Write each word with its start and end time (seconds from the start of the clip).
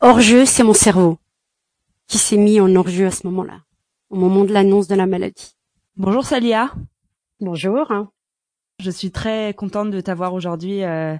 Hors-jeu, 0.00 0.44
c'est 0.44 0.62
mon 0.62 0.74
cerveau 0.74 1.18
qui 2.06 2.18
s'est 2.18 2.36
mis 2.36 2.60
en 2.60 2.76
hors-jeu 2.76 3.06
à 3.06 3.10
ce 3.10 3.26
moment-là, 3.26 3.62
au 4.10 4.16
moment 4.16 4.44
de 4.44 4.52
l'annonce 4.52 4.86
de 4.86 4.94
la 4.94 5.06
maladie. 5.06 5.56
Bonjour 5.96 6.26
Salia. 6.26 6.74
Bonjour. 7.40 7.90
Je 8.80 8.90
suis 8.90 9.10
très 9.10 9.54
contente 9.54 9.90
de 9.90 10.00
t'avoir 10.02 10.34
aujourd'hui 10.34 10.84
euh, 10.84 11.16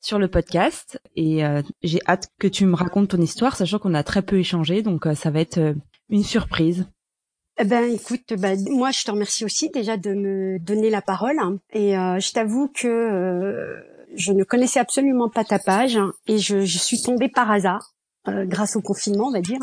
sur 0.00 0.18
le 0.18 0.28
podcast 0.28 1.00
et 1.14 1.46
euh, 1.46 1.62
j'ai 1.82 2.00
hâte 2.06 2.28
que 2.38 2.46
tu 2.46 2.66
me 2.66 2.76
racontes 2.76 3.08
ton 3.08 3.20
histoire, 3.20 3.56
sachant 3.56 3.78
qu'on 3.78 3.94
a 3.94 4.02
très 4.02 4.22
peu 4.22 4.38
échangé, 4.38 4.82
donc 4.82 5.06
euh, 5.06 5.14
ça 5.14 5.30
va 5.30 5.40
être 5.40 5.74
une 6.10 6.22
surprise. 6.22 6.86
Eh 7.58 7.64
ben, 7.64 7.84
écoute, 7.84 8.34
ben, 8.34 8.58
moi, 8.70 8.90
je 8.90 9.04
te 9.04 9.10
remercie 9.10 9.44
aussi 9.44 9.70
déjà 9.70 9.96
de 9.96 10.12
me 10.12 10.58
donner 10.58 10.90
la 10.90 11.02
parole. 11.02 11.38
Hein. 11.38 11.58
et 11.72 11.92
je 11.92 12.32
t'avoue 12.32 12.68
que 12.68 13.76
je 14.14 14.32
ne 14.32 14.44
connaissais 14.44 14.80
absolument 14.80 15.28
pas 15.28 15.44
ta 15.44 15.58
page 15.58 15.96
hein, 15.96 16.12
et 16.26 16.38
je, 16.38 16.60
je 16.60 16.78
suis 16.78 17.02
tombée 17.02 17.28
par 17.28 17.50
hasard 17.50 17.92
euh, 18.28 18.44
grâce 18.44 18.74
au 18.74 18.80
confinement, 18.80 19.28
on 19.28 19.30
va 19.30 19.40
dire, 19.40 19.60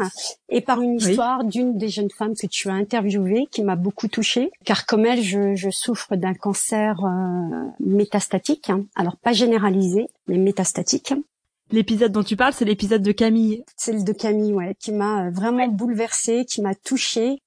et 0.48 0.62
par 0.62 0.82
une 0.82 0.96
histoire 0.96 1.44
d'une 1.44 1.78
des 1.78 1.90
jeunes 1.90 2.10
femmes 2.10 2.34
que 2.34 2.48
tu 2.48 2.70
as 2.70 2.74
interviewées 2.74 3.48
qui 3.52 3.62
m'a 3.62 3.76
beaucoup 3.76 4.08
touchée, 4.08 4.52
car 4.64 4.86
comme 4.86 5.06
elle, 5.06 5.22
je, 5.22 5.56
je 5.56 5.70
souffre 5.70 6.16
d'un 6.16 6.34
cancer 6.34 6.96
euh, 7.04 7.66
métastatique, 7.82 8.70
hein. 8.70 8.86
alors 8.96 9.18
pas 9.18 9.34
généralisé, 9.34 10.08
mais 10.28 10.38
métastatique. 10.38 11.14
L'épisode 11.72 12.14
dont 12.14 12.24
tu 12.24 12.38
parles, 12.38 12.54
c'est 12.54 12.64
l'épisode 12.66 13.02
de 13.02 13.12
Camille. 13.12 13.66
Celle 13.76 14.06
de 14.06 14.14
Camille, 14.14 14.54
ouais, 14.54 14.76
qui 14.80 14.94
m'a 14.94 15.30
vraiment 15.32 15.68
bouleversée, 15.68 16.46
qui 16.46 16.62
m'a 16.62 16.76
touchée. 16.76 17.42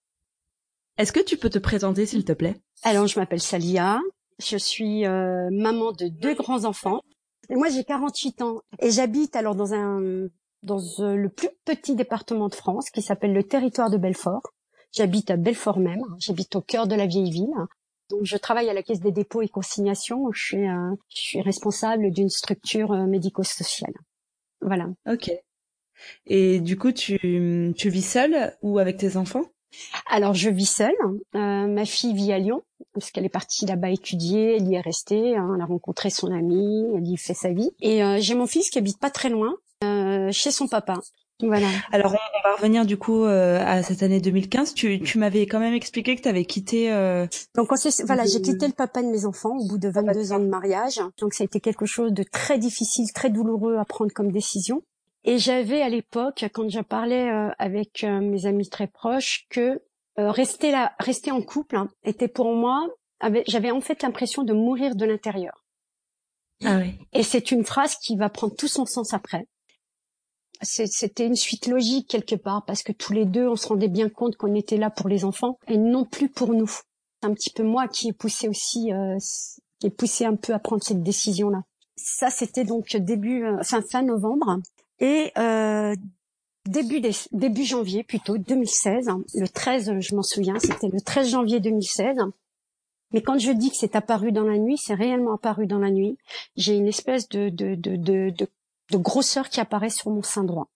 Est-ce 0.99 1.13
que 1.13 1.21
tu 1.21 1.37
peux 1.37 1.51
te 1.51 1.59
présenter, 1.59 2.07
s'il 2.07 2.25
te 2.25 2.33
plaît? 2.33 2.57
Alors, 2.83 3.07
je 3.07 3.19
m'appelle 3.19 3.41
Salia. 3.41 4.01
Je 4.39 4.57
suis 4.57 5.07
euh, 5.07 5.49
maman 5.51 5.93
de 5.93 6.09
deux 6.09 6.35
grands 6.35 6.65
enfants. 6.65 7.01
Et 7.49 7.55
moi, 7.55 7.69
j'ai 7.69 7.85
48 7.85 8.43
ans 8.43 8.61
et 8.81 8.91
j'habite 8.91 9.37
alors 9.37 9.55
dans 9.55 9.73
un 9.73 10.29
dans 10.63 10.81
euh, 10.99 11.15
le 11.15 11.29
plus 11.29 11.49
petit 11.65 11.95
département 11.95 12.49
de 12.49 12.55
France 12.55 12.91
qui 12.91 13.01
s'appelle 13.01 13.33
le 13.33 13.45
territoire 13.45 13.91
de 13.91 13.97
Belfort. 13.97 14.43
J'habite 14.93 15.31
à 15.31 15.37
Belfort 15.37 15.79
même, 15.79 16.03
j'habite 16.19 16.57
au 16.57 16.61
cœur 16.61 16.87
de 16.87 16.95
la 16.95 17.07
vieille 17.07 17.31
ville. 17.31 17.55
Donc 18.11 18.21
je 18.25 18.37
travaille 18.37 18.69
à 18.69 18.75
la 18.75 18.83
Caisse 18.83 19.01
des 19.01 19.13
dépôts 19.13 19.43
et 19.43 19.49
consignations, 19.49 20.31
je 20.33 20.45
suis, 20.45 20.69
euh, 20.69 20.95
je 21.09 21.21
suis 21.21 21.41
responsable 21.41 22.11
d'une 22.11 22.31
structure 22.31 22.93
euh, 22.93 23.07
médico-sociale. 23.07 23.95
Voilà. 24.61 24.89
Ok. 25.09 25.31
Et 26.27 26.61
du 26.61 26.77
coup, 26.77 26.93
tu, 26.93 27.73
tu 27.77 27.89
vis 27.89 28.07
seule 28.07 28.55
ou 28.63 28.79
avec 28.79 28.99
tes 28.99 29.17
enfants? 29.17 29.45
Alors 30.09 30.35
je 30.35 30.51
vis 30.51 30.67
seule. 30.67 30.95
ma 31.35 31.85
fille 31.85 32.15
vit 32.15 32.33
à 32.33 32.39
Lyon 32.39 32.63
parce 32.95 33.11
qu'elle 33.11 33.25
est 33.25 33.31
partie 33.31 33.67
là-bas 33.67 33.91
étudier. 33.91 34.57
Elle 34.57 34.69
y 34.69 34.75
est 34.75 34.81
restée. 34.81 35.37
Hein, 35.37 35.53
elle 35.55 35.61
a 35.61 35.67
rencontré 35.67 36.11
son 36.11 36.33
ami. 36.33 36.85
Elle 36.97 37.07
y 37.07 37.17
fait 37.17 37.35
sa 37.35 37.51
vie. 37.51 37.71
Et 37.81 38.01
j'ai 38.21 38.35
mon 38.35 38.47
fils 38.47 38.71
qui 38.71 38.79
habite 38.79 38.99
pas 38.99 39.11
très 39.11 39.29
loin, 39.29 39.55
euh, 39.85 40.33
chez 40.33 40.51
son 40.51 40.69
papa. 40.69 40.95
Voilà. 41.43 41.67
Alors 41.93 42.13
on, 42.13 42.49
va 42.49 42.57
revenir 42.57 42.87
du 42.87 42.97
coup 42.97 43.25
euh, 43.25 43.63
à 43.63 43.83
cette 43.83 44.03
année 44.03 44.21
2015. 44.21 44.73
Tu, 44.73 45.01
tu 45.03 45.19
m'avais 45.19 45.47
quand 45.47 45.59
même 45.59 45.75
expliqué 45.75 46.17
que 46.17 46.23
tu 46.23 46.29
avais 46.29 46.47
quitté. 46.47 46.91
Euh... 46.91 47.27
Donc 47.55 47.69
voilà, 48.07 48.25
j'ai 48.25 48.41
quitté 48.41 48.67
le 48.67 48.73
papa 48.73 49.03
de 49.03 49.09
mes 49.09 49.27
enfants 49.27 49.55
au 49.59 49.67
bout 49.67 49.77
de 49.77 49.91
22 49.91 50.33
ans 50.33 50.39
de 50.39 50.47
mariage. 50.47 50.99
Donc 51.19 51.35
ça 51.35 51.45
a 51.45 51.47
été 51.47 51.61
quelque 51.61 51.85
chose 51.85 52.13
de 52.13 52.23
très 52.23 52.59
difficile, 52.59 53.13
très 53.13 53.29
douloureux 53.29 53.77
à 53.77 53.85
prendre 53.85 54.13
comme 54.15 54.33
décision. 54.33 54.83
Et 55.27 55.39
j'avais 55.39 55.83
à 55.83 55.89
l'époque, 55.89 56.47
quand 56.55 56.69
je 56.71 56.81
parlais 56.81 57.29
euh, 57.29 57.51
avec 57.59 58.05
euh, 58.05 58.21
mes 58.21 58.47
amis 58.47 58.69
très 58.69 58.87
proches, 58.87 59.47
que 59.51 59.83
rester 60.17 60.71
là, 60.71 60.95
rester 60.99 61.31
en 61.31 61.43
couple 61.43 61.77
hein, 61.77 61.89
était 62.03 62.29
pour 62.29 62.55
moi, 62.55 62.89
j'avais 63.47 63.71
en 63.71 63.83
fait 63.83 64.03
l'impression 64.03 64.45
de 64.45 64.55
mourir 64.55 64.97
de 64.97 65.05
l'intérieur. 65.05 65.63
Ah 66.65 66.79
oui. 66.79 66.95
Et 67.13 67.23
c'est 67.23 67.51
une 67.51 67.67
phrase 67.67 67.97
qui 67.97 68.17
va 68.17 68.31
prendre 68.31 68.57
tout 68.57 68.69
son 68.69 68.87
sens 68.87 69.13
après 69.13 69.47
c'était 70.63 71.27
une 71.27 71.37
suite 71.37 71.67
logique 71.67 72.09
quelque 72.09 72.35
part 72.35 72.65
parce 72.65 72.83
que 72.83 72.93
tous 72.93 73.13
les 73.13 73.25
deux 73.25 73.49
on 73.49 73.57
se 73.57 73.69
rendait 73.69 73.89
bien 73.89 74.09
compte 74.09 74.37
qu'on 74.37 74.55
était 74.55 74.77
là 74.77 74.91
pour 74.91 75.09
les 75.09 75.25
enfants 75.25 75.59
et 75.69 75.79
non 75.79 76.05
plus 76.05 76.29
pour 76.29 76.53
nous. 76.53 76.69
C'est 76.69 77.29
un 77.29 77.35
petit 77.35 77.51
peu 77.51 77.63
moi 77.63 77.89
qui 77.89 78.09
ai 78.09 78.13
poussé 78.13 78.49
aussi, 78.49 78.93
euh, 78.93 79.17
qui 79.81 79.89
ai 79.89 79.91
poussé 79.91 80.25
un 80.25 80.37
peu 80.37 80.53
à 80.53 80.59
prendre 80.59 80.83
cette 80.83 81.03
décision 81.03 81.51
là. 81.51 81.63
Ça 81.97 82.31
c'était 82.31 82.65
donc 82.65 82.95
début, 82.97 83.45
euh, 83.45 83.63
fin 83.63 83.83
fin 83.83 84.03
novembre 84.03 84.61
et 84.99 85.33
euh, 85.39 85.95
début 86.67 87.01
début 87.33 87.65
janvier 87.65 88.03
plutôt 88.03 88.39
2016. 88.39 89.09
Le 89.35 89.49
13, 89.49 90.01
je 90.01 90.15
m'en 90.15 90.23
souviens, 90.23 90.59
c'était 90.59 90.89
le 90.89 91.01
13 91.01 91.31
janvier 91.31 91.61
2016. 91.61 92.19
Mais 93.13 93.23
quand 93.23 93.39
je 93.39 93.53
dis 93.53 93.71
que 93.71 93.77
c'est 93.77 93.95
apparu 93.95 94.33
dans 94.33 94.45
la 94.45 94.59
nuit, 94.59 94.79
c'est 94.79 94.95
réellement 94.95 95.35
apparu 95.35 95.67
dans 95.67 95.79
la 95.79 95.91
nuit. 95.91 96.19
J'ai 96.57 96.75
une 96.77 96.89
espèce 96.89 97.29
de, 97.29 97.51
de, 97.51 97.77
de, 97.77 97.97
de, 97.97 98.31
de 98.31 98.49
de 98.91 98.97
grosseur 98.97 99.49
qui 99.49 99.61
apparaît 99.61 99.91
sur 99.91 100.11
mon 100.11 100.23
sein 100.23 100.45
droit. 100.45 100.69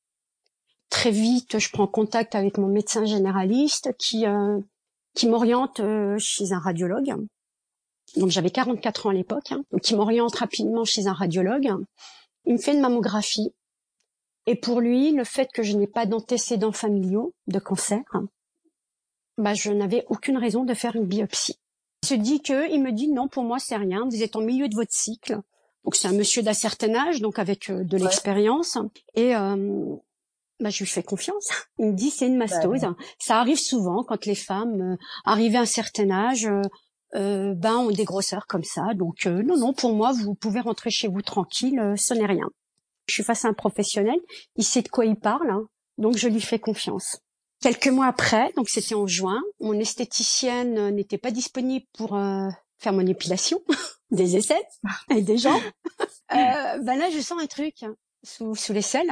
Très 0.88 1.10
vite, 1.10 1.58
je 1.58 1.70
prends 1.70 1.86
contact 1.86 2.34
avec 2.34 2.58
mon 2.58 2.66
médecin 2.66 3.04
généraliste 3.04 3.94
qui 3.98 4.26
euh, 4.26 4.60
qui 5.14 5.28
m'oriente 5.28 5.80
euh, 5.80 6.16
chez 6.18 6.52
un 6.52 6.58
radiologue. 6.58 7.14
Donc 8.16 8.30
j'avais 8.30 8.50
44 8.50 9.06
ans 9.06 9.10
à 9.10 9.12
l'époque, 9.12 9.52
hein, 9.52 9.62
donc 9.70 9.88
il 9.88 9.96
m'oriente 9.96 10.34
rapidement 10.34 10.84
chez 10.84 11.06
un 11.06 11.12
radiologue. 11.12 11.72
Il 12.44 12.54
me 12.54 12.58
fait 12.58 12.74
une 12.74 12.80
mammographie 12.80 13.52
et 14.46 14.56
pour 14.56 14.80
lui, 14.80 15.12
le 15.12 15.24
fait 15.24 15.50
que 15.52 15.62
je 15.62 15.76
n'ai 15.76 15.86
pas 15.86 16.06
d'antécédents 16.06 16.72
familiaux 16.72 17.34
de 17.46 17.58
cancer, 17.58 18.02
bah 19.38 19.54
je 19.54 19.70
n'avais 19.70 20.04
aucune 20.08 20.38
raison 20.38 20.64
de 20.64 20.74
faire 20.74 20.96
une 20.96 21.06
biopsie. 21.06 21.58
Il 22.02 22.08
se 22.08 22.14
dit 22.14 22.40
que, 22.40 22.70
il 22.70 22.82
me 22.82 22.92
dit 22.92 23.08
non, 23.08 23.28
pour 23.28 23.44
moi 23.44 23.58
c'est 23.58 23.76
rien. 23.76 24.04
Vous 24.08 24.22
êtes 24.22 24.36
en 24.36 24.40
milieu 24.40 24.68
de 24.68 24.74
votre 24.74 24.92
cycle. 24.92 25.38
Donc 25.84 25.96
c'est 25.96 26.08
un 26.08 26.12
monsieur 26.12 26.42
d'un 26.42 26.54
certain 26.54 26.94
âge, 26.94 27.20
donc 27.20 27.38
avec 27.38 27.70
euh, 27.70 27.84
de 27.84 27.96
l'expérience. 27.96 28.78
Et 29.14 29.34
euh, 29.34 29.96
bah, 30.60 30.70
je 30.70 30.78
lui 30.80 30.86
fais 30.86 31.02
confiance. 31.02 31.48
Il 31.78 31.88
me 31.88 31.92
dit 31.92 32.10
c'est 32.10 32.26
une 32.26 32.36
mastose. 32.36 32.86
Ça 33.18 33.38
arrive 33.38 33.58
souvent 33.58 34.02
quand 34.04 34.26
les 34.26 34.34
femmes 34.34 34.80
euh, 34.80 34.96
arrivent 35.24 35.56
à 35.56 35.60
un 35.60 35.66
certain 35.66 36.10
âge, 36.10 36.48
euh, 37.14 37.54
ben 37.54 37.76
ont 37.76 37.90
des 37.90 38.04
grosseurs 38.04 38.46
comme 38.46 38.64
ça. 38.64 38.94
Donc 38.94 39.26
non 39.26 39.56
non, 39.56 39.72
pour 39.74 39.94
moi 39.94 40.12
vous 40.12 40.34
pouvez 40.34 40.60
rentrer 40.60 40.90
chez 40.90 41.08
vous 41.08 41.22
tranquille, 41.22 41.94
ce 41.96 42.14
n'est 42.14 42.26
rien. 42.26 42.48
Je 43.10 43.14
suis 43.14 43.24
face 43.24 43.44
à 43.44 43.48
un 43.48 43.54
professionnel, 43.54 44.18
il 44.56 44.64
sait 44.64 44.82
de 44.82 44.88
quoi 44.88 45.04
il 45.04 45.16
parle, 45.16 45.50
hein. 45.50 45.66
donc 45.98 46.16
je 46.16 46.28
lui 46.28 46.40
fais 46.40 46.58
confiance. 46.58 47.18
Quelques 47.60 47.88
mois 47.88 48.06
après, 48.06 48.52
donc 48.56 48.68
c'était 48.68 48.94
en 48.94 49.06
juin, 49.06 49.42
mon 49.60 49.74
esthéticienne 49.74 50.94
n'était 50.94 51.18
pas 51.18 51.30
disponible 51.30 51.84
pour 51.98 52.16
faire 52.78 52.92
mon 52.92 53.06
épilation, 53.06 53.60
des 54.10 54.36
essais 54.36 54.62
et 55.10 55.22
des 55.22 55.38
gens. 55.38 55.60
Euh, 56.32 56.78
ben 56.84 56.96
là, 56.96 57.10
je 57.10 57.18
sens 57.18 57.42
un 57.42 57.48
truc 57.48 57.84
sous, 58.22 58.54
sous 58.54 58.80
selles, 58.82 59.10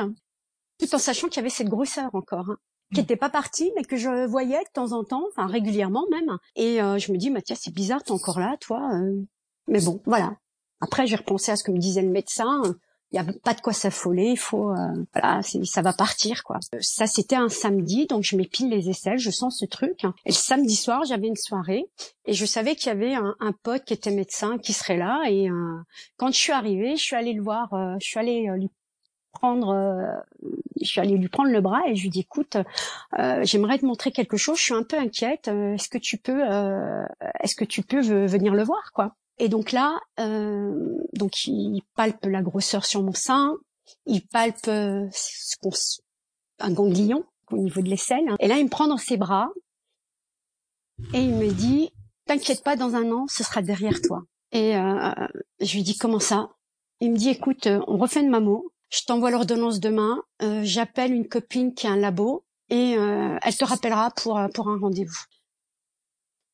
tout 0.79 0.95
en 0.95 0.99
sachant 0.99 1.27
qu'il 1.27 1.39
y 1.39 1.41
avait 1.41 1.51
cette 1.51 1.69
grosseur 1.69 2.15
encore, 2.15 2.49
hein, 2.49 2.59
qui 2.95 3.01
n'était 3.01 3.17
pas 3.17 3.29
partie, 3.29 3.73
mais 3.75 3.83
que 3.83 3.97
je 3.97 4.25
voyais 4.27 4.61
de 4.61 4.71
temps 4.73 4.93
en 4.93 5.03
temps, 5.03 5.25
enfin 5.33 5.49
régulièrement 5.49 6.05
même. 6.13 6.39
Et 6.55 6.81
euh, 6.81 6.97
je 6.99 7.11
me 7.11 7.19
dis, 7.19 7.31
Mathias, 7.31 7.59
c'est 7.61 7.75
bizarre, 7.75 8.05
t'es 8.05 8.13
encore 8.13 8.39
là, 8.39 8.57
toi. 8.61 8.89
Euh. 8.95 9.21
Mais 9.67 9.81
bon, 9.81 10.01
voilà. 10.07 10.37
Après, 10.81 11.09
j'ai 11.09 11.17
repensé 11.17 11.51
à 11.51 11.57
ce 11.57 11.65
que 11.65 11.73
me 11.73 11.79
disait 11.79 12.03
le 12.03 12.11
médecin 12.11 12.63
il 13.11 13.17
y 13.17 13.19
a 13.19 13.25
pas 13.43 13.55
de 13.55 13.61
quoi 13.61 13.73
s'affoler, 13.73 14.31
il 14.33 14.39
faut 14.39 14.71
euh, 14.71 15.05
voilà, 15.15 15.41
ça 15.43 15.81
va 15.81 15.95
partir 15.95 16.45
quoi. 16.45 16.59
Ça 16.81 17.07
c'était 17.07 17.37
un 17.37 17.49
samedi, 17.49 18.07
donc 18.07 18.23
je 18.23 18.37
m'épile 18.37 18.69
les 18.69 18.91
aisselles, 18.91 19.19
je 19.19 19.31
sens 19.31 19.59
ce 19.59 19.65
truc. 19.65 20.05
Et 20.27 20.31
le 20.31 20.35
samedi 20.35 20.77
soir, 20.77 21.05
j'avais 21.05 21.29
une 21.29 21.37
soirée 21.37 21.87
et 22.27 22.35
je 22.35 22.45
savais 22.45 22.77
qu'il 22.77 22.89
y 22.89 22.91
avait 22.91 23.15
un, 23.15 23.35
un, 23.41 23.53
pote 23.53 23.85
qui 23.85 23.95
était 23.95 24.11
médecin 24.11 24.59
qui 24.59 24.75
serait 24.75 24.99
là 24.99 25.23
et 25.29 25.49
euh, 25.49 25.79
quand 26.19 26.29
je 26.29 26.39
suis 26.39 26.53
arrivée, 26.53 26.97
je 26.97 27.03
suis 27.03 27.17
allée 27.17 27.33
le 27.33 27.43
voir, 27.43 27.73
euh, 27.73 27.95
je 28.01 28.07
suis 28.07 28.19
allée 28.19 28.51
lui 28.57 28.71
prendre 29.33 30.25
je 30.81 30.87
suis 30.87 31.01
allée 31.01 31.17
lui 31.17 31.29
prendre 31.29 31.51
le 31.51 31.61
bras 31.61 31.83
et 31.87 31.95
je 31.95 32.03
lui 32.03 32.09
dis 32.09 32.21
écoute 32.21 32.57
j'aimerais 33.43 33.79
te 33.79 33.85
montrer 33.85 34.11
quelque 34.11 34.39
chose 34.39 34.59
je 34.59 34.63
suis 34.65 34.75
un 34.75 34.83
peu 34.83 34.97
inquiète 34.97 35.49
est-ce 35.49 35.89
que 35.91 35.99
tu 35.99 36.17
peux 36.17 36.43
est-ce 37.41 37.55
que 37.55 37.67
tu 37.67 37.83
peux 37.83 38.01
venir 38.01 38.55
le 38.55 38.65
voir 38.65 38.91
quoi? 38.95 39.15
Et 39.39 39.49
donc 39.49 39.73
là, 39.73 40.01
euh, 40.21 40.97
donc 41.15 41.47
il 41.47 41.83
palpe 41.95 42.25
la 42.27 42.43
grosseur 42.43 42.85
sur 42.85 43.03
mon 43.03 43.13
sein, 43.13 43.55
il 44.07 44.27
palpe 44.27 44.69
euh, 44.69 45.09
un 46.59 46.73
ganglion 46.73 47.25
au 47.51 47.57
niveau 47.57 47.81
de 47.81 47.89
l'aisselle. 47.89 48.35
Et 48.41 48.49
là, 48.49 48.59
il 48.59 48.65
me 48.65 48.71
prend 48.71 48.89
dans 48.89 48.97
ses 48.97 49.17
bras 49.17 49.49
et 51.15 51.21
il 51.21 51.35
me 51.35 51.51
dit 51.53 51.91
"T'inquiète 52.27 52.63
pas, 52.63 52.77
dans 52.77 52.95
un 52.95 53.11
an, 53.13 53.27
ce 53.29 53.45
sera 53.45 53.63
derrière 53.63 54.01
toi." 54.03 54.23
Et 54.53 54.77
euh, 54.77 55.13
je 55.61 55.75
lui 55.75 55.83
dis 55.83 55.97
"Comment 55.97 56.21
ça? 56.21 56.51
Il 57.01 57.13
me 57.13 57.17
dit 57.17 57.29
"Écoute, 57.31 57.69
on 57.87 57.97
refait 57.97 58.21
une 58.21 58.31
mammo. 58.31 58.73
Je 58.91 59.05
t'envoie 59.07 59.31
l'ordonnance 59.31 59.81
demain. 59.81 60.23
Euh, 60.43 60.63
j'appelle 60.65 61.13
une 61.13 61.29
copine 61.29 61.75
qui 61.75 61.87
a 61.87 61.91
un 61.91 61.97
labo 61.97 62.45
et 62.71 62.97
euh, 62.97 63.37
elle 63.43 63.57
te 63.57 63.65
rappellera 63.65 64.11
pour 64.11 64.41
pour 64.55 64.69
un 64.69 64.79
rendez-vous." 64.79 65.25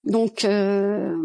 Donc 0.05 0.45
euh, 0.45 1.17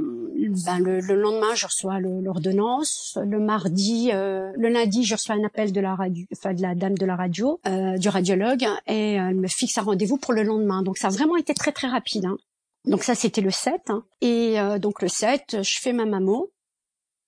ben, 0.65 0.79
le, 0.79 0.99
lendemain, 1.15 1.53
je 1.55 1.65
reçois 1.65 1.99
l'ordonnance. 1.99 3.17
Le 3.23 3.39
mardi, 3.39 4.11
euh, 4.13 4.51
le 4.55 4.69
lundi, 4.69 5.03
je 5.03 5.15
reçois 5.15 5.35
un 5.35 5.43
appel 5.43 5.71
de 5.71 5.81
la 5.81 5.95
radio, 5.95 6.25
enfin 6.33 6.53
de 6.53 6.61
la 6.61 6.75
dame 6.75 6.97
de 6.97 7.05
la 7.05 7.15
radio, 7.15 7.59
euh, 7.67 7.97
du 7.97 8.09
radiologue, 8.09 8.65
et 8.87 9.13
elle 9.13 9.35
me 9.35 9.47
fixe 9.47 9.77
un 9.77 9.83
rendez-vous 9.83 10.17
pour 10.17 10.33
le 10.33 10.43
lendemain. 10.43 10.83
Donc 10.83 10.97
ça 10.97 11.07
a 11.07 11.11
vraiment 11.11 11.35
été 11.35 11.53
très 11.53 11.71
très 11.71 11.87
rapide. 11.87 12.25
Hein. 12.25 12.37
Donc 12.85 13.03
ça, 13.03 13.15
c'était 13.15 13.41
le 13.41 13.51
7. 13.51 13.89
Hein. 13.89 14.03
Et 14.21 14.55
donc 14.79 15.01
le 15.01 15.07
7, 15.07 15.57
je 15.61 15.79
fais 15.79 15.93
ma 15.93 16.05
mammo. 16.05 16.51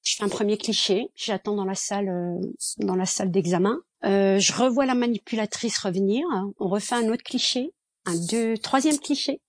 Je 0.04 0.16
fais 0.16 0.24
un 0.24 0.30
premier 0.30 0.58
cliché, 0.58 1.12
j'attends 1.16 1.56
dans 1.56 1.66
la 1.66 1.76
salle, 1.76 2.10
euh, 2.10 2.40
dans 2.78 2.96
la 2.96 3.06
salle 3.06 3.30
d'examen. 3.30 3.78
Euh, 4.04 4.40
je 4.40 4.54
revois 4.54 4.86
la 4.86 4.96
manipulatrice 4.96 5.78
revenir. 5.78 6.26
On 6.60 6.68
refait 6.68 6.96
un 6.96 7.10
autre 7.10 7.24
cliché, 7.24 7.72
un 8.06 8.16
deux, 8.16 8.58
troisième 8.58 8.98
cliché. 8.98 9.42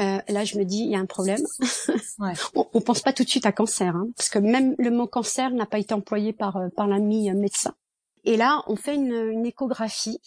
Euh, 0.00 0.18
là, 0.28 0.44
je 0.44 0.58
me 0.58 0.64
dis, 0.64 0.78
il 0.78 0.90
y 0.90 0.96
a 0.96 0.98
un 0.98 1.06
problème. 1.06 1.42
Ouais. 2.18 2.32
on, 2.54 2.66
on, 2.72 2.80
pense 2.80 3.00
pas 3.00 3.12
tout 3.12 3.24
de 3.24 3.28
suite 3.28 3.44
à 3.44 3.52
cancer, 3.52 3.94
hein, 3.94 4.08
parce 4.16 4.30
que 4.30 4.38
même 4.38 4.74
le 4.78 4.90
mot 4.90 5.06
cancer 5.06 5.50
n'a 5.50 5.66
pas 5.66 5.78
été 5.78 5.92
employé 5.92 6.32
par 6.32 6.56
euh, 6.56 6.68
par 6.74 6.86
l'ami 6.86 7.30
euh, 7.30 7.34
médecin. 7.34 7.74
Et 8.24 8.36
là, 8.36 8.62
on 8.68 8.76
fait 8.76 8.94
une, 8.94 9.12
une, 9.12 9.44
échographie. 9.44 10.20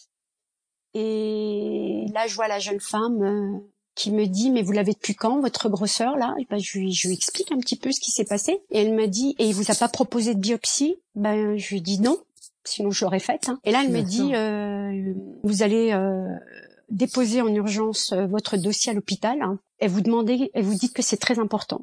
Et 0.93 2.05
là, 2.13 2.27
je 2.27 2.35
vois 2.35 2.47
la 2.47 2.59
jeune 2.59 2.79
femme 2.79 3.23
euh, 3.23 3.57
qui 3.95 4.11
me 4.11 4.27
dit, 4.27 4.51
mais 4.51 4.61
vous 4.61 4.71
l'avez 4.71 4.93
depuis 4.93 5.15
quand, 5.15 5.39
votre 5.39 5.67
grosseur, 5.69 6.15
là? 6.15 6.35
Et 6.39 6.45
ben, 6.49 6.59
je, 6.59 6.77
lui, 6.77 6.93
je 6.93 7.07
lui 7.07 7.15
explique 7.15 7.51
un 7.51 7.57
petit 7.57 7.77
peu 7.77 7.91
ce 7.91 7.99
qui 7.99 8.11
s'est 8.11 8.25
passé. 8.25 8.61
Et 8.69 8.81
elle 8.81 8.93
me 8.93 9.07
dit, 9.07 9.35
et 9.39 9.47
il 9.47 9.55
vous 9.55 9.71
a 9.71 9.75
pas 9.75 9.87
proposé 9.87 10.35
de 10.35 10.39
biopsie? 10.39 10.97
Ben, 11.15 11.57
je 11.57 11.73
lui 11.73 11.81
dis 11.81 11.99
non, 11.99 12.19
sinon 12.63 12.91
je 12.91 13.03
l'aurais 13.03 13.19
faite. 13.19 13.49
Hein. 13.49 13.59
Et 13.63 13.71
là, 13.71 13.83
elle 13.83 13.91
me 13.91 14.01
dit, 14.01 14.31
vous 15.43 15.63
allez 15.63 15.91
déposer 16.89 17.41
en 17.41 17.53
urgence 17.53 18.11
euh, 18.11 18.27
votre 18.27 18.57
dossier 18.57 18.91
à 18.91 18.95
l'hôpital 18.95 19.41
hein, 19.41 19.59
et 19.79 19.87
vous 19.87 20.01
demandez 20.01 20.51
et 20.53 20.61
vous 20.61 20.75
dites 20.75 20.93
que 20.93 21.01
c'est 21.01 21.17
très 21.17 21.39
important. 21.39 21.81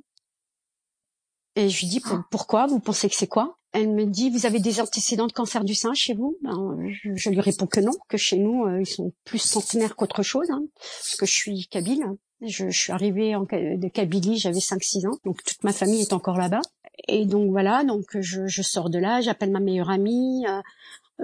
Et 1.54 1.68
je 1.68 1.80
lui 1.80 1.86
dis 1.88 2.02
ah. 2.06 2.24
pourquoi? 2.30 2.66
Vous 2.66 2.80
pensez 2.80 3.08
que 3.08 3.14
c'est 3.14 3.26
quoi? 3.26 3.58
Elle 3.72 3.90
me 3.90 4.04
dit 4.04 4.30
vous 4.30 4.46
avez 4.46 4.60
des 4.60 4.80
antécédents 4.80 5.26
de 5.26 5.32
cancer 5.32 5.64
du 5.64 5.74
sein 5.74 5.94
chez 5.94 6.14
vous? 6.14 6.36
Ben, 6.42 6.76
je, 7.14 7.30
lui 7.30 7.40
réponds 7.40 7.66
que 7.66 7.80
non, 7.80 7.92
que 8.08 8.16
chez 8.16 8.38
nous 8.38 8.64
euh, 8.64 8.80
ils 8.80 8.86
sont 8.86 9.12
plus 9.24 9.38
centenaires 9.38 9.96
qu'autre 9.96 10.22
chose, 10.22 10.50
hein, 10.50 10.62
parce 10.78 11.16
que 11.16 11.26
je 11.26 11.32
suis 11.32 11.66
kabyle. 11.68 12.04
Je, 12.44 12.70
je 12.70 12.76
suis 12.76 12.92
arrivée 12.92 13.36
en, 13.36 13.42
de 13.42 13.88
Kabylie, 13.88 14.36
j'avais 14.36 14.58
5-6 14.58 15.06
ans, 15.06 15.16
donc 15.24 15.44
toute 15.44 15.62
ma 15.62 15.72
famille 15.72 16.00
est 16.00 16.12
encore 16.12 16.38
là-bas. 16.38 16.62
Et 17.08 17.24
donc 17.24 17.50
voilà, 17.50 17.84
donc 17.84 18.04
je, 18.20 18.46
je 18.46 18.62
sors 18.62 18.90
de 18.90 18.98
là, 18.98 19.20
j'appelle 19.20 19.50
ma 19.50 19.60
meilleure 19.60 19.90
amie, 19.90 20.44
euh, 20.46 20.58
euh, 20.58 20.60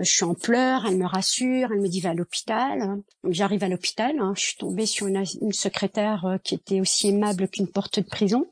je 0.01 0.11
suis 0.11 0.25
en 0.25 0.35
pleurs, 0.35 0.87
elle 0.87 0.97
me 0.97 1.07
rassure, 1.07 1.71
elle 1.73 1.81
me 1.81 1.89
dit 1.89 2.01
va 2.01 2.11
à 2.11 2.15
l'hôpital. 2.15 3.03
Donc 3.25 3.33
j'arrive 3.33 3.65
à 3.65 3.69
l'hôpital, 3.69 4.19
hein. 4.21 4.33
je 4.37 4.43
suis 4.43 4.57
tombée 4.57 4.87
sur 4.87 5.07
une, 5.07 5.25
secrétaire 5.53 6.25
euh, 6.25 6.39
qui 6.39 6.55
était 6.55 6.81
aussi 6.81 7.09
aimable 7.09 7.49
qu'une 7.49 7.69
porte 7.69 8.01
de 8.01 8.07
prison, 8.07 8.47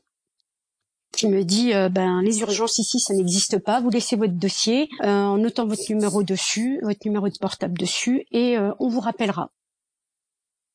qui 1.11 1.27
me 1.27 1.43
dit 1.43 1.73
euh, 1.73 1.89
ben 1.89 2.21
les 2.21 2.41
urgences 2.41 2.79
ici 2.79 2.99
ça 2.99 3.13
n'existe 3.13 3.59
pas, 3.59 3.81
vous 3.81 3.89
laissez 3.89 4.15
votre 4.15 4.33
dossier 4.33 4.89
en 5.01 5.37
notant 5.37 5.65
votre 5.67 5.89
numéro 5.89 6.23
dessus, 6.23 6.79
votre 6.83 7.05
numéro 7.05 7.27
de 7.29 7.37
portable 7.39 7.77
dessus 7.77 8.25
et 8.31 8.57
on 8.79 8.89
vous 8.89 8.99
rappellera. 8.99 9.51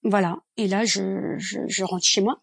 Voilà. 0.05 0.39
Et 0.57 0.69
là 0.69 0.85
je, 0.85 1.37
je, 1.39 1.61
je, 1.67 1.85
rentre 1.85 2.05
chez 2.05 2.21
moi 2.21 2.43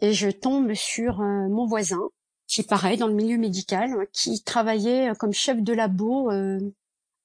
et 0.00 0.12
je 0.12 0.30
tombe 0.30 0.72
sur 0.74 1.18
mon 1.18 1.66
voisin 1.66 2.08
qui 2.46 2.62
pareil 2.62 2.96
dans 2.96 3.08
le 3.08 3.14
milieu 3.14 3.38
médical, 3.38 4.06
qui 4.12 4.42
travaillait 4.42 5.12
comme 5.18 5.32
chef 5.32 5.62
de 5.62 5.72
labo 5.72 6.30
euh, 6.30 6.60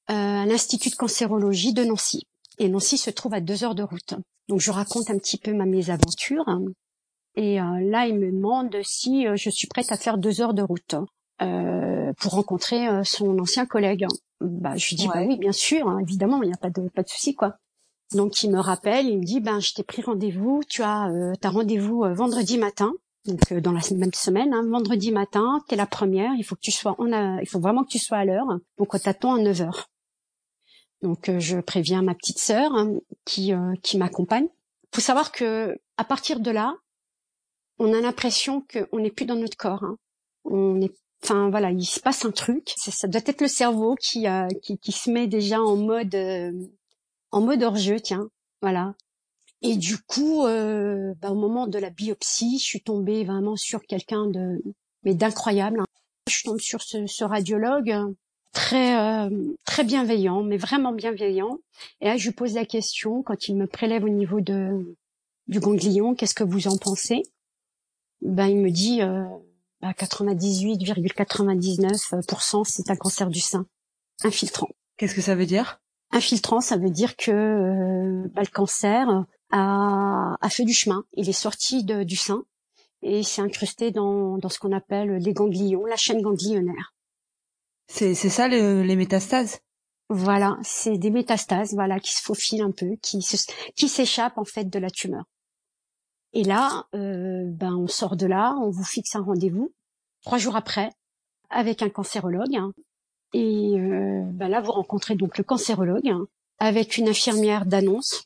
à 0.08 0.46
l'Institut 0.46 0.90
de 0.90 0.96
cancérologie 0.96 1.74
de 1.74 1.84
Nancy. 1.84 2.28
Et 2.58 2.70
Nancy 2.70 2.98
se 2.98 3.10
trouve 3.10 3.34
à 3.34 3.42
deux 3.42 3.64
heures 3.64 3.76
de 3.76 3.84
route. 3.84 4.16
Donc 4.48 4.60
je 4.60 4.72
raconte 4.72 5.10
un 5.10 5.18
petit 5.18 5.38
peu 5.38 5.54
ma 5.54 5.66
mésaventure. 5.66 6.46
Et 7.36 7.62
euh, 7.62 7.80
là, 7.82 8.08
il 8.08 8.20
me 8.20 8.32
demande 8.32 8.76
si 8.84 9.26
euh, 9.26 9.36
je 9.36 9.50
suis 9.50 9.68
prête 9.68 9.92
à 9.92 9.98
faire 9.98 10.18
deux 10.18 10.42
heures 10.42 10.54
de 10.54 10.62
route 10.62 10.96
euh, 11.42 12.12
pour 12.20 12.34
rencontrer 12.34 12.88
son 13.04 13.40
ancien 13.40 13.66
collègue. 13.66 14.06
Bah, 14.42 14.76
je 14.76 14.90
lui 14.90 14.96
dis 14.96 15.08
bah 15.08 15.24
oui, 15.26 15.38
bien 15.38 15.52
sûr, 15.52 15.88
hein, 15.88 16.00
évidemment, 16.00 16.42
il 16.44 16.48
n'y 16.48 16.54
a 16.54 16.58
pas 16.58 16.70
de 16.70 16.90
pas 16.90 17.04
de 17.04 17.08
souci 17.08 17.36
quoi. 17.36 17.56
Donc 18.14 18.44
il 18.44 18.52
me 18.52 18.60
rappelle, 18.60 19.08
il 19.08 19.20
me 19.20 19.24
dit 19.24 19.40
ben 19.40 19.60
je 19.60 19.74
t'ai 19.74 19.84
pris 19.84 20.02
rendez-vous, 20.02 20.62
tu 20.68 20.84
as 20.84 21.10
euh, 21.10 21.34
as 21.42 21.50
rendez-vous 21.50 22.04
vendredi 22.14 22.58
matin. 22.58 22.92
Donc 23.26 23.54
dans 23.54 23.72
la 23.72 23.82
même 23.96 24.14
semaine, 24.14 24.54
hein, 24.54 24.64
vendredi 24.68 25.12
matin, 25.12 25.64
t'es 25.68 25.76
la 25.76 25.86
première, 25.86 26.34
il 26.38 26.44
faut 26.44 26.56
que 26.56 26.62
tu 26.62 26.72
sois 26.72 26.96
on 26.98 27.14
a, 27.14 27.40
il 27.42 27.48
faut 27.48 27.60
vraiment 27.60 27.84
que 27.84 27.90
tu 27.90 28.00
sois 28.00 28.18
à 28.18 28.26
l'heure. 28.26 28.48
Donc 28.78 28.94
on 28.94 28.98
t'attend 28.98 29.36
à 29.36 29.40
9 29.40 29.62
heures. 29.62 29.90
Donc 31.02 31.30
euh, 31.30 31.40
je 31.40 31.60
préviens 31.60 32.02
ma 32.02 32.16
petite 32.16 32.40
sœur 32.40 32.74
hein, 32.74 32.94
qui 33.26 33.54
euh, 33.54 33.74
qui 33.84 33.98
m'accompagne. 33.98 34.48
Faut 34.94 35.02
savoir 35.02 35.32
que 35.32 35.78
à 35.98 36.04
partir 36.04 36.40
de 36.40 36.52
là, 36.52 36.76
on 37.78 37.94
a 37.94 38.02
l'impression 38.02 38.66
qu'on 38.72 39.00
n'est 39.00 39.12
plus 39.12 39.26
dans 39.26 39.36
notre 39.36 39.58
corps. 39.58 39.84
Hein. 39.84 39.98
On 40.44 40.82
est, 40.82 40.94
enfin 41.24 41.50
voilà, 41.52 41.72
il 41.72 41.86
se 41.86 42.00
passe 42.00 42.26
un 42.26 42.32
truc. 42.32 42.74
Ça, 42.76 43.08
doit 43.08 43.22
être 43.26 43.42
le 43.42 43.48
cerveau 43.48 43.96
qui, 44.02 44.28
euh, 44.28 44.48
qui, 44.64 44.80
qui 44.80 44.92
se 44.92 45.12
met 45.12 45.28
déjà 45.28 45.62
en 45.62 45.78
mode 45.78 46.16
en 47.32 47.42
mode 47.42 47.64
hors 47.64 47.78
jeu, 47.78 48.00
tiens, 48.00 48.30
voilà. 48.62 48.96
Et 49.62 49.78
du 49.78 49.98
coup, 50.00 50.44
bah, 50.44 51.32
au 51.32 51.36
moment 51.36 51.68
de 51.68 51.78
la 51.78 51.90
biopsie, 51.90 52.58
je 52.58 52.64
suis 52.64 52.82
tombée 52.82 53.24
vraiment 53.24 53.56
sur 53.56 53.82
quelqu'un 53.82 54.28
de 54.28 54.62
mais 55.04 55.14
d'incroyable. 55.14 55.82
Hein. 55.82 55.86
Je 56.30 56.44
tombe 56.44 56.60
sur 56.60 56.82
ce, 56.82 57.08
ce 57.08 57.24
radiologue 57.24 57.94
très 58.52 59.00
euh, 59.00 59.30
très 59.66 59.84
bienveillant, 59.84 60.44
mais 60.44 60.58
vraiment 60.58 60.94
bienveillant. 60.94 61.58
Et 62.02 62.06
là, 62.06 62.18
je 62.18 62.28
lui 62.28 62.36
pose 62.36 62.54
la 62.54 62.66
question 62.66 63.24
quand 63.24 63.48
il 63.48 63.56
me 63.56 63.66
prélève 63.68 64.04
au 64.04 64.10
niveau 64.10 64.42
de 64.42 64.96
du 65.48 65.60
ganglion, 65.60 66.14
qu'est-ce 66.16 66.36
que 66.36 66.44
vous 66.44 66.68
en 66.68 66.78
pensez? 66.78 67.24
Ben, 68.22 68.46
il 68.48 68.58
me 68.58 68.70
dit 68.70 69.02
euh, 69.02 69.24
bah, 69.82 69.94
98,99% 69.94 72.64
c'est 72.66 72.92
un 72.92 72.96
cancer 72.96 73.30
du 73.30 73.40
sein 73.40 73.66
infiltrant. 74.24 74.70
Qu'est-ce 74.98 75.16
que 75.16 75.22
ça 75.22 75.34
veut 75.36 75.48
dire? 75.48 75.82
Infiltrant, 76.12 76.62
ça 76.62 76.78
veut 76.78 76.92
dire 76.92 77.18
que 77.18 77.32
euh, 77.32 78.28
bah, 78.34 78.42
le 78.42 78.52
cancer 78.52 79.26
a, 79.52 80.38
a 80.40 80.50
fait 80.50 80.66
du 80.66 80.74
chemin. 80.74 81.04
Il 81.14 81.30
est 81.30 81.34
sorti 81.34 81.84
de, 81.84 82.04
du 82.04 82.16
sein 82.16 82.44
et 83.02 83.24
s'est 83.24 83.42
incrusté 83.42 83.92
dans, 83.92 84.38
dans 84.38 84.50
ce 84.50 84.60
qu'on 84.60 84.72
appelle 84.72 85.18
les 85.18 85.34
ganglions, 85.34 85.86
la 85.86 85.98
chaîne 85.98 86.22
ganglionnaire. 86.22 86.94
C'est 87.88 88.14
c'est 88.14 88.30
ça 88.30 88.48
les 88.48 88.96
métastases? 88.96 89.60
Voilà, 90.10 90.58
c'est 90.62 90.98
des 90.98 91.10
métastases, 91.10 91.74
voilà, 91.74 92.00
qui 92.00 92.14
se 92.14 92.22
faufilent 92.22 92.62
un 92.64 92.72
peu, 92.72 92.96
qui 93.02 93.20
qui 93.76 93.88
s'échappent 93.88 94.38
en 94.38 94.46
fait 94.46 94.70
de 94.70 94.80
la 94.80 94.90
tumeur. 94.90 95.24
Et 96.34 96.44
là, 96.44 96.86
euh, 96.96 97.44
ben 97.48 97.76
on 97.76 97.88
sort 97.88 98.16
de 98.16 98.26
là, 98.26 98.56
on 98.62 98.70
vous 98.70 98.84
fixe 98.84 99.16
un 99.16 99.22
rendez-vous 99.22 99.74
trois 100.24 100.38
jours 100.38 100.56
après 100.56 100.90
avec 101.50 101.82
un 101.82 101.90
cancérologue. 101.90 102.56
Hein. 102.56 102.72
et 103.34 103.74
euh, 103.80 104.24
ben 104.26 104.48
là, 104.48 104.62
vous 104.62 104.72
rencontrez 104.72 105.16
donc 105.16 105.38
le 105.38 105.44
cancérologue 105.44 106.08
hein, 106.08 106.28
avec 106.60 106.98
une 106.98 107.10
infirmière 107.10 107.66
d'annonce, 107.66 108.26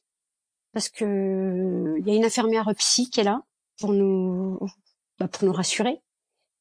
parce 0.76 0.90
que 0.90 1.96
il 1.98 2.06
y 2.06 2.12
a 2.12 2.16
une 2.16 2.26
infirmière 2.26 2.70
psy 2.78 3.10
qui 3.10 3.22
est 3.22 3.24
là 3.24 3.42
pour 3.80 3.94
nous 3.94 4.60
ben, 5.20 5.30
pour 5.30 5.46
nous 5.46 5.54
rassurer 5.54 6.02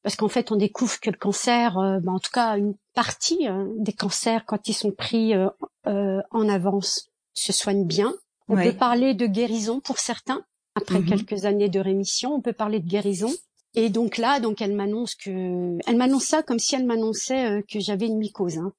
parce 0.05 0.15
qu'en 0.15 0.29
fait 0.29 0.53
on 0.53 0.57
découvre 0.57 1.00
que 1.00 1.11
le 1.11 1.17
cancer, 1.17 1.77
euh, 1.79 1.99
bah, 1.99 2.12
en 2.12 2.21
tout 2.21 2.31
cas 2.33 2.57
une 2.57 2.77
partie 2.95 3.49
euh, 3.49 3.67
des 3.77 3.93
cancers 3.93 4.47
quand 4.47 4.69
ils 4.69 4.75
sont 4.75 4.93
pris 4.93 5.35
euh, 5.35 6.21
en 6.31 6.49
avance 6.49 7.11
se 7.35 7.53
soignent 7.53 7.85
bien. 7.85 8.15
On 8.47 8.57
peut 8.57 8.73
parler 8.73 9.15
de 9.15 9.27
guérison 9.27 9.81
pour 9.81 9.99
certains 9.99 10.45
après 10.77 11.00
mhm. 11.00 11.07
quelques 11.07 11.45
années 11.45 11.69
de 11.69 11.81
rémission, 11.81 12.35
on 12.35 12.41
peut 12.41 12.53
parler 12.53 12.79
de 12.79 12.87
guérison. 12.87 13.33
Et 13.75 13.88
donc 13.88 14.19
là, 14.19 14.38
donc 14.38 14.61
elle 14.61 14.75
m'annonce 14.75 15.17
que, 15.17 15.79
elle 15.88 15.97
m'annonce 15.97 16.27
ça 16.27 16.45
comme 16.45 16.61
si 16.61 16.77
elle 16.77 16.85
m'annonçait 16.85 17.65
que 17.69 17.81
j'avais 17.81 18.07
une 18.07 18.19
mycose. 18.19 18.59
Hein. 18.59 18.73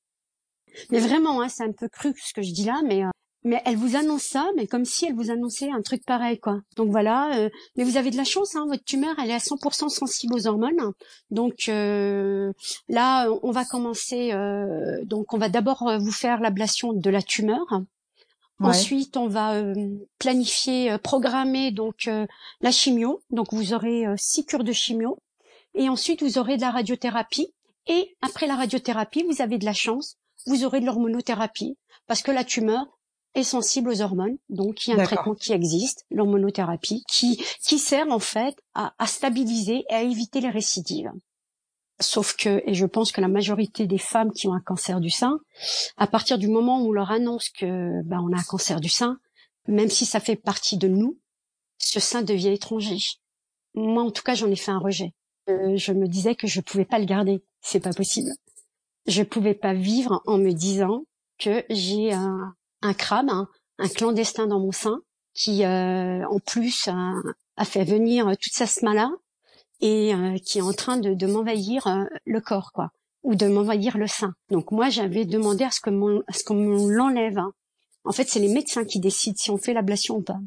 Mais 0.91 0.99
vraiment, 0.99 1.41
hein, 1.41 1.49
c'est 1.49 1.63
un 1.63 1.71
peu 1.73 1.89
cru 1.89 2.13
ce 2.17 2.33
que 2.33 2.41
je 2.41 2.53
dis 2.53 2.63
là, 2.63 2.81
mais 2.85 3.03
mais 3.45 3.61
elle 3.63 3.77
vous 3.77 3.95
annonce 3.95 4.23
ça, 4.23 4.49
mais 4.55 4.65
comme 4.65 4.85
si 4.85 5.05
elle 5.05 5.13
vous 5.13 5.29
annonçait 5.29 5.69
un 5.69 5.83
truc 5.83 6.03
pareil, 6.03 6.39
quoi. 6.39 6.61
Donc 6.77 6.89
voilà, 6.89 7.37
euh, 7.37 7.49
mais 7.77 7.83
vous 7.83 7.95
avez 7.95 8.09
de 8.09 8.17
la 8.17 8.23
chance, 8.23 8.55
hein, 8.55 8.65
votre 8.67 8.83
tumeur, 8.83 9.15
elle 9.19 9.29
est 9.29 9.35
à 9.35 9.37
100% 9.37 9.87
sensible 9.89 10.33
aux 10.33 10.47
hormones. 10.47 10.93
Donc 11.29 11.69
euh, 11.69 12.51
là, 12.89 13.29
on 13.43 13.51
va 13.51 13.63
commencer, 13.63 14.33
euh, 14.33 15.05
donc 15.05 15.31
on 15.31 15.37
va 15.37 15.49
d'abord 15.49 15.87
vous 15.99 16.11
faire 16.11 16.41
l'ablation 16.41 16.91
de 16.91 17.09
la 17.11 17.21
tumeur. 17.21 17.65
Ensuite, 18.59 19.15
on 19.15 19.27
va 19.27 19.61
planifier, 20.17 20.97
programmer 21.03 21.71
donc 21.71 22.09
la 22.61 22.71
chimio. 22.71 23.21
Donc 23.29 23.53
vous 23.53 23.73
aurez 23.73 24.05
six 24.17 24.45
cures 24.45 24.63
de 24.63 24.71
chimio. 24.71 25.19
Et 25.75 25.89
ensuite, 25.89 26.23
vous 26.23 26.37
aurez 26.37 26.55
de 26.55 26.61
la 26.61 26.71
radiothérapie. 26.71 27.53
Et 27.85 28.15
après 28.21 28.47
la 28.47 28.55
radiothérapie, 28.55 29.23
vous 29.29 29.41
avez 29.41 29.57
de 29.57 29.65
la 29.65 29.73
chance, 29.73 30.17
vous 30.47 30.63
aurez 30.63 30.79
de 30.79 30.85
l'hormonothérapie 30.85 31.77
parce 32.07 32.21
que 32.21 32.31
la 32.31 32.43
tumeur, 32.43 32.85
est 33.35 33.43
sensible 33.43 33.89
aux 33.89 34.01
hormones. 34.01 34.37
Donc, 34.49 34.87
il 34.87 34.91
y 34.91 34.93
a 34.93 35.01
un 35.01 35.05
traitement 35.05 35.35
qui 35.35 35.53
existe, 35.53 36.05
l'hormonothérapie, 36.09 37.03
qui, 37.07 37.43
qui 37.61 37.77
sert 37.77 38.09
en 38.09 38.19
fait 38.19 38.55
à, 38.73 38.93
à 38.97 39.07
stabiliser 39.07 39.85
et 39.89 39.93
à 39.93 40.01
éviter 40.01 40.41
les 40.41 40.49
récidives. 40.49 41.11
Sauf 42.01 42.35
que, 42.35 42.61
et 42.65 42.73
je 42.73 42.85
pense 42.85 43.11
que 43.11 43.21
la 43.21 43.29
majorité 43.29 43.87
des 43.87 43.97
femmes 43.97 44.31
qui 44.31 44.47
ont 44.47 44.53
un 44.53 44.59
cancer 44.59 44.99
du 44.99 45.09
sein, 45.09 45.39
à 45.95 46.07
partir 46.07 46.37
du 46.37 46.47
moment 46.47 46.81
où 46.81 46.89
on 46.89 46.91
leur 46.91 47.11
annonce 47.11 47.49
que 47.49 48.01
ben, 48.03 48.19
on 48.19 48.33
a 48.33 48.39
un 48.39 48.43
cancer 48.43 48.81
du 48.81 48.89
sein, 48.89 49.17
même 49.67 49.89
si 49.89 50.05
ça 50.05 50.19
fait 50.19 50.35
partie 50.35 50.77
de 50.77 50.87
nous, 50.87 51.17
ce 51.77 51.99
sein 51.99 52.21
devient 52.21 52.49
étranger. 52.49 52.97
Moi, 53.75 54.03
en 54.03 54.11
tout 54.11 54.23
cas, 54.23 54.35
j'en 54.35 54.51
ai 54.51 54.55
fait 54.55 54.71
un 54.71 54.79
rejet. 54.79 55.13
Euh, 55.49 55.77
je 55.77 55.93
me 55.93 56.07
disais 56.07 56.35
que 56.35 56.47
je 56.47 56.61
pouvais 56.61 56.85
pas 56.85 56.99
le 56.99 57.05
garder. 57.05 57.43
C'est 57.61 57.79
pas 57.79 57.93
possible. 57.93 58.31
Je 59.07 59.23
pouvais 59.23 59.53
pas 59.53 59.73
vivre 59.73 60.21
en 60.25 60.37
me 60.37 60.51
disant 60.51 61.03
que 61.37 61.63
j'ai 61.69 62.11
un, 62.11 62.55
un 62.85 62.93
crabe, 62.93 63.29
un, 63.29 63.87
clandestin 63.89 64.47
dans 64.47 64.59
mon 64.59 64.71
sein, 64.71 65.01
qui 65.33 65.63
euh, 65.65 66.25
en 66.27 66.39
plus 66.39 66.87
a, 66.87 67.65
fait 67.65 67.83
venir 67.83 68.25
toute 68.41 68.53
sa 68.53 68.67
sma 68.67 68.93
là, 68.93 69.11
et 69.81 70.13
qui 70.45 70.59
est 70.59 70.61
en 70.61 70.73
train 70.73 70.97
de, 70.97 71.13
de 71.13 71.27
m'envahir 71.27 71.87
le 72.25 72.41
corps, 72.41 72.71
quoi, 72.73 72.91
ou 73.23 73.35
de 73.35 73.47
m'envahir 73.47 73.97
le 73.97 74.07
sein. 74.07 74.33
Donc 74.49 74.71
moi, 74.71 74.89
j'avais 74.89 75.25
demandé 75.25 75.63
à 75.63 75.71
ce 75.71 75.81
que 75.81 75.89
mon, 75.89 76.21
à 76.27 76.33
ce 76.33 76.43
qu'on 76.43 76.87
l'enlève. 76.87 77.37
Hein. 77.37 77.51
En 78.05 78.11
fait, 78.11 78.29
c'est 78.29 78.39
les 78.39 78.53
médecins 78.53 78.85
qui 78.85 78.99
décident 78.99 79.37
si 79.37 79.51
on 79.51 79.57
fait 79.57 79.73
l'ablation 79.73 80.17
ou 80.17 80.21
pas. 80.21 80.39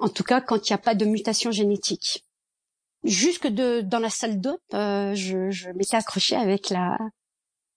En 0.00 0.08
tout 0.08 0.24
cas, 0.24 0.40
quand 0.40 0.68
il 0.68 0.72
n'y 0.72 0.74
a 0.74 0.78
pas 0.78 0.94
de 0.94 1.04
mutation 1.04 1.50
génétique. 1.50 2.24
Jusque 3.04 3.46
de, 3.46 3.82
dans 3.82 3.98
la 3.98 4.10
salle 4.10 4.40
d'hôte, 4.40 4.62
je, 4.72 5.50
je 5.50 5.70
m'étais 5.70 5.96
accrochée 5.96 6.36
avec 6.36 6.70
la 6.70 6.96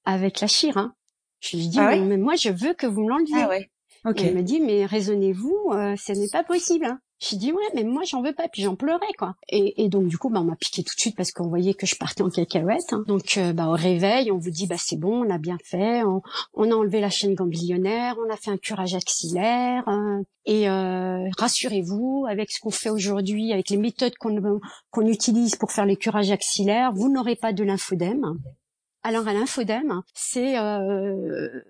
avec 0.06 0.40
la 0.40 0.48
chire. 0.48 0.78
Hein. 0.78 0.94
Je 1.42 1.58
lui 1.58 1.68
dis, 1.68 1.80
ah 1.80 1.96
mais 1.98 2.18
moi, 2.18 2.36
je 2.36 2.50
veux 2.50 2.74
que 2.74 2.88
vous 2.88 3.02
me 3.02 3.10
l'enleviez. 3.10 3.42
Ah 3.44 3.50
ouais. 3.50 3.70
Elle 4.16 4.36
me 4.36 4.44
dit, 4.44 4.60
mais 4.60 4.86
raisonnez-vous, 4.86 5.72
euh, 5.72 5.96
ce 5.98 6.14
n'est 6.14 6.30
pas 6.30 6.44
possible. 6.44 6.86
Hein. 6.86 7.00
J'ai 7.20 7.38
dit 7.38 7.52
ouais, 7.52 7.64
mais 7.74 7.84
moi 7.84 8.04
j'en 8.06 8.22
veux 8.22 8.34
pas, 8.34 8.48
puis 8.48 8.62
j'en 8.62 8.76
pleurais 8.76 9.14
quoi. 9.18 9.36
Et, 9.50 9.84
et, 9.84 9.90
donc 9.90 10.08
du 10.08 10.20
coup, 10.20 10.30
bah, 10.30 10.40
on 10.40 10.44
m'a 10.44 10.56
piqué 10.56 10.84
tout 10.84 10.94
de 10.96 11.00
suite 11.00 11.16
parce 11.16 11.32
qu'on 11.32 11.48
voyait 11.48 11.74
que 11.74 11.88
je 11.88 11.96
partais 11.96 12.22
en 12.22 12.30
cacahuète. 12.30 12.94
Hein. 12.94 13.04
Donc 13.08 13.38
euh, 13.38 13.54
bah, 13.54 13.68
au 13.70 13.72
réveil, 13.72 14.32
on 14.32 14.38
vous 14.38 14.52
dit 14.52 14.68
bah 14.68 14.76
c'est 14.78 15.00
bon, 15.00 15.26
on 15.26 15.30
a 15.32 15.40
bien 15.40 15.58
fait, 15.64 16.04
on, 16.04 16.22
on, 16.54 16.72
a 16.72 16.76
enlevé 16.76 17.02
la 17.02 17.10
chaîne 17.10 17.34
ganglionnaire, 17.34 18.16
on 18.24 18.32
a 18.32 18.38
fait 18.38 18.52
un 18.52 18.58
curage 18.58 18.94
axillaire. 18.94 19.84
Euh, 19.88 20.22
et 20.46 20.70
euh, 20.70 21.28
rassurez-vous, 21.40 22.28
avec 22.30 22.52
ce 22.52 22.60
qu'on 22.60 22.70
fait 22.70 22.92
aujourd'hui, 22.92 23.52
avec 23.52 23.72
les 23.72 23.78
méthodes 23.78 24.16
qu'on 24.20 24.60
qu'on 24.92 25.08
utilise 25.08 25.56
pour 25.56 25.72
faire 25.72 25.88
les 25.88 25.96
curages 25.96 26.30
axillaires, 26.30 26.92
vous 26.94 27.12
n'aurez 27.12 27.36
pas 27.36 27.52
de 27.52 27.64
lymphodème. 27.64 28.38
Alors 29.08 29.26
à 29.26 29.32
l'infodème, 29.32 30.02
c'est 30.14 30.60
euh, 30.60 31.64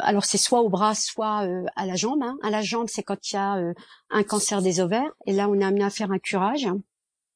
alors 0.00 0.24
c'est 0.24 0.38
soit 0.38 0.60
au 0.60 0.68
bras, 0.68 0.96
soit 0.96 1.46
euh, 1.46 1.64
à 1.76 1.86
la 1.86 1.94
jambe. 1.94 2.20
Hein. 2.24 2.36
À 2.42 2.50
la 2.50 2.62
jambe, 2.62 2.88
c'est 2.88 3.04
quand 3.04 3.30
il 3.30 3.34
y 3.36 3.38
a 3.38 3.58
euh, 3.58 3.74
un 4.10 4.24
cancer 4.24 4.60
des 4.60 4.80
ovaires, 4.80 5.12
et 5.24 5.32
là 5.32 5.48
on 5.48 5.54
est 5.54 5.64
amené 5.64 5.84
à 5.84 5.90
faire 5.90 6.10
un 6.10 6.18
curage. 6.18 6.66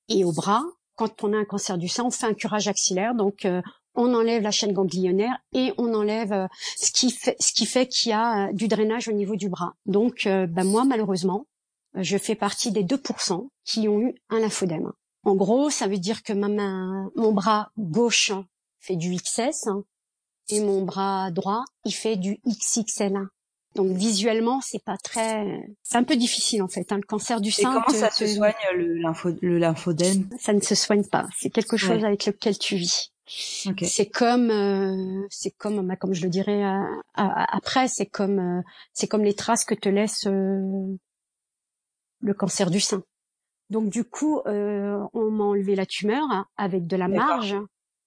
Et 0.08 0.24
au 0.24 0.32
bras, 0.32 0.64
quand 0.96 1.22
on 1.22 1.32
a 1.32 1.36
un 1.36 1.44
cancer 1.44 1.78
du 1.78 1.86
sein, 1.86 2.02
on 2.02 2.10
fait 2.10 2.26
un 2.26 2.34
curage 2.34 2.66
axillaire, 2.66 3.14
donc 3.14 3.46
on 3.94 4.12
enlève 4.12 4.42
la 4.42 4.50
chaîne 4.50 4.72
ganglionnaire 4.72 5.38
et 5.52 5.72
on 5.78 5.94
enlève 5.94 6.48
ce 6.76 6.90
qui 6.90 7.12
fait 7.12 7.36
ce 7.38 7.52
qui 7.52 7.64
fait 7.64 7.86
qu'il 7.86 8.10
y 8.10 8.14
a 8.14 8.52
du 8.52 8.66
drainage 8.66 9.06
au 9.06 9.12
niveau 9.12 9.36
du 9.36 9.48
bras. 9.48 9.74
Donc 9.86 10.24
ben 10.24 10.64
moi 10.64 10.84
malheureusement, 10.84 11.46
je 11.94 12.18
fais 12.18 12.34
partie 12.34 12.72
des 12.72 12.82
2% 12.82 13.46
qui 13.64 13.86
ont 13.86 14.00
eu 14.00 14.16
un 14.30 14.40
lymphodème. 14.40 14.90
En 15.22 15.36
gros, 15.36 15.70
ça 15.70 15.86
veut 15.86 15.98
dire 15.98 16.24
que 16.24 16.32
ma 16.32 16.48
main, 16.48 17.12
mon 17.14 17.30
bras 17.30 17.70
gauche 17.78 18.32
fait 18.80 18.96
du 18.96 19.14
XS 19.16 19.66
hein, 19.66 19.84
et 20.48 20.60
mon 20.60 20.82
bras 20.82 21.30
droit, 21.30 21.64
il 21.84 21.92
fait 21.92 22.16
du 22.16 22.40
XXL1. 22.46 23.26
Donc 23.74 23.96
visuellement, 23.96 24.60
c'est 24.60 24.82
pas 24.82 24.96
très, 24.96 25.68
c'est 25.82 25.98
un 25.98 26.04
peu 26.04 26.16
difficile 26.16 26.62
en 26.62 26.68
fait. 26.68 26.90
Hein. 26.90 26.96
Le 26.96 27.02
cancer 27.02 27.40
du 27.40 27.50
sein. 27.50 27.70
Et 27.70 27.74
comment 27.74 27.98
ça 27.98 28.10
se 28.10 28.26
soigne 28.26 28.54
le, 28.74 28.94
lympho... 28.94 29.30
le 29.40 29.58
lymphodème? 29.58 30.28
Ça 30.40 30.52
ne 30.52 30.60
se 30.60 30.74
soigne 30.74 31.04
pas. 31.04 31.26
C'est 31.38 31.50
quelque 31.50 31.76
chose 31.76 32.04
avec 32.04 32.26
lequel 32.26 32.58
tu 32.58 32.76
vis. 32.76 33.12
C'est 33.30 34.08
comme, 34.08 34.50
euh, 34.50 35.26
c'est 35.28 35.50
comme, 35.50 35.86
bah, 35.86 35.96
comme 35.96 36.14
je 36.14 36.22
le 36.22 36.30
dirais 36.30 36.64
euh, 36.64 36.82
après, 37.14 37.86
c'est 37.86 38.06
comme, 38.06 38.38
euh, 38.38 38.62
c'est 38.94 39.06
comme 39.06 39.22
les 39.22 39.34
traces 39.34 39.66
que 39.66 39.74
te 39.74 39.88
laisse 39.88 40.24
le 40.26 40.98
cancer 42.34 42.70
du 42.70 42.80
sein. 42.80 43.02
Donc 43.68 43.90
du 43.90 44.04
coup, 44.04 44.40
on 44.46 45.30
m'a 45.30 45.44
enlevé 45.44 45.74
la 45.74 45.84
tumeur 45.84 46.24
hein, 46.30 46.46
avec 46.56 46.86
de 46.86 46.96
la 46.96 47.08
marge 47.08 47.54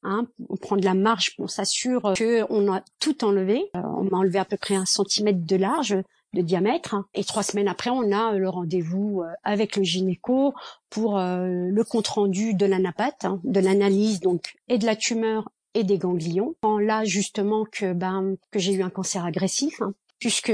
Hein, 0.04 0.26
on 0.50 0.56
prend 0.56 0.78
de 0.78 0.86
la 0.86 0.96
marge, 0.96 1.36
on 1.38 1.48
s'assure 1.48 2.14
que 2.18 2.44
on 2.50 2.74
a 2.74 2.82
tout 3.00 3.24
enlevé. 3.24 3.70
Euh, 3.76 3.82
on 3.98 4.04
m'a 4.04 4.18
enlevé 4.18 4.40
à 4.40 4.46
peu 4.46 4.58
près 4.58 4.76
un 4.76 4.86
centimètre 4.86 5.46
de 5.46 5.56
large 5.56 5.96
de 6.34 6.42
diamètre. 6.42 6.96
Et 7.14 7.24
trois 7.24 7.44
semaines 7.44 7.68
après, 7.68 7.92
on 7.92 8.12
a 8.12 8.34
le 8.34 8.50
rendez-vous 8.50 9.22
euh, 9.22 9.32
avec 9.44 9.76
le 9.76 9.84
gynéco 9.84 10.56
pour 10.90 11.20
euh, 11.20 11.68
le 11.70 11.84
compte 11.84 12.08
rendu 12.08 12.56
de 12.56 12.66
l'anapathe, 12.66 13.26
hein, 13.26 13.40
de 13.44 13.60
l'analyse 13.60 14.22
donc 14.22 14.56
et 14.70 14.78
de 14.78 14.86
la 14.86 14.96
tumeur 14.96 15.50
et 15.76 15.84
des 15.84 15.98
ganglions. 16.00 16.56
Là 16.80 17.04
justement 17.06 17.66
que 17.72 17.94
ben 17.94 18.36
que 18.50 18.60
j'ai 18.60 18.74
eu 18.74 18.82
un 18.82 18.90
cancer 18.90 19.24
agressif. 19.24 19.82
Hein, 19.82 19.94
puisque 20.20 20.54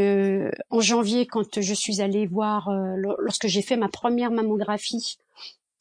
en 0.70 0.80
janvier, 0.80 1.26
quand 1.26 1.62
je 1.62 1.74
suis 1.74 2.02
allée 2.02 2.26
voir, 2.26 2.70
lorsque 3.20 3.48
j'ai 3.48 3.62
fait 3.62 3.76
ma 3.76 3.90
première 3.90 4.32
mammographie 4.32 5.18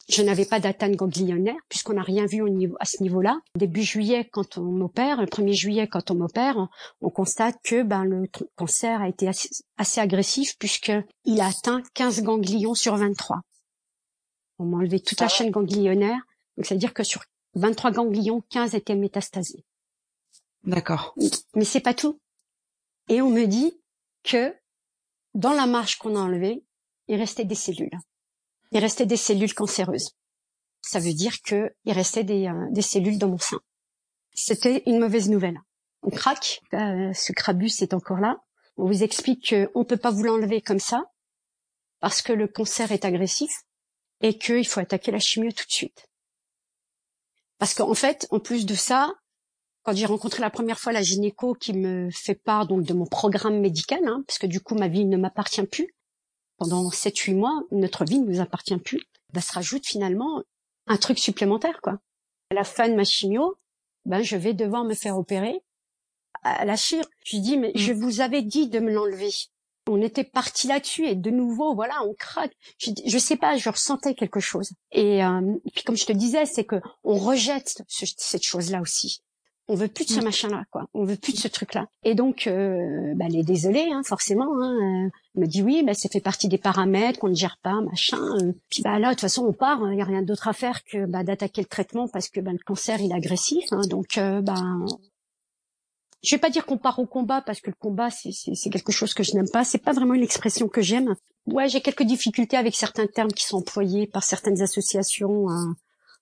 je 0.09 0.23
n'avais 0.23 0.45
pas 0.45 0.61
d'atteinte 0.61 0.95
ganglionnaire 0.95 1.57
puisqu'on 1.69 1.95
n'a 1.95 2.03
rien 2.03 2.27
vu 2.27 2.41
au 2.41 2.49
niveau, 2.49 2.77
à 2.79 2.85
ce 2.85 3.03
niveau-là. 3.03 3.41
Début 3.57 3.83
juillet, 3.83 4.29
quand 4.31 4.57
on 4.59 4.63
m'opère, 4.63 5.21
le 5.21 5.27
1er 5.27 5.53
juillet, 5.53 5.89
quand 5.89 6.11
on 6.11 6.15
m'opère, 6.15 6.69
on 7.01 7.11
constate 7.11 7.57
que 7.65 7.83
ben, 7.83 8.05
le 8.05 8.29
cancer 8.55 9.01
a 9.01 9.09
été 9.09 9.29
assez, 9.29 10.01
agressif 10.01 10.57
puisqu'il 10.59 11.41
a 11.41 11.47
atteint 11.47 11.83
15 11.95 12.23
ganglions 12.23 12.75
sur 12.75 12.97
23. 12.97 13.41
On 14.59 14.65
m'a 14.65 14.79
enlevé 14.79 15.01
toute 15.01 15.21
la 15.21 15.29
chaîne 15.29 15.51
ganglionnaire. 15.51 16.21
Donc, 16.57 16.67
c'est-à-dire 16.67 16.95
que 16.95 17.03
sur 17.03 17.25
23 17.55 17.91
ganglions, 17.91 18.43
15 18.51 18.75
étaient 18.75 18.95
métastasés. 18.95 19.65
D'accord. 20.65 21.15
Mais 21.55 21.65
c'est 21.65 21.81
pas 21.81 21.95
tout. 21.95 22.21
Et 23.09 23.21
on 23.21 23.31
me 23.31 23.47
dit 23.47 23.81
que 24.23 24.55
dans 25.35 25.53
la 25.53 25.67
marge 25.67 25.99
qu'on 25.99 26.17
a 26.17 26.21
enlevée, 26.21 26.65
il 27.09 27.17
restait 27.17 27.45
des 27.45 27.55
cellules 27.55 27.91
il 28.73 28.79
restait 28.81 29.07
des 29.07 29.17
cellules 29.17 29.55
cancéreuses. 29.55 30.13
Ça 30.83 31.01
veut 31.01 31.13
dire 31.13 31.41
qu'il 31.43 31.73
restait 31.87 32.25
des, 32.25 32.47
euh, 32.47 32.67
des 32.71 32.83
cellules 32.83 33.19
dans 33.19 33.29
mon 33.29 33.39
sein. 33.39 33.61
C'était 34.35 34.83
une 34.87 34.99
mauvaise 34.99 35.29
nouvelle. 35.29 35.59
On 36.03 36.11
craque, 36.11 36.61
euh, 36.75 37.13
ce 37.13 37.33
crabus 37.33 37.83
est 37.83 37.95
encore 37.95 38.19
là. 38.21 38.39
On 38.77 38.87
vous 38.87 39.03
explique 39.03 39.51
qu'on 39.51 39.81
ne 39.81 39.85
peut 39.85 39.97
pas 39.97 40.11
vous 40.11 40.23
l'enlever 40.23 40.61
comme 40.61 40.79
ça, 40.79 41.05
parce 42.01 42.23
que 42.23 42.33
le 42.33 42.47
cancer 42.47 42.93
est 42.93 43.05
agressif, 43.05 43.51
et 44.21 44.39
qu'il 44.39 44.67
faut 44.67 44.81
attaquer 44.81 45.11
la 45.11 45.19
chimio 45.19 45.51
tout 45.51 45.67
de 45.67 45.73
suite. 45.73 46.07
Parce 47.59 47.75
qu'en 47.75 47.95
fait, 47.95 48.27
en 48.31 48.39
plus 48.39 48.67
de 48.67 48.75
ça, 48.75 49.15
quand 49.83 49.95
j'ai 49.95 50.07
rencontré 50.07 50.41
la 50.41 50.51
première 50.51 50.79
fois 50.79 50.93
la 50.93 51.03
gynéco 51.03 51.55
qui 51.55 51.73
me 51.73 52.11
fait 52.11 52.35
part 52.35 52.67
donc 52.67 52.85
de 52.85 52.93
mon 52.93 53.07
programme 53.07 53.61
médical, 53.61 54.01
hein, 54.07 54.23
parce 54.27 54.39
que 54.39 54.47
du 54.47 54.61
coup 54.61 54.75
ma 54.75 54.89
vie 54.89 55.05
ne 55.05 55.17
m'appartient 55.17 55.65
plus, 55.67 55.95
pendant 56.59 56.89
7-8 56.89 57.35
mois, 57.35 57.63
notre 57.71 58.05
vie 58.05 58.19
ne 58.19 58.27
nous 58.27 58.41
appartient 58.41 58.77
plus. 58.79 59.03
Bah, 59.33 59.41
se 59.41 59.53
rajoute 59.53 59.87
finalement 59.87 60.43
un 60.87 60.97
truc 60.97 61.19
supplémentaire, 61.19 61.81
quoi. 61.83 61.99
À 62.51 62.55
la 62.55 62.65
fin 62.65 62.89
de 62.89 62.95
ma 62.95 63.05
chimio, 63.05 63.57
ben, 64.05 64.23
je 64.23 64.37
vais 64.37 64.55
devoir 64.55 64.85
me 64.85 64.95
faire 64.95 65.19
opérer 65.19 65.63
à 66.43 66.65
la 66.65 66.77
chire. 66.77 67.05
Je 67.25 67.39
dis, 67.39 67.57
mais 67.57 67.73
je 67.75 67.93
mm. 67.93 67.97
vous 68.01 68.21
avais 68.21 68.43
dit 68.43 68.69
de 68.69 68.79
me 68.79 68.93
l'enlever. 68.93 69.31
On 69.89 70.01
était 70.01 70.25
parti 70.25 70.67
là-dessus 70.67 71.07
et 71.07 71.15
de 71.15 71.31
nouveau, 71.31 71.75
voilà, 71.75 71.95
on 72.05 72.15
craque. 72.15 72.53
Je, 72.79 72.91
je 73.05 73.19
sais 73.19 73.37
pas, 73.37 73.57
je 73.57 73.69
ressentais 73.69 74.15
quelque 74.15 74.41
chose. 74.41 74.71
Et, 74.93 75.25
euh, 75.25 75.55
puis 75.75 75.85
comme 75.85 75.97
je 75.97 76.07
te 76.07 76.13
disais, 76.13 76.47
c'est 76.47 76.65
que 76.65 76.77
on 77.05 77.19
rejette 77.19 77.83
cette 77.89 78.43
chose-là 78.43 78.81
aussi 78.81 79.23
on 79.69 79.75
veut 79.75 79.89
plus 79.89 80.07
de 80.07 80.11
ce 80.11 80.21
mm. 80.21 80.25
machin-là, 80.25 80.65
quoi. 80.71 80.89
On 80.95 81.05
veut 81.05 81.17
plus 81.17 81.33
de 81.33 81.39
ce 81.39 81.49
truc-là. 81.49 81.87
Et 82.05 82.15
donc, 82.15 82.47
euh, 82.47 83.15
bah, 83.17 83.25
elle 83.29 83.37
est 83.37 83.43
désolée, 83.43 83.89
hein, 83.93 84.03
forcément. 84.05 84.49
Hein. 84.61 85.11
Elle 85.35 85.43
me 85.43 85.47
dit 85.47 85.63
oui, 85.63 85.83
bah, 85.85 85.95
ça 85.95 86.09
fait 86.09 86.21
partie 86.21 86.49
des 86.49 86.59
paramètres 86.59 87.19
qu'on 87.19 87.29
ne 87.29 87.35
gère 87.35 87.59
pas, 87.63 87.81
machin. 87.81 88.19
Puis 88.71 88.83
bah 88.83 88.99
là, 88.99 89.09
de 89.09 89.15
toute 89.15 89.23
façon, 89.23 89.45
on 89.45 89.53
part. 89.53 89.79
Il 89.81 89.87
hein. 89.87 89.95
n'y 89.95 90.03
a 90.03 90.05
rien 90.05 90.23
d'autre 90.23 90.49
à 90.49 90.53
faire 90.53 90.85
que 90.85 91.07
bah, 91.07 91.25
d'attaquer 91.25 91.63
le 91.63 91.67
traitement 91.67 92.09
parce 92.09 92.29
que 92.29 92.41
bah, 92.41 92.53
le 92.53 92.63
cancer, 92.65 93.01
il 93.01 93.11
est 93.11 93.15
agressif. 93.15 93.65
Hein. 93.73 93.81
donc, 93.89 94.19
euh, 94.19 94.41
bah, 94.41 94.55
je 96.23 96.35
vais 96.35 96.41
pas 96.41 96.51
dire 96.51 96.65
qu'on 96.65 96.79
part 96.79 96.99
au 96.99 97.07
combat 97.07 97.41
parce 97.41 97.61
que 97.61 97.71
le 97.71 97.77
combat, 97.79 98.09
c'est 98.11 98.71
quelque 98.71 98.93
chose 98.93 99.15
que 99.15 99.23
je 99.23 99.35
n'aime 99.35 99.51
pas. 99.51 99.65
C'est 99.65 99.79
pas 99.79 99.93
vraiment 99.93 100.15
une 100.15 100.25
expression 100.25 100.69
que 100.69 100.81
j'aime. 100.81 101.15
Ouais, 101.47 101.69
j'ai 101.69 101.81
quelques 101.81 102.03
difficultés 102.03 102.57
avec 102.57 102.75
certains 102.75 103.07
termes 103.07 103.31
qui 103.31 103.45
sont 103.45 103.59
employés 103.59 104.07
par 104.07 104.25
certaines 104.25 104.63
associations 104.63 105.49
hein, 105.49 105.77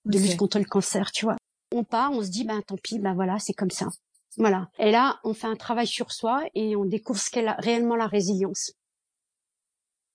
de 0.05 0.19
lutte 0.19 0.37
contre 0.37 0.59
le 0.59 0.65
cancer, 0.65 1.11
tu 1.11 1.25
vois 1.25 1.37
on 1.75 1.83
part, 1.83 2.11
on 2.11 2.23
se 2.23 2.29
dit, 2.29 2.45
ben 2.45 2.61
tant 2.61 2.77
pis, 2.77 2.99
ben 2.99 3.13
voilà, 3.13 3.37
c'est 3.39 3.53
comme 3.53 3.69
ça. 3.69 3.89
Voilà. 4.37 4.69
Et 4.79 4.91
là, 4.91 5.19
on 5.23 5.33
fait 5.33 5.47
un 5.47 5.55
travail 5.55 5.87
sur 5.87 6.11
soi 6.11 6.43
et 6.55 6.75
on 6.75 6.85
découvre 6.85 7.19
ce 7.19 7.29
qu'est 7.29 7.49
réellement 7.59 7.95
la 7.95 8.07
résilience. 8.07 8.73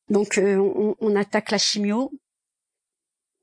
Donc, 0.08 0.38
euh, 0.38 0.94
on, 1.00 1.16
attaque 1.16 1.50
la 1.50 1.58
chimio. 1.58 2.10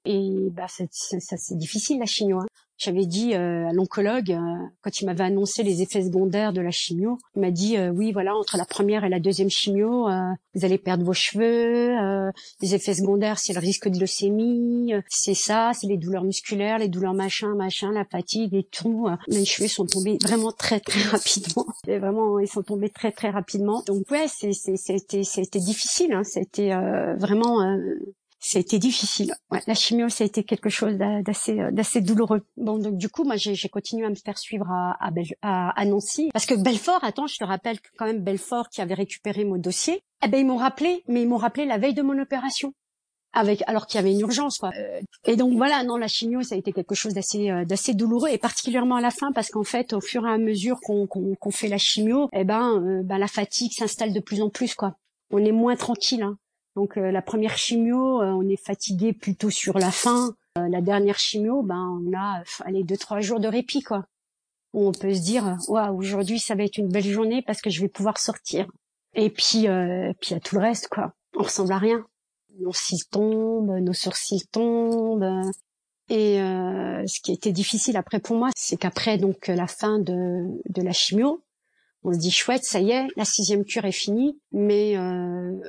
Et 0.05 0.49
bah, 0.51 0.67
c'est, 0.67 0.89
c'est 0.91 1.57
difficile 1.57 1.99
la 1.99 2.05
chimio. 2.05 2.39
J'avais 2.77 3.07
dit 3.07 3.33
euh, 3.33 3.67
à 3.67 3.73
l'oncologue, 3.73 4.31
euh, 4.31 4.67
quand 4.81 5.01
il 5.01 5.05
m'avait 5.05 5.23
annoncé 5.23 5.63
les 5.63 5.81
effets 5.81 6.03
secondaires 6.03 6.53
de 6.53 6.61
la 6.61 6.69
chimio, 6.69 7.17
il 7.35 7.41
m'a 7.41 7.49
dit 7.49 7.75
euh, 7.75 7.89
oui 7.89 8.11
voilà 8.11 8.35
entre 8.35 8.55
la 8.55 8.65
première 8.65 9.03
et 9.03 9.09
la 9.09 9.19
deuxième 9.19 9.49
chimio, 9.49 10.07
vous 10.53 10.65
allez 10.65 10.77
perdre 10.77 11.03
vos 11.03 11.13
cheveux, 11.13 12.31
les 12.61 12.75
effets 12.75 12.93
secondaires 12.93 13.39
c'est 13.39 13.53
le 13.53 13.59
risque 13.59 13.89
de 13.89 13.99
leucémie, 13.99 14.93
c'est 15.09 15.33
ça, 15.33 15.71
c'est 15.73 15.87
les 15.87 15.97
douleurs 15.97 16.23
musculaires, 16.23 16.77
les 16.77 16.87
douleurs 16.87 17.15
machin 17.15 17.55
machin, 17.55 17.91
la 17.91 18.05
fatigue 18.05 18.53
et 18.53 18.63
tout. 18.63 19.07
Mes 19.27 19.45
cheveux 19.45 19.67
sont 19.67 19.85
tombés 19.85 20.19
vraiment 20.21 20.51
très 20.51 20.79
très 20.79 21.01
rapidement. 21.09 21.65
Et 21.87 21.97
vraiment 21.97 22.39
ils 22.39 22.47
sont 22.47 22.63
tombés 22.63 22.89
très 22.89 23.11
très 23.11 23.31
rapidement. 23.31 23.83
Donc 23.87 24.09
ouais 24.11 24.27
c'était 24.27 25.59
difficile, 25.59 26.13
hein. 26.13 26.23
c'était 26.23 26.75
vraiment 27.17 27.77
ça 28.39 28.59
a 28.59 28.61
été 28.61 28.77
difficile. 28.77 29.33
Ouais, 29.51 29.61
la 29.67 29.73
chimio, 29.73 30.09
ça 30.09 30.23
a 30.23 30.27
été 30.27 30.43
quelque 30.43 30.69
chose 30.69 30.95
d'assez 30.95 31.59
euh, 31.59 31.71
d'assez 31.71 32.01
douloureux. 32.01 32.45
Bon, 32.55 32.77
donc 32.77 32.97
du 32.97 33.09
coup, 33.09 33.23
moi, 33.23 33.35
j'ai 33.35 33.69
continué 33.69 34.05
à 34.05 34.09
me 34.09 34.15
faire 34.15 34.37
suivre 34.37 34.69
à, 34.69 34.95
à, 35.41 35.69
à, 35.69 35.85
Nancy, 35.85 36.29
parce 36.33 36.45
que 36.45 36.53
Belfort, 36.53 37.03
attends, 37.03 37.27
je 37.27 37.37
te 37.37 37.43
rappelle 37.43 37.79
que 37.79 37.89
quand 37.97 38.05
même 38.05 38.23
Belfort 38.23 38.69
qui 38.69 38.81
avait 38.81 38.93
récupéré 38.93 39.43
mon 39.43 39.57
dossier, 39.57 40.03
eh 40.23 40.27
ben 40.27 40.39
ils 40.39 40.45
m'ont 40.45 40.57
rappelé, 40.57 41.03
mais 41.07 41.23
ils 41.23 41.27
m'ont 41.27 41.37
rappelé 41.37 41.65
la 41.65 41.77
veille 41.77 41.93
de 41.95 42.01
mon 42.03 42.19
opération. 42.19 42.73
avec 43.33 43.63
alors 43.67 43.87
qu'il 43.87 43.97
y 43.99 44.01
avait 44.01 44.13
une 44.13 44.21
urgence 44.21 44.57
quoi. 44.59 44.71
Et 45.25 45.35
donc 45.35 45.55
voilà, 45.57 45.83
non 45.83 45.97
la 45.97 46.07
chimio 46.07 46.41
ça 46.43 46.55
a 46.55 46.57
été 46.57 46.71
quelque 46.73 46.95
chose 46.95 47.13
d'assez 47.13 47.51
d'assez 47.65 47.93
douloureux 47.93 48.29
et 48.29 48.37
particulièrement 48.37 48.95
à 48.95 49.01
la 49.01 49.11
fin 49.11 49.31
parce 49.31 49.49
qu'en 49.49 49.63
fait 49.63 49.93
au 49.93 50.01
fur 50.01 50.25
et 50.25 50.31
à 50.31 50.37
mesure 50.37 50.79
qu'on 50.81 51.05
qu'on 51.07 51.51
fait 51.51 51.67
la 51.67 51.77
chimio, 51.77 52.29
eh 52.33 52.43
ben, 52.45 53.01
ben 53.03 53.17
la 53.17 53.27
fatigue 53.27 53.73
s'installe 53.73 54.13
de 54.13 54.19
plus 54.19 54.41
en 54.41 54.49
plus 54.49 54.73
quoi. 54.75 54.95
On 55.29 55.43
est 55.43 55.51
moins 55.51 55.75
tranquille. 55.75 56.23
Hein. 56.23 56.37
Donc 56.77 56.95
la 56.95 57.23
première 57.23 57.57
chimio, 57.57 58.21
on 58.21 58.47
est 58.47 58.63
fatigué 58.63 59.11
plutôt 59.11 59.49
sur 59.49 59.79
la 59.79 59.89
fin. 59.89 60.35
la 60.55 60.79
dernière 60.79 61.17
chimio, 61.17 61.63
ben 61.63 61.99
on 62.05 62.15
a 62.15 62.43
allez 62.65 62.83
deux 62.83 62.97
trois 62.97 63.19
jours 63.19 63.39
de 63.39 63.47
répit 63.47 63.81
quoi. 63.81 64.05
On 64.73 64.91
peut 64.91 65.15
se 65.15 65.21
dire 65.21 65.57
waouh 65.67 65.97
aujourd'hui 65.97 66.37
ça 66.37 66.53
va 66.53 66.63
être 66.65 66.77
une 66.77 66.89
belle 66.89 67.03
journée 67.03 67.41
parce 67.41 67.61
que 67.61 67.71
je 67.71 67.81
vais 67.81 67.87
pouvoir 67.87 68.19
sortir. 68.19 68.67
Et 69.15 69.31
puis 69.31 69.67
euh, 69.67 70.13
puis 70.21 70.35
à 70.35 70.39
tout 70.39 70.53
le 70.53 70.61
reste 70.61 70.87
quoi. 70.89 71.15
On 71.35 71.41
ressemble 71.41 71.73
à 71.73 71.79
rien. 71.79 72.05
Nos 72.59 72.73
cils 72.73 73.07
tombent 73.09 73.79
nos 73.79 73.93
sourcils 73.93 74.45
tombent. 74.51 75.51
Et 76.09 76.39
euh, 76.39 77.07
ce 77.07 77.19
qui 77.21 77.31
était 77.31 77.51
difficile 77.51 77.97
après 77.97 78.19
pour 78.19 78.35
moi 78.35 78.51
c'est 78.55 78.77
qu'après 78.77 79.17
donc 79.17 79.47
la 79.47 79.65
fin 79.65 79.97
de 79.97 80.45
de 80.69 80.81
la 80.83 80.93
chimio 80.93 81.43
on 82.03 82.13
se 82.13 82.19
dit 82.19 82.29
chouette 82.29 82.63
ça 82.63 82.79
y 82.79 82.91
est 82.91 83.07
la 83.15 83.25
sixième 83.25 83.65
cure 83.65 83.85
est 83.85 83.91
finie. 83.91 84.39
Mais 84.51 84.95
euh, 84.95 85.59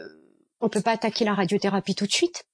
on 0.61 0.69
peut 0.69 0.83
pas 0.83 0.93
attaquer 0.93 1.25
la 1.25 1.35
radiothérapie 1.35 1.95
tout 1.95 2.07
de 2.07 2.12
suite 2.12 2.45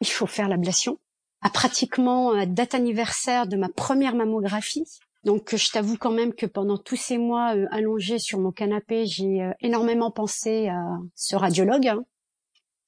il 0.00 0.08
faut 0.08 0.26
faire 0.26 0.48
l'ablation 0.48 0.98
à 1.42 1.50
pratiquement 1.50 2.34
euh, 2.34 2.46
date 2.46 2.74
anniversaire 2.74 3.46
de 3.46 3.56
ma 3.56 3.68
première 3.68 4.14
mammographie. 4.14 4.84
Donc 5.24 5.54
je 5.54 5.70
t'avoue 5.70 5.96
quand 5.96 6.10
même 6.10 6.34
que 6.34 6.46
pendant 6.46 6.78
tous 6.78 6.96
ces 6.96 7.18
mois 7.18 7.54
euh, 7.54 7.66
allongés 7.70 8.18
sur 8.18 8.38
mon 8.38 8.52
canapé, 8.52 9.06
j'ai 9.06 9.42
euh, 9.42 9.52
énormément 9.60 10.10
pensé 10.10 10.68
à 10.68 10.98
ce 11.14 11.36
radiologue. 11.36 11.88
Hein. 11.88 12.04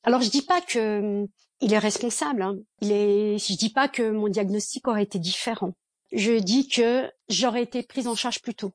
Alors 0.02 0.22
je 0.22 0.30
dis 0.30 0.42
pas 0.42 0.60
que 0.60 1.26
il 1.60 1.72
est 1.72 1.78
responsable. 1.78 2.42
Hein. 2.42 2.56
Il. 2.80 2.88
Je 2.88 3.56
dis 3.56 3.70
pas 3.70 3.88
que 3.88 4.10
mon 4.10 4.28
diagnostic 4.28 4.88
aurait 4.88 5.04
été 5.04 5.18
différent. 5.18 5.74
Je 6.12 6.38
dis 6.38 6.68
que 6.68 7.10
j'aurais 7.28 7.62
été 7.62 7.82
prise 7.82 8.08
en 8.08 8.14
charge 8.14 8.42
plus 8.42 8.54
tôt. 8.54 8.72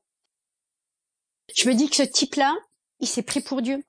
Je 1.54 1.68
me 1.68 1.74
dis 1.74 1.88
que 1.88 1.96
ce 1.96 2.02
type-là, 2.02 2.56
il 3.00 3.06
s'est 3.06 3.22
pris 3.22 3.40
pour 3.40 3.62
Dieu. 3.62 3.82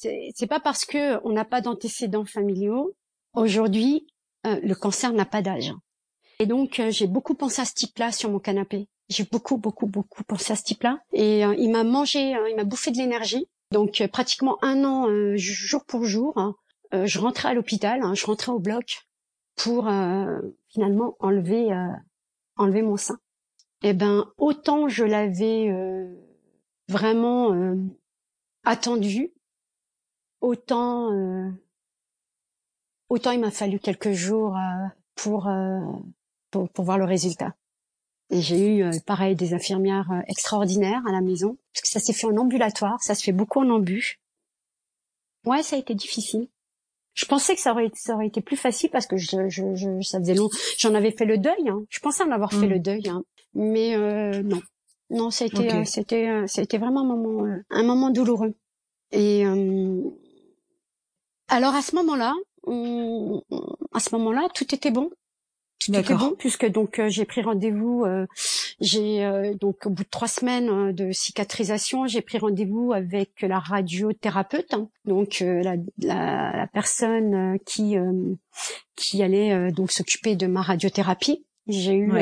C'est 0.00 0.46
pas 0.48 0.60
parce 0.60 0.84
que 0.84 1.20
on 1.26 1.32
n'a 1.32 1.44
pas 1.44 1.60
d'antécédents 1.60 2.24
familiaux 2.24 2.94
aujourd'hui 3.34 4.06
euh, 4.46 4.58
le 4.62 4.74
cancer 4.74 5.12
n'a 5.12 5.24
pas 5.24 5.42
d'âge. 5.42 5.72
Et 6.38 6.46
donc 6.46 6.80
euh, 6.80 6.90
j'ai 6.90 7.06
beaucoup 7.06 7.34
pensé 7.34 7.60
à 7.60 7.64
ce 7.64 7.74
type-là 7.74 8.12
sur 8.12 8.30
mon 8.30 8.38
canapé. 8.38 8.88
J'ai 9.08 9.24
beaucoup, 9.24 9.58
beaucoup, 9.58 9.86
beaucoup 9.86 10.24
pensé 10.24 10.52
à 10.52 10.56
ce 10.56 10.62
type-là. 10.62 11.00
Et 11.12 11.44
euh, 11.44 11.54
il 11.58 11.70
m'a 11.70 11.84
mangé, 11.84 12.34
il 12.48 12.56
m'a 12.56 12.64
bouffé 12.64 12.90
de 12.90 12.96
l'énergie. 12.96 13.46
Donc 13.72 14.02
pratiquement 14.12 14.58
un 14.64 14.84
an, 14.84 15.06
jour 15.36 15.84
pour 15.84 16.04
jour, 16.04 16.36
hein, 16.36 16.56
je 16.92 17.18
rentrais 17.20 17.50
à 17.50 17.54
l'hôpital, 17.54 18.00
hein, 18.02 18.14
je 18.14 18.26
rentrais 18.26 18.50
au 18.50 18.58
bloc 18.58 19.06
pour 19.54 19.88
finalement 20.68 21.14
enlever, 21.20 21.68
enlever 22.56 22.82
mon 22.82 22.96
sein. 22.96 23.20
Eh 23.84 23.92
ben 23.92 24.26
autant 24.38 24.88
je 24.88 25.04
l'avais 25.04 25.72
vraiment 26.88 27.76
attendu, 28.64 29.30
autant 30.40 31.10
autant 33.10 33.32
il 33.32 33.40
m'a 33.40 33.50
fallu 33.50 33.78
quelques 33.78 34.12
jours 34.12 34.56
euh, 34.56 34.86
pour, 35.16 35.48
euh, 35.48 35.80
pour, 36.50 36.70
pour 36.70 36.84
voir 36.86 36.96
le 36.96 37.04
résultat. 37.04 37.54
Et 38.30 38.40
j'ai 38.40 38.76
eu 38.76 38.84
euh, 38.84 38.92
pareil 39.04 39.34
des 39.34 39.52
infirmières 39.52 40.22
extraordinaires 40.28 41.02
à 41.06 41.12
la 41.12 41.20
maison 41.20 41.58
parce 41.74 41.82
que 41.82 41.88
ça 41.88 42.00
s'est 42.00 42.14
fait 42.14 42.26
en 42.26 42.36
ambulatoire, 42.36 43.02
ça 43.02 43.14
se 43.14 43.22
fait 43.22 43.32
beaucoup 43.32 43.58
en 43.58 43.68
ambu. 43.68 44.20
Ouais, 45.44 45.62
ça 45.62 45.76
a 45.76 45.78
été 45.78 45.94
difficile. 45.94 46.48
Je 47.14 47.26
pensais 47.26 47.56
que 47.56 47.60
ça 47.60 47.72
aurait, 47.72 47.90
ça 47.94 48.14
aurait 48.14 48.28
été 48.28 48.40
plus 48.40 48.56
facile 48.56 48.88
parce 48.90 49.06
que 49.06 49.16
je, 49.16 49.48
je, 49.48 49.74
je 49.74 50.00
ça 50.02 50.20
faisait 50.20 50.34
long. 50.34 50.48
J'en 50.78 50.94
avais 50.94 51.10
fait 51.10 51.24
le 51.24 51.38
deuil. 51.38 51.68
Hein. 51.68 51.82
Je 51.88 51.98
pensais 51.98 52.22
en 52.22 52.30
avoir 52.30 52.52
fait 52.52 52.66
mm. 52.66 52.70
le 52.70 52.78
deuil, 52.78 53.08
hein. 53.08 53.24
mais 53.54 53.96
euh, 53.96 54.42
non, 54.44 54.60
non, 55.10 55.30
c'était, 55.30 55.74
euh, 55.74 55.84
c'était, 55.84 56.46
c'était 56.46 56.78
vraiment 56.78 57.00
un 57.00 57.16
moment, 57.16 57.62
un 57.68 57.82
moment 57.82 58.10
douloureux. 58.10 58.54
Et 59.10 59.44
alors 61.50 61.74
à 61.74 61.82
ce 61.82 61.96
moment-là, 61.96 62.34
à 63.92 64.00
ce 64.00 64.14
moment-là, 64.14 64.48
tout 64.54 64.74
était 64.74 64.90
bon. 64.92 65.10
Tout 65.80 65.96
était 65.96 66.14
bon 66.14 66.34
puisque 66.38 66.66
donc 66.70 66.98
euh, 66.98 67.08
j'ai 67.08 67.24
pris 67.24 67.40
rendez-vous. 67.40 68.04
Euh, 68.04 68.26
j'ai 68.80 69.24
euh, 69.24 69.54
donc 69.54 69.86
au 69.86 69.90
bout 69.90 70.04
de 70.04 70.08
trois 70.08 70.28
semaines 70.28 70.92
de 70.92 71.10
cicatrisation, 71.10 72.06
j'ai 72.06 72.20
pris 72.20 72.38
rendez-vous 72.38 72.92
avec 72.92 73.40
la 73.40 73.58
radiothérapeute, 73.58 74.74
hein. 74.74 74.88
donc 75.06 75.40
la, 75.40 75.76
la, 75.98 76.56
la, 76.56 76.66
personne 76.66 77.58
qui 77.64 77.96
qui 78.94 79.22
allait 79.22 79.72
donc 79.72 79.90
s'occuper 79.90 80.36
de 80.36 80.46
ma 80.46 80.62
radiothérapie. 80.62 81.44
J'ai 81.66 81.94
eu 81.94 82.12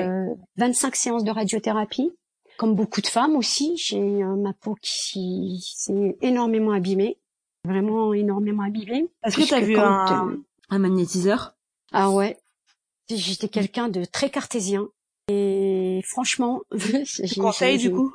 25 0.57 0.97
séances 0.97 1.25
de 1.25 1.31
radiothérapie. 1.31 2.13
Comme 2.59 2.75
beaucoup 2.75 3.01
de 3.01 3.07
femmes 3.07 3.37
aussi, 3.37 3.77
j'ai 3.77 4.01
ma 4.01 4.53
peau 4.53 4.77
qui 4.81 5.61
s'est 5.77 6.17
énormément 6.23 6.73
abîmée 6.73 7.19
vraiment 7.69 8.13
énormément 8.13 8.65
abîmé. 8.65 9.09
Est-ce 9.25 9.37
que 9.37 9.47
tu 9.47 9.55
as 9.55 9.61
vu 9.61 9.77
un, 9.77 10.37
un 10.71 10.79
magnétiseur 10.79 11.55
Ah 11.93 12.11
ouais. 12.11 12.37
J'étais 13.09 13.49
quelqu'un 13.49 13.89
de 13.89 14.05
très 14.05 14.31
cartésien. 14.31 14.89
Et 15.29 16.01
franchement, 16.07 16.63
tu 17.29 17.41
conseilles 17.41 17.79
du 17.79 17.91
coup? 17.91 18.13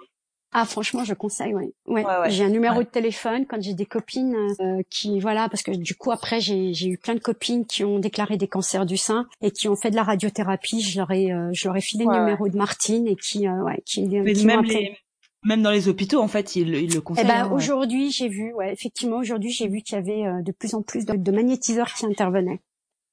Ah 0.55 0.65
franchement, 0.65 1.03
je 1.03 1.15
conseille, 1.15 1.55
ouais. 1.55 1.73
ouais. 1.87 2.03
J'ai 2.27 2.43
un 2.43 2.49
numéro 2.49 2.83
de 2.83 2.87
téléphone 2.87 3.47
quand 3.47 3.59
j'ai 3.59 3.73
des 3.73 3.87
copines 3.87 4.35
euh, 4.61 4.83
qui, 4.91 5.19
voilà, 5.19 5.49
parce 5.49 5.63
que 5.63 5.71
du 5.71 5.95
coup 5.95 6.11
après 6.11 6.39
j'ai 6.41 6.87
eu 6.87 6.99
plein 6.99 7.15
de 7.15 7.19
copines 7.19 7.65
qui 7.65 7.83
ont 7.83 7.97
déclaré 7.97 8.37
des 8.37 8.47
cancers 8.47 8.85
du 8.85 8.95
sein 8.95 9.25
et 9.41 9.49
qui 9.49 9.67
ont 9.67 9.75
fait 9.75 9.89
de 9.89 9.95
la 9.95 10.03
radiothérapie. 10.03 10.79
Je 10.81 10.99
leur 10.99 11.09
ai, 11.09 11.33
euh, 11.33 11.49
je 11.53 11.67
leur 11.67 11.75
ai 11.75 11.81
filé 11.81 12.05
le 12.05 12.19
numéro 12.19 12.47
de 12.47 12.55
Martine 12.55 13.07
et 13.07 13.15
qui, 13.15 13.47
euh, 13.47 13.63
ouais, 13.63 13.81
qui, 13.83 14.07
qui 14.07 14.45
même 14.45 14.63
les, 14.63 14.95
même 15.43 15.61
dans 15.61 15.71
les 15.71 15.87
hôpitaux, 15.87 16.21
en 16.21 16.27
fait, 16.27 16.55
ils, 16.55 16.73
ils 16.75 16.93
le 16.93 17.01
conseillent. 17.01 17.25
Eh 17.25 17.27
ben, 17.27 17.45
hein, 17.45 17.51
aujourd'hui, 17.51 18.11
j'ai 18.11 18.29
vu, 18.29 18.53
ouais, 18.53 18.71
effectivement, 18.71 19.17
aujourd'hui, 19.17 19.51
j'ai 19.51 19.67
vu 19.67 19.81
qu'il 19.81 19.95
y 19.95 19.99
avait 19.99 20.25
euh, 20.25 20.41
de 20.41 20.51
plus 20.51 20.73
en 20.73 20.81
plus 20.81 21.05
de, 21.05 21.31
magnétiseurs 21.31 21.93
qui 21.93 22.05
intervenaient. 22.05 22.61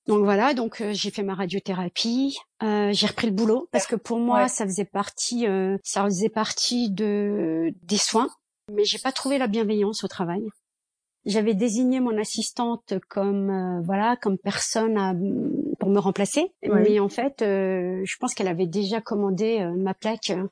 Donc 0.07 0.25
voilà, 0.25 0.55
donc 0.55 0.81
euh, 0.81 0.93
j'ai 0.93 1.11
fait 1.11 1.23
ma 1.23 1.35
radiothérapie, 1.35 2.39
euh, 2.63 2.91
j'ai 2.93 3.07
repris 3.07 3.27
le 3.27 3.33
boulot 3.33 3.69
parce 3.71 3.87
que 3.87 3.97
pour 3.97 4.19
moi, 4.19 4.49
ça 4.49 4.65
faisait 4.65 4.85
partie, 4.85 5.47
euh, 5.47 5.77
ça 5.85 6.05
faisait 6.05 6.31
partie 6.31 6.91
de 6.91 7.73
des 7.83 7.99
soins, 7.99 8.29
mais 8.73 8.85
j'ai 8.85 8.99
pas 8.99 9.13
trouvé 9.13 9.39
la 9.39 9.47
bienveillance 9.47 10.03
au 10.03 10.09
travail. 10.09 10.43
J'avais 11.27 11.55
désigné 11.55 12.01
mon 12.01 12.17
assistante 12.19 12.95
comme 13.09 13.83
voilà 13.85 14.17
comme 14.17 14.39
personne 14.39 14.97
à, 14.97 15.15
pour 15.79 15.91
me 15.91 15.99
remplacer, 15.99 16.51
mais 16.63 16.99
en 16.99 17.11
fait, 17.11 17.37
je 17.41 18.17
pense 18.19 18.35
qu'elle 18.35 18.49
avait 18.49 18.67
déjà 18.67 19.03
commandé 19.03 19.65
ma 19.77 19.93
plaque 19.93 20.31
euh, 20.31 20.49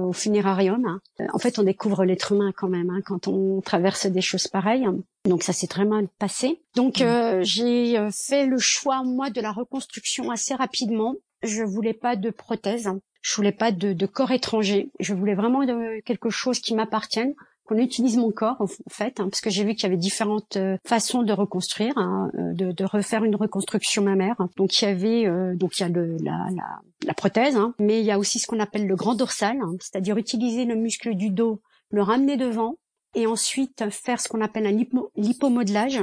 au 0.00 0.12
funérarium. 0.12 0.84
Hein. 0.86 1.00
Euh, 1.20 1.26
en 1.32 1.38
fait, 1.38 1.58
on 1.58 1.62
découvre 1.62 2.04
l'être 2.04 2.32
humain 2.32 2.52
quand 2.56 2.68
même 2.68 2.90
hein, 2.90 3.00
quand 3.04 3.28
on 3.28 3.60
traverse 3.60 4.06
des 4.06 4.20
choses 4.20 4.48
pareilles. 4.48 4.86
Donc 5.28 5.42
ça 5.42 5.52
s'est 5.52 5.66
très 5.66 5.84
mal 5.84 6.08
passé. 6.18 6.60
Donc 6.74 7.00
mm. 7.00 7.04
euh, 7.04 7.40
j'ai 7.42 8.08
fait 8.10 8.46
le 8.46 8.58
choix 8.58 9.02
moi 9.04 9.30
de 9.30 9.40
la 9.40 9.52
reconstruction 9.52 10.30
assez 10.30 10.54
rapidement. 10.54 11.14
Je 11.42 11.62
voulais 11.62 11.94
pas 11.94 12.16
de 12.16 12.30
prothèse. 12.30 12.86
Hein. 12.86 13.00
Je 13.20 13.34
voulais 13.36 13.52
pas 13.52 13.70
de, 13.70 13.92
de 13.92 14.06
corps 14.06 14.32
étranger. 14.32 14.90
Je 14.98 15.14
voulais 15.14 15.34
vraiment 15.34 15.64
de 15.64 16.00
quelque 16.00 16.30
chose 16.30 16.58
qui 16.58 16.74
m'appartienne 16.74 17.34
qu'on 17.64 17.76
utilise 17.76 18.16
mon 18.16 18.30
corps 18.30 18.56
en 18.60 18.66
fait, 18.90 19.20
hein, 19.20 19.28
parce 19.28 19.40
que 19.40 19.50
j'ai 19.50 19.64
vu 19.64 19.74
qu'il 19.74 19.84
y 19.84 19.86
avait 19.86 19.96
différentes 19.96 20.56
euh, 20.56 20.76
façons 20.86 21.22
de 21.22 21.32
reconstruire, 21.32 21.96
hein, 21.96 22.30
euh, 22.34 22.52
de, 22.54 22.72
de, 22.72 22.84
refaire 22.84 23.24
une 23.24 23.36
reconstruction 23.36 24.02
mammaire. 24.02 24.36
Donc 24.56 24.80
il 24.80 24.84
y 24.84 24.88
avait 24.88 25.26
euh, 25.26 25.54
donc 25.54 25.78
il 25.78 25.82
y 25.82 25.84
a 25.84 25.88
le, 25.88 26.16
la, 26.18 26.46
la, 26.54 26.80
la, 27.06 27.14
prothèse, 27.14 27.56
hein, 27.56 27.74
mais 27.78 28.00
il 28.00 28.04
y 28.04 28.10
a 28.10 28.18
aussi 28.18 28.38
ce 28.38 28.46
qu'on 28.46 28.60
appelle 28.60 28.86
le 28.86 28.96
grand 28.96 29.14
dorsal, 29.14 29.58
hein, 29.60 29.72
c'est-à-dire 29.80 30.16
utiliser 30.16 30.64
le 30.64 30.74
muscle 30.74 31.14
du 31.14 31.30
dos, 31.30 31.60
le 31.90 32.02
ramener 32.02 32.36
devant 32.36 32.76
et 33.14 33.26
ensuite 33.26 33.90
faire 33.90 34.20
ce 34.20 34.28
qu'on 34.28 34.40
appelle 34.40 34.66
un 34.66 35.06
lipomodelage. 35.16 36.00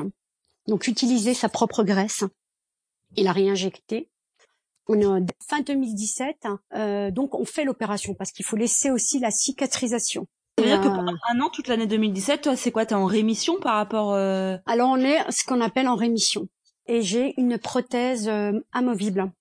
Donc 0.67 0.87
utiliser 0.87 1.33
sa 1.33 1.49
propre 1.49 1.83
graisse 1.83 2.23
et 3.17 3.23
la 3.23 3.31
réinjecter. 3.31 4.09
On 4.87 4.99
est 4.99 5.05
en 5.05 5.23
fin 5.47 5.61
2017, 5.61 6.47
euh, 6.75 7.11
donc 7.11 7.35
on 7.35 7.45
fait 7.45 7.63
l'opération 7.63 8.15
parce 8.15 8.31
qu'il 8.31 8.45
faut 8.45 8.55
laisser 8.55 8.89
aussi 8.89 9.19
la 9.19 9.31
cicatrisation. 9.31 10.27
C'est-à-dire 10.61 10.81
que 10.81 10.95
pendant 10.95 11.13
un 11.31 11.39
an, 11.41 11.49
toute 11.49 11.67
l'année 11.67 11.87
2017, 11.87 12.41
toi, 12.41 12.55
c'est 12.55 12.71
quoi? 12.71 12.85
T'es 12.85 12.95
en 12.95 13.05
rémission 13.05 13.59
par 13.59 13.75
rapport 13.75 14.13
euh... 14.13 14.57
Alors, 14.65 14.89
on 14.89 14.97
est 14.97 15.19
ce 15.31 15.43
qu'on 15.45 15.61
appelle 15.61 15.87
en 15.87 15.95
rémission. 15.95 16.47
Et 16.87 17.01
j'ai 17.01 17.33
une 17.37 17.57
prothèse 17.57 18.27
euh, 18.27 18.51
amovible. 18.71 19.31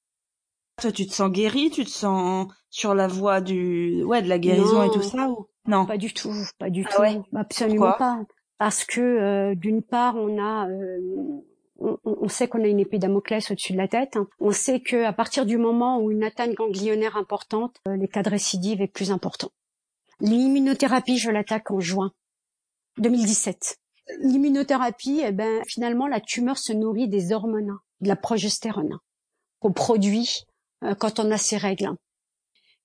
Toi, 0.81 0.93
tu 0.93 1.07
te 1.07 1.13
sens 1.13 1.31
guéri 1.31 1.71
Tu 1.71 1.85
te 1.85 1.91
sens 1.91 2.47
sur 2.71 2.95
la 2.95 3.09
voie 3.09 3.41
du, 3.41 4.03
ouais, 4.05 4.23
de 4.23 4.29
la 4.29 4.39
guérison 4.39 4.83
et 4.85 4.91
tout 4.91 5.03
ça 5.03 5.29
ou... 5.29 5.47
Non, 5.67 5.85
pas 5.85 5.99
du 5.99 6.15
tout, 6.15 6.33
pas 6.59 6.71
du 6.71 6.87
ah 6.89 7.11
tout, 7.11 7.25
absolument 7.37 7.93
pas. 7.99 8.21
Parce 8.57 8.85
que 8.85 9.01
euh, 9.01 9.55
d'une 9.55 9.83
part, 9.83 10.17
on 10.17 10.43
a, 10.43 10.67
euh, 10.67 10.99
on, 11.79 11.99
on, 12.05 12.29
sait 12.29 12.49
qu'on 12.49 12.65
a 12.65 12.67
une 12.67 12.81
épée 12.81 12.99
Damoclès 12.99 13.51
au-dessus 13.51 13.75
de 13.75 13.79
la 13.79 13.87
tête. 13.87 14.19
On 14.41 14.51
sait 14.51 14.81
que 14.81 15.05
à 15.05 15.13
partir 15.13 15.45
du 15.45 15.59
moment 15.59 16.01
où 16.01 16.11
une 16.11 16.25
atteinte 16.25 16.55
ganglionnaire 16.55 17.19
importante, 17.19 17.77
les 17.87 18.09
cas 18.09 18.23
de 18.23 18.31
récidive 18.31 18.81
est 18.81 18.89
plus 18.89 19.13
important. 19.13 19.51
L'immunothérapie, 20.21 21.19
je 21.19 21.31
l'attaque 21.31 21.71
en 21.71 21.81
juin 21.81 22.13
2017. 22.99 23.79
l'immunothérapie, 24.21 25.21
eh 25.25 25.33
ben, 25.33 25.63
finalement, 25.67 26.07
la 26.07 26.21
tumeur 26.21 26.59
se 26.59 26.73
nourrit 26.73 27.09
des 27.09 27.33
hormones, 27.33 27.79
de 28.01 28.09
la 28.09 28.17
progestérone 28.17 28.99
qu'on 29.61 29.73
produit 29.73 30.45
euh, 30.83 30.95
quand 30.95 31.21
on 31.21 31.31
a 31.31 31.39
ses 31.39 31.57
règles. 31.57 31.91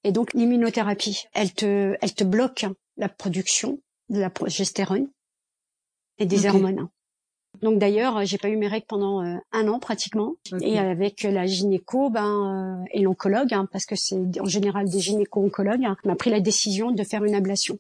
Et 0.04 0.12
donc, 0.12 0.34
l'immunothérapie, 0.34 1.26
elle 1.34 1.54
te, 1.54 1.96
elle 2.02 2.14
te 2.14 2.24
bloque 2.24 2.66
la 2.98 3.10
production 3.10 3.80
de 4.10 4.20
la 4.20 4.30
progestérone 4.30 5.10
et 6.18 6.26
des 6.26 6.46
hormones. 6.46 6.90
Donc 7.64 7.80
d'ailleurs, 7.80 8.26
j'ai 8.26 8.38
pas 8.38 8.50
eu 8.50 8.58
mes 8.58 8.68
règles 8.68 8.86
pendant 8.88 9.24
euh, 9.24 9.38
un 9.54 9.68
an 9.70 9.80
pratiquement. 9.80 10.36
Et 10.62 10.78
avec 10.78 11.24
la 11.24 11.46
gynéco, 11.46 12.10
ben 12.10 12.82
euh, 12.82 12.86
et 12.92 13.02
l'oncologue, 13.02 13.54
hein, 13.54 13.68
parce 13.72 13.86
que 13.86 13.96
c'est 13.96 14.18
en 14.40 14.46
général 14.46 14.90
des 14.90 15.00
gynéco-oncologues, 15.00 15.86
hein, 15.86 15.96
m'a 16.04 16.16
pris 16.16 16.30
la 16.30 16.42
décision 16.42 16.92
de 16.92 17.04
faire 17.04 17.24
une 17.24 17.34
ablation 17.34 17.80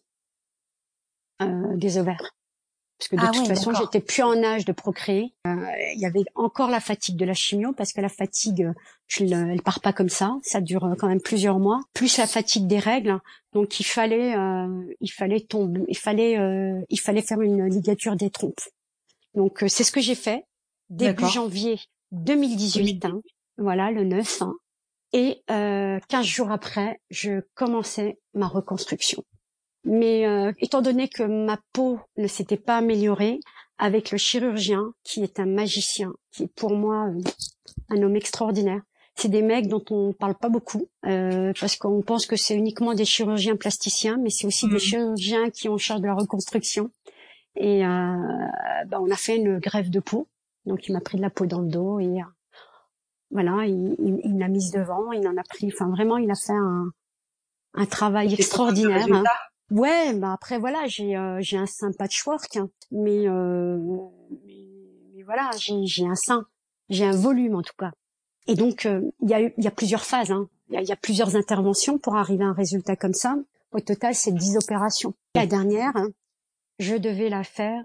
euh, 1.42 1.76
des 1.76 1.98
ovaires. 1.98 2.34
Parce 2.98 3.10
que 3.10 3.16
de 3.18 3.22
ah 3.22 3.32
toute 3.34 3.48
façon, 3.48 3.74
j'étais 3.74 4.00
plus 4.00 4.24
en 4.24 4.42
âge 4.42 4.64
de 4.64 4.72
procréer. 4.72 5.34
Il 5.46 6.00
y 6.00 6.06
avait 6.06 6.24
encore 6.36 6.70
la 6.70 6.80
fatigue 6.80 7.18
de 7.18 7.26
la 7.26 7.34
chimio, 7.34 7.74
parce 7.74 7.92
que 7.92 8.00
la 8.00 8.08
fatigue, 8.08 8.72
je, 9.08 9.26
elle 9.26 9.62
part 9.62 9.82
pas 9.82 9.92
comme 9.92 10.08
ça. 10.08 10.38
Ça 10.44 10.62
dure 10.62 10.96
quand 10.98 11.10
même 11.10 11.20
plusieurs 11.20 11.60
mois. 11.60 11.82
Plus 11.94 12.18
la 12.18 12.28
fatigue 12.28 12.68
des 12.68 12.80
règles. 12.80 13.20
Donc 13.52 13.82
il 13.82 13.84
fallait, 13.84 14.36
il 15.02 15.12
fallait 15.12 15.42
tomber, 15.42 15.82
il 15.90 15.98
fallait, 15.98 16.38
il 16.90 17.00
fallait 17.00 17.24
faire 17.24 17.42
une 17.42 17.68
ligature 17.68 18.16
des 18.16 18.30
trompes. 18.30 18.62
Donc 19.36 19.64
euh, 19.64 19.68
c'est 19.68 19.84
ce 19.84 19.92
que 19.92 20.02
j'ai 20.02 20.16
fait 20.16 20.46
début 20.90 21.28
janvier 21.28 21.80
2018. 22.12 23.06
Hein, 23.06 23.22
voilà, 23.58 23.92
le 23.92 24.04
9. 24.04 24.42
Hein, 24.42 24.54
et 25.14 25.44
euh, 25.52 26.00
15 26.10 26.26
jours 26.26 26.52
après, 26.52 27.00
je 27.10 27.42
commençais 27.54 28.20
ma 28.34 28.48
reconstruction. 28.48 29.24
Mais 29.86 30.26
euh, 30.26 30.52
étant 30.60 30.82
donné 30.82 31.08
que 31.08 31.24
ma 31.24 31.60
peau 31.74 32.00
ne 32.18 32.28
s'était 32.28 32.58
pas 32.58 32.78
améliorée, 32.78 33.40
avec 33.78 34.12
le 34.12 34.18
chirurgien, 34.18 34.94
qui 35.04 35.24
est 35.24 35.40
un 35.40 35.46
magicien, 35.46 36.14
qui 36.32 36.44
est 36.44 36.54
pour 36.56 36.76
moi 36.76 37.10
euh, 37.10 37.22
un 37.90 38.02
homme 38.02 38.16
extraordinaire, 38.16 38.82
c'est 39.16 39.30
des 39.30 39.42
mecs 39.42 39.68
dont 39.68 39.84
on 39.92 40.14
parle 40.14 40.36
pas 40.36 40.50
beaucoup 40.50 40.88
euh, 41.06 41.54
parce 41.60 41.76
qu'on 41.76 42.02
pense 42.02 42.26
que 42.26 42.36
c'est 42.36 42.56
uniquement 42.56 42.94
des 42.94 43.06
chirurgiens 43.06 43.56
plasticiens, 43.56 44.18
mais 44.18 44.30
c'est 44.30 44.48
aussi 44.48 44.68
des 44.68 44.76
mmh. 44.76 44.80
chirurgiens 44.80 45.50
qui 45.52 45.70
ont 45.70 45.78
charge 45.78 46.02
de 46.02 46.08
la 46.08 46.16
reconstruction. 46.16 46.90
Et 47.56 47.86
euh, 47.86 48.18
bah, 48.88 49.00
on 49.02 49.10
a 49.12 49.16
fait 49.16 49.38
une 49.38 49.60
grève 49.60 49.90
de 49.90 50.00
peau. 50.00 50.28
Donc 50.66 50.88
il 50.88 50.94
m'a 50.94 51.02
pris 51.02 51.18
de 51.18 51.22
la 51.22 51.30
peau 51.30 51.46
dans 51.46 51.60
le 51.60 51.68
dos 51.68 52.00
et 52.00 52.22
euh, 52.22 52.26
voilà, 53.32 53.66
il, 53.66 53.96
il, 54.00 54.22
il 54.24 54.38
l'a 54.38 54.48
mise 54.48 54.72
devant, 54.72 55.12
il 55.12 55.28
en 55.28 55.36
a 55.38 55.44
pris. 55.44 55.70
Enfin 55.74 55.90
vraiment, 55.90 56.18
il 56.18 56.32
a 56.32 56.36
fait 56.36 56.54
un, 56.54 56.92
un 57.74 57.86
travail 57.86 58.34
extraordinaire. 58.34 59.08
Hein. 59.12 59.24
Ouais, 59.72 60.14
bah 60.14 60.34
après 60.34 60.60
voilà, 60.60 60.86
j'ai 60.86 61.18
euh, 61.18 61.40
j'ai 61.42 61.58
un 61.58 61.66
sein 61.66 61.92
patchwork, 61.98 62.58
hein, 62.58 62.70
mais, 62.92 63.28
euh, 63.28 63.78
mais, 64.46 64.68
mais 65.16 65.24
voilà, 65.24 65.50
j'ai 65.58 65.86
j'ai 65.86 66.06
un 66.06 66.16
sein, 66.16 66.46
j'ai 66.90 67.06
un 67.06 67.16
volume 67.16 67.56
en 67.56 67.64
tout 67.64 67.74
cas. 67.78 67.92
Et 68.46 68.56
donc 68.56 68.86
euh, 68.86 69.02
il 69.22 69.30
y 69.30 69.34
a 69.34 69.40
il 69.40 69.54
y 69.58 69.68
a 69.68 69.72
plusieurs 69.72 70.04
phases, 70.06 70.32
hein. 70.32 70.48
il 70.70 70.76
y, 70.76 70.78
a, 70.78 70.82
y 70.82 70.92
a 70.92 70.96
plusieurs 70.96 71.36
interventions 71.36 71.98
pour 71.98 72.16
arriver 72.18 72.44
à 72.44 72.48
un 72.48 72.54
résultat 72.54 72.96
comme 72.96 73.14
ça. 73.14 73.36
Au 73.72 73.80
total, 73.80 74.14
c'est 74.14 74.32
10 74.32 74.58
opérations. 74.58 75.16
La 75.34 75.48
dernière, 75.48 75.94
hein, 75.96 76.10
je 76.80 76.96
devais 76.96 77.30
la 77.30 77.44
faire 77.44 77.84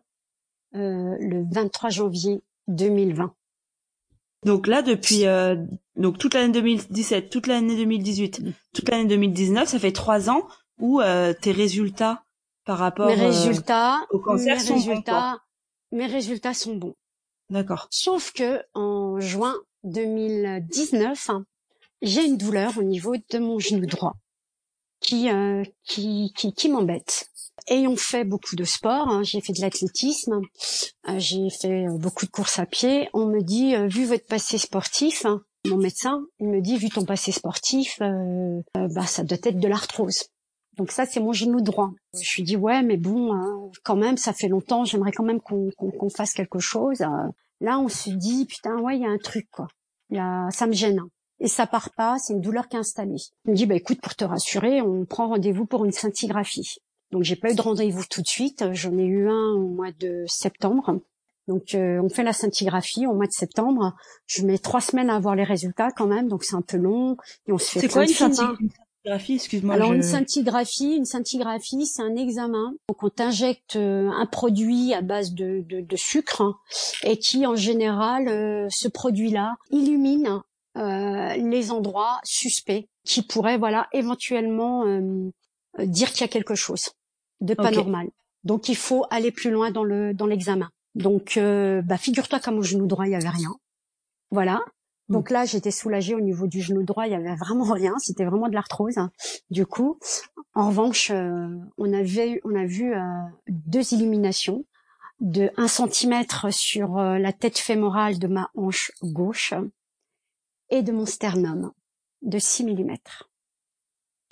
euh, 0.74 1.16
le 1.18 1.44
23 1.51 1.90
janvier 1.90 2.42
2020. 2.68 3.35
Donc 4.44 4.66
là, 4.66 4.83
depuis 4.83 5.27
euh, 5.27 5.57
donc 5.96 6.18
toute 6.18 6.35
l'année 6.35 6.53
2017, 6.53 7.31
toute 7.31 7.46
l'année 7.46 7.74
2018, 7.77 8.40
mm. 8.40 8.53
toute 8.74 8.88
l'année 8.88 9.07
2019, 9.07 9.68
ça 9.68 9.79
fait 9.79 9.92
trois 9.92 10.31
ans 10.31 10.46
où 10.79 11.01
euh, 11.01 11.33
tes 11.33 11.53
résultats 11.53 12.22
par 12.64 12.79
rapport 12.79 13.07
mes 13.07 13.14
résultats, 13.14 14.01
au 14.11 14.18
cancer 14.18 14.57
mes 14.57 14.61
sont 14.61 14.74
résultats, 14.74 15.38
Mes 15.90 16.07
résultats 16.07 16.55
sont 16.55 16.77
bons. 16.77 16.94
D'accord. 17.51 17.88
Sauf 17.90 18.33
que 18.33 18.62
en 18.74 19.18
juin 19.18 19.57
2019, 19.85 21.31
j'ai 22.03 22.27
une 22.27 22.37
douleur 22.37 22.77
au 22.77 22.83
niveau 22.83 23.16
de 23.16 23.38
mon 23.38 23.59
genou 23.59 23.87
droit 23.87 24.16
qui 25.01 25.29
qui 25.85 26.33
qui, 26.37 26.53
qui 26.53 26.68
m'embête 26.68 27.31
ayant 27.71 27.97
fait 27.97 28.25
beaucoup 28.25 28.57
de 28.57 28.65
sport, 28.65 29.09
hein, 29.09 29.23
j'ai 29.23 29.41
fait 29.41 29.53
de 29.53 29.61
l'athlétisme, 29.61 30.41
euh, 31.09 31.19
j'ai 31.19 31.51
fait 31.51 31.87
euh, 31.87 31.99
beaucoup 31.99 32.27
de 32.27 32.31
courses 32.31 32.59
à 32.59 32.67
pied, 32.67 33.09
on 33.13 33.27
me 33.27 33.41
dit, 33.41 33.75
euh, 33.75 33.87
vu 33.87 34.05
votre 34.05 34.27
passé 34.27 34.59
sportif, 34.59 35.25
hein, 35.25 35.43
mon 35.67 35.77
médecin, 35.77 36.23
il 36.39 36.49
me 36.49 36.61
dit, 36.61 36.77
vu 36.77 36.89
ton 36.89 37.05
passé 37.05 37.33
sportif, 37.33 37.99
bah 38.01 39.07
ça 39.07 39.25
doit 39.25 39.39
être 39.43 39.59
de 39.59 39.69
l'arthrose. 39.69 40.29
Donc 40.77 40.93
ça, 40.93 41.05
c'est 41.05 41.19
mon 41.19 41.33
genou 41.33 41.61
droit. 41.61 41.91
Je 42.15 42.37
lui 42.37 42.45
dis 42.45 42.57
ouais, 42.57 42.83
mais 42.83 42.97
bon, 42.97 43.35
hein, 43.35 43.71
quand 43.83 43.97
même, 43.97 44.17
ça 44.17 44.33
fait 44.33 44.47
longtemps. 44.47 44.85
J'aimerais 44.85 45.11
quand 45.11 45.25
même 45.25 45.41
qu'on 45.41 46.11
fasse 46.11 46.33
quelque 46.33 46.61
chose. 46.61 47.01
là, 47.61 47.81
on 47.81 47.89
se 47.89 48.11
dit 48.11 48.47
putain, 48.47 48.79
ouais, 48.79 48.97
il 48.97 49.03
y 49.03 49.05
a 49.05 49.11
un 49.11 49.19
truc 49.19 49.49
quoi. 49.51 49.67
Y 50.11 50.19
a, 50.19 50.49
ça 50.53 50.69
me 50.69 50.73
gêne. 50.73 51.01
Et 51.41 51.49
ça 51.49 51.67
part 51.67 51.91
pas, 51.91 52.19
c'est 52.19 52.33
une 52.33 52.41
douleur 52.41 52.69
qui 52.69 52.77
est 52.77 52.81
installée. 52.81 53.17
Il 53.45 53.51
me 53.51 53.57
dit 53.57 53.67
bah 53.67 53.75
écoute, 53.75 54.01
pour 54.01 54.15
te 54.15 54.25
rassurer, 54.25 54.81
on 54.81 55.05
prend 55.05 55.29
rendez-vous 55.29 55.67
pour 55.67 55.85
une 55.85 55.93
scintigraphie. 55.93 56.79
Donc 57.11 57.23
j'ai 57.23 57.37
pas 57.37 57.51
eu 57.51 57.55
de 57.55 57.62
rendez-vous 57.62 58.05
tout 58.11 58.23
de 58.23 58.27
suite. 58.27 58.64
J'en 58.73 58.97
ai 58.99 59.05
eu 59.05 59.29
un 59.29 59.53
au 59.53 59.68
mois 59.68 59.92
de 59.99 60.25
septembre. 60.27 61.01
Donc 61.47 61.75
euh, 61.75 62.01
on 62.03 62.11
fait 62.11 62.23
la 62.23 62.35
scintigraphie 62.35 63.07
au 63.07 63.14
mois 63.14 63.27
de 63.27 63.33
septembre. 63.33 63.94
Je 64.27 64.44
mets 64.44 64.59
trois 64.59 64.83
semaines 64.83 65.09
à 65.09 65.16
avoir 65.16 65.35
les 65.35 65.44
résultats 65.44 65.90
quand 65.90 66.07
même, 66.07 66.29
donc 66.29 66.44
c'est 66.44 66.57
un 66.57 66.62
peu 66.62 66.77
long. 66.77 67.16
Et 67.47 67.53
on 67.53 67.59
se 67.59 67.71
fait. 67.71 67.81
C'est 67.81 67.88
quoi 67.88 68.03
une 68.03 68.09
scintigraphie? 68.09 69.35
Excuse-moi. 69.35 69.75
Alors 69.75 69.94
une 69.94 70.03
scintigraphie, 70.03 70.97
une 70.97 71.07
scintigraphie, 71.07 71.87
c'est 71.87 72.03
un 72.03 72.14
examen. 72.16 72.75
Donc 72.90 73.03
on 73.03 73.09
t'injecte 73.09 73.77
euh, 73.77 74.11
un 74.11 74.27
produit 74.27 74.92
à 74.92 75.01
base 75.01 75.33
de, 75.33 75.64
de, 75.66 75.81
de 75.81 75.97
sucre 75.97 76.42
hein, 76.42 76.57
et 77.05 77.16
qui 77.16 77.47
en 77.47 77.57
général, 77.57 78.29
euh, 78.29 78.66
ce 78.68 78.88
produit-là 78.88 79.57
illumine 79.71 80.42
euh, 80.77 81.35
les 81.37 81.71
endroits 81.71 82.21
suspects 82.25 82.87
qui 83.05 83.23
pourraient 83.23 83.57
voilà 83.57 83.88
éventuellement 83.94 84.85
dire 85.79 86.12
qu'il 86.12 86.21
y 86.21 86.25
a 86.25 86.29
quelque 86.29 86.55
chose 86.55 86.90
de 87.40 87.55
pas 87.55 87.70
normal. 87.70 88.09
Donc 88.44 88.68
il 88.68 88.77
faut 88.77 89.05
aller 89.11 89.31
plus 89.31 89.51
loin 89.51 89.70
dans 89.70 89.85
le 89.85 90.14
dans 90.14 90.27
l'examen. 90.27 90.70
Donc 90.94 91.37
euh, 91.37 91.83
bah 91.83 91.96
figure-toi 91.96 92.40
qu'à 92.40 92.51
mon 92.51 92.62
genou 92.62 92.87
droit 92.87 93.07
il 93.07 93.12
y 93.12 93.16
avait 93.16 93.29
rien. 93.29 93.55
Voilà. 94.31 94.61
Hmm. 95.09 95.14
Donc 95.14 95.31
là 95.31 95.44
j'étais 95.44 95.70
soulagée 95.70 96.14
au 96.14 96.20
niveau 96.20 96.46
du 96.46 96.61
genou 96.61 96.83
droit, 96.83 97.07
il 97.07 97.12
y 97.12 97.16
avait 97.16 97.37
vraiment 97.37 97.72
rien, 97.72 97.94
c'était 97.98 98.24
vraiment 98.24 98.48
de 98.48 98.55
l'arthrose. 98.55 98.98
Hein. 98.98 99.11
Du 99.51 99.66
coup, 99.66 99.98
en 100.55 100.68
revanche, 100.68 101.11
euh, 101.11 101.48
on 101.77 101.92
avait 101.92 102.40
on 102.44 102.55
a 102.55 102.64
vu 102.64 102.94
euh, 102.94 103.01
deux 103.48 103.92
illuminations 103.92 104.64
de 105.20 105.51
1 105.57 105.66
centimètre 105.66 106.53
sur 106.53 106.94
la 106.96 107.33
tête 107.33 107.59
fémorale 107.59 108.20
de 108.20 108.29
ma 108.29 108.51
hanche 108.55 108.92
gauche 109.03 109.53
et 110.70 110.83
de 110.83 110.92
mon 110.92 111.07
sternum 111.07 111.72
de 112.22 112.38
6 112.38 112.62
millimètres. 112.62 113.29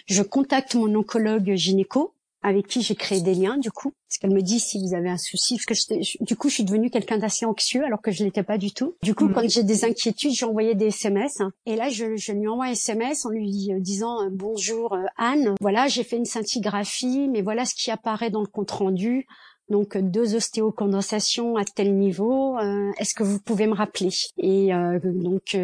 Je 0.06 0.22
contacte 0.22 0.76
mon 0.76 0.94
oncologue 0.94 1.54
gynéco 1.54 2.14
avec 2.46 2.68
qui 2.68 2.80
j'ai 2.80 2.94
créé 2.94 3.20
des 3.20 3.34
liens 3.34 3.58
du 3.58 3.72
coup 3.72 3.92
parce 4.08 4.18
qu'elle 4.18 4.32
me 4.32 4.40
dit 4.40 4.60
si 4.60 4.78
vous 4.80 4.94
avez 4.94 5.10
un 5.10 5.18
souci 5.18 5.58
parce 5.66 5.84
que 5.84 6.24
du 6.24 6.36
coup 6.36 6.48
je 6.48 6.54
suis 6.54 6.64
devenue 6.64 6.90
quelqu'un 6.90 7.18
d'assez 7.18 7.44
anxieux 7.44 7.84
alors 7.84 8.00
que 8.00 8.12
je 8.12 8.22
l'étais 8.22 8.44
pas 8.44 8.56
du 8.56 8.72
tout 8.72 8.94
du 9.02 9.16
coup 9.16 9.24
mm. 9.26 9.32
quand 9.32 9.50
j'ai 9.50 9.64
des 9.64 9.84
inquiétudes 9.84 10.30
j'ai 10.30 10.46
envoyé 10.46 10.76
des 10.76 10.86
SMS 10.86 11.38
et 11.66 11.74
là 11.74 11.88
je, 11.88 12.14
je 12.14 12.30
lui 12.30 12.46
envoie 12.46 12.66
un 12.66 12.70
SMS 12.70 13.26
en 13.26 13.30
lui 13.30 13.72
euh, 13.72 13.80
disant 13.80 14.22
euh, 14.22 14.28
bonjour 14.30 14.92
euh, 14.92 15.02
Anne 15.16 15.56
voilà 15.60 15.88
j'ai 15.88 16.04
fait 16.04 16.18
une 16.18 16.24
scintigraphie 16.24 17.28
mais 17.28 17.42
voilà 17.42 17.64
ce 17.64 17.74
qui 17.74 17.90
apparaît 17.90 18.30
dans 18.30 18.42
le 18.42 18.46
compte 18.46 18.70
rendu 18.70 19.26
donc 19.68 19.98
deux 19.98 20.36
ostéocondensations 20.36 21.56
à 21.56 21.64
tel 21.64 21.98
niveau. 21.98 22.56
Est-ce 23.00 23.14
que 23.14 23.24
vous 23.24 23.40
pouvez 23.40 23.66
me 23.66 23.74
rappeler? 23.74 24.10
Et 24.38 24.70
donc 25.02 25.56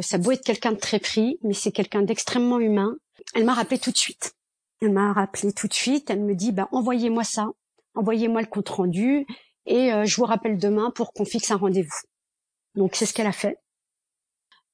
ça 0.00 0.18
doit 0.18 0.34
être 0.34 0.44
quelqu'un 0.44 0.70
de 0.70 0.76
très 0.76 1.00
pris, 1.00 1.40
mais 1.42 1.54
c'est 1.54 1.72
quelqu'un 1.72 2.02
d'extrêmement 2.02 2.60
humain. 2.60 2.94
Elle 3.34 3.44
m'a 3.44 3.54
rappelé 3.54 3.80
tout 3.80 3.90
de 3.90 3.96
suite. 3.96 4.37
Elle 4.80 4.92
m'a 4.92 5.12
rappelé 5.12 5.52
tout 5.52 5.68
de 5.68 5.74
suite. 5.74 6.10
Elle 6.10 6.22
me 6.22 6.34
dit, 6.34 6.52
bah, 6.52 6.68
envoyez-moi 6.72 7.24
ça, 7.24 7.48
envoyez-moi 7.94 8.40
le 8.40 8.46
compte 8.46 8.68
rendu 8.68 9.26
et 9.66 9.92
euh, 9.92 10.04
je 10.04 10.16
vous 10.16 10.24
rappelle 10.24 10.58
demain 10.58 10.90
pour 10.90 11.12
qu'on 11.12 11.24
fixe 11.24 11.50
un 11.50 11.56
rendez-vous. 11.56 12.00
Donc 12.74 12.94
c'est 12.94 13.06
ce 13.06 13.12
qu'elle 13.12 13.26
a 13.26 13.32
fait. 13.32 13.58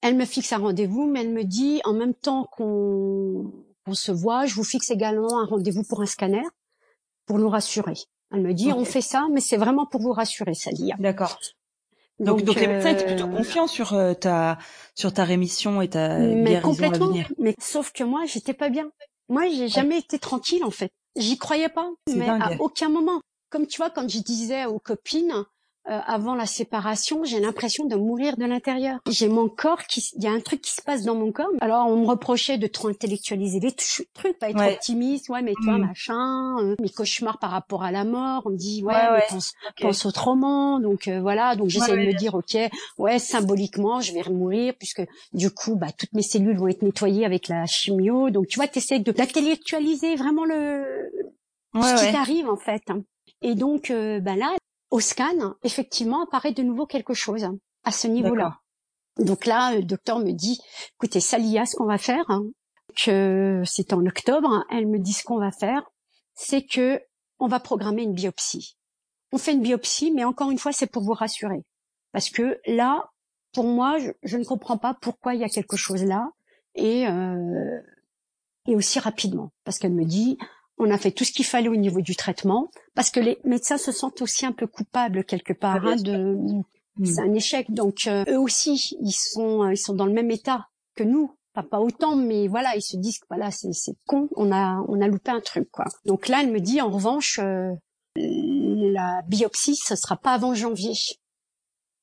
Elle 0.02 0.16
me 0.16 0.26
fixe 0.26 0.52
un 0.52 0.58
rendez-vous, 0.58 1.06
mais 1.06 1.22
elle 1.22 1.32
me 1.32 1.44
dit 1.44 1.80
en 1.84 1.94
même 1.94 2.14
temps 2.14 2.44
qu'on 2.52 3.50
se 3.92 4.12
voit, 4.12 4.44
je 4.44 4.54
vous 4.54 4.64
fixe 4.64 4.90
également 4.90 5.40
un 5.40 5.46
rendez-vous 5.46 5.82
pour 5.82 6.02
un 6.02 6.06
scanner 6.06 6.44
pour 7.26 7.38
nous 7.38 7.48
rassurer. 7.48 7.94
Elle 8.30 8.42
me 8.42 8.52
dit, 8.52 8.72
on 8.72 8.84
fait 8.84 9.00
ça, 9.00 9.26
mais 9.32 9.40
c'est 9.40 9.56
vraiment 9.56 9.86
pour 9.86 10.00
vous 10.00 10.12
rassurer, 10.12 10.54
ça 10.54 10.72
dit. 10.72 10.92
D'accord. 10.98 11.38
Donc, 12.20 12.42
donc, 12.42 12.60
les 12.60 12.66
médecins 12.66 12.90
étaient 12.90 13.06
plutôt 13.06 13.26
euh, 13.26 13.36
confiants 13.36 13.66
sur 13.66 13.92
euh, 13.92 14.14
ta 14.14 14.58
sur 14.94 15.12
ta 15.12 15.24
rémission 15.24 15.82
et 15.82 15.88
ta 15.88 16.18
mais 16.18 16.60
complètement. 16.60 17.12
Mais 17.38 17.54
sauf 17.58 17.90
que 17.92 18.04
moi, 18.04 18.24
j'étais 18.26 18.54
pas 18.54 18.68
bien. 18.68 18.90
Moi, 19.28 19.48
j'ai 19.48 19.68
jamais 19.68 19.98
été 19.98 20.18
tranquille 20.18 20.64
en 20.64 20.70
fait. 20.70 20.90
J'y 21.16 21.38
croyais 21.38 21.68
pas, 21.68 21.90
mais 22.08 22.28
à 22.28 22.56
aucun 22.60 22.88
moment. 22.88 23.20
Comme 23.50 23.66
tu 23.66 23.76
vois, 23.76 23.90
quand 23.90 24.08
je 24.08 24.18
disais 24.18 24.66
aux 24.66 24.80
copines, 24.80 25.44
euh, 25.90 26.00
avant 26.06 26.34
la 26.34 26.46
séparation, 26.46 27.24
j'ai 27.24 27.40
l'impression 27.40 27.84
de 27.84 27.94
mourir 27.94 28.38
de 28.38 28.46
l'intérieur. 28.46 29.00
J'ai 29.06 29.28
mon 29.28 29.50
corps 29.50 29.82
qui, 29.82 30.02
il 30.16 30.24
y 30.24 30.26
a 30.26 30.30
un 30.30 30.40
truc 30.40 30.62
qui 30.62 30.72
se 30.72 30.80
passe 30.80 31.02
dans 31.02 31.14
mon 31.14 31.30
corps. 31.30 31.50
Alors 31.60 31.88
on 31.88 31.96
me 31.96 32.06
reprochait 32.06 32.56
de 32.56 32.66
trop 32.66 32.88
intellectualiser 32.88 33.60
les 33.60 33.72
trucs, 33.72 34.38
pas 34.38 34.48
être 34.48 34.74
optimiste, 34.74 35.28
ouais, 35.28 35.42
mais 35.42 35.52
toi 35.62 35.76
mm. 35.76 35.86
machin, 35.86 36.56
euh, 36.60 36.74
mes 36.80 36.88
cauchemars 36.88 37.38
par 37.38 37.50
rapport 37.50 37.82
à 37.82 37.92
la 37.92 38.04
mort. 38.04 38.44
On 38.46 38.50
me 38.50 38.56
dit 38.56 38.82
ouais, 38.82 38.94
mais 38.94 39.24
pense, 39.28 39.52
pense, 39.78 40.06
autrement. 40.06 40.80
Donc 40.80 41.06
euh, 41.06 41.20
voilà, 41.20 41.54
donc 41.54 41.68
j'essaie 41.68 41.92
de 41.92 42.06
me 42.06 42.14
dire 42.14 42.34
ok, 42.34 42.56
ouais, 42.96 43.18
symboliquement, 43.18 44.00
je 44.00 44.14
vais 44.14 44.22
mourir 44.30 44.72
puisque 44.78 45.02
du 45.34 45.50
coup, 45.50 45.76
bah 45.76 45.88
toutes 45.96 46.14
mes 46.14 46.22
cellules 46.22 46.56
vont 46.56 46.68
être 46.68 46.80
nettoyées 46.80 47.26
avec 47.26 47.48
la 47.48 47.66
chimio. 47.66 48.30
Donc 48.30 48.46
tu 48.46 48.58
vois, 48.58 48.68
t'essaies 48.68 49.00
de 49.00 49.12
d'intellectualiser 49.12 50.16
vraiment 50.16 50.46
le 50.46 50.82
ce 51.74 52.06
qui 52.06 52.10
t'arrive 52.10 52.48
en 52.48 52.56
fait. 52.56 52.82
Et 53.42 53.54
donc, 53.54 53.92
bah 54.22 54.36
là, 54.36 54.54
au 54.90 55.00
scan, 55.00 55.54
effectivement, 55.62 56.22
apparaît 56.22 56.52
de 56.52 56.62
nouveau 56.62 56.86
quelque 56.86 57.14
chose 57.14 57.46
à 57.84 57.90
ce 57.90 58.06
niveau-là. 58.06 58.60
Donc 59.18 59.46
là, 59.46 59.74
le 59.74 59.82
docteur 59.82 60.18
me 60.18 60.32
dit, 60.32 60.58
écoutez, 60.96 61.20
Salia, 61.20 61.66
ce 61.66 61.76
qu'on 61.76 61.86
va 61.86 61.98
faire, 61.98 62.24
hein, 62.28 62.44
que 62.96 63.62
c'est 63.64 63.92
en 63.92 64.04
octobre, 64.06 64.64
elle 64.70 64.86
me 64.86 64.98
dit 64.98 65.12
ce 65.12 65.24
qu'on 65.24 65.38
va 65.38 65.52
faire, 65.52 65.82
c'est 66.34 66.64
que 66.64 67.00
on 67.38 67.46
va 67.46 67.60
programmer 67.60 68.02
une 68.02 68.14
biopsie. 68.14 68.76
On 69.32 69.38
fait 69.38 69.52
une 69.52 69.62
biopsie, 69.62 70.12
mais 70.12 70.24
encore 70.24 70.50
une 70.50 70.58
fois, 70.58 70.72
c'est 70.72 70.86
pour 70.86 71.02
vous 71.02 71.12
rassurer. 71.12 71.64
Parce 72.12 72.30
que 72.30 72.60
là, 72.66 73.10
pour 73.52 73.64
moi, 73.64 73.98
je, 74.22 74.36
ne 74.36 74.44
comprends 74.44 74.78
pas 74.78 74.94
pourquoi 74.94 75.34
il 75.34 75.40
y 75.40 75.44
a 75.44 75.48
quelque 75.48 75.76
chose 75.76 76.04
là, 76.04 76.30
et, 76.74 77.06
euh, 77.06 77.80
et 78.66 78.76
aussi 78.76 78.98
rapidement. 78.98 79.52
Parce 79.64 79.78
qu'elle 79.78 79.94
me 79.94 80.04
dit, 80.04 80.38
on 80.78 80.90
a 80.90 80.98
fait 80.98 81.12
tout 81.12 81.24
ce 81.24 81.32
qu'il 81.32 81.44
fallait 81.44 81.68
au 81.68 81.76
niveau 81.76 82.00
du 82.00 82.16
traitement, 82.16 82.70
parce 82.94 83.10
que 83.10 83.20
les 83.20 83.38
médecins 83.44 83.78
se 83.78 83.92
sentent 83.92 84.22
aussi 84.22 84.44
un 84.44 84.52
peu 84.52 84.66
coupables 84.66 85.24
quelque 85.24 85.52
part 85.52 85.82
ah, 85.84 85.90
hein, 85.90 85.96
de 85.96 86.36
mm. 86.98 87.04
c'est 87.04 87.20
un 87.20 87.34
échec. 87.34 87.70
Donc 87.70 88.06
euh, 88.06 88.24
eux 88.28 88.38
aussi, 88.38 88.96
ils 89.00 89.12
sont 89.12 89.68
ils 89.70 89.78
sont 89.78 89.94
dans 89.94 90.06
le 90.06 90.12
même 90.12 90.30
état 90.30 90.68
que 90.96 91.04
nous. 91.04 91.34
Pas, 91.52 91.62
pas 91.62 91.78
autant, 91.78 92.16
mais 92.16 92.48
voilà, 92.48 92.74
ils 92.74 92.82
se 92.82 92.96
disent 92.96 93.20
que 93.20 93.26
voilà, 93.30 93.52
c'est 93.52 93.72
c'est 93.72 93.94
con, 94.06 94.28
on 94.34 94.50
a 94.50 94.84
on 94.88 95.00
a 95.00 95.06
loupé 95.06 95.30
un 95.30 95.40
truc 95.40 95.70
quoi. 95.70 95.84
Donc 96.04 96.26
là, 96.26 96.40
elle 96.42 96.50
me 96.50 96.58
dit 96.58 96.80
en 96.80 96.90
revanche, 96.90 97.38
euh, 97.38 97.70
la 98.16 99.22
biopsie, 99.28 99.76
ce 99.76 99.94
sera 99.94 100.16
pas 100.16 100.32
avant 100.32 100.54
janvier. 100.54 100.94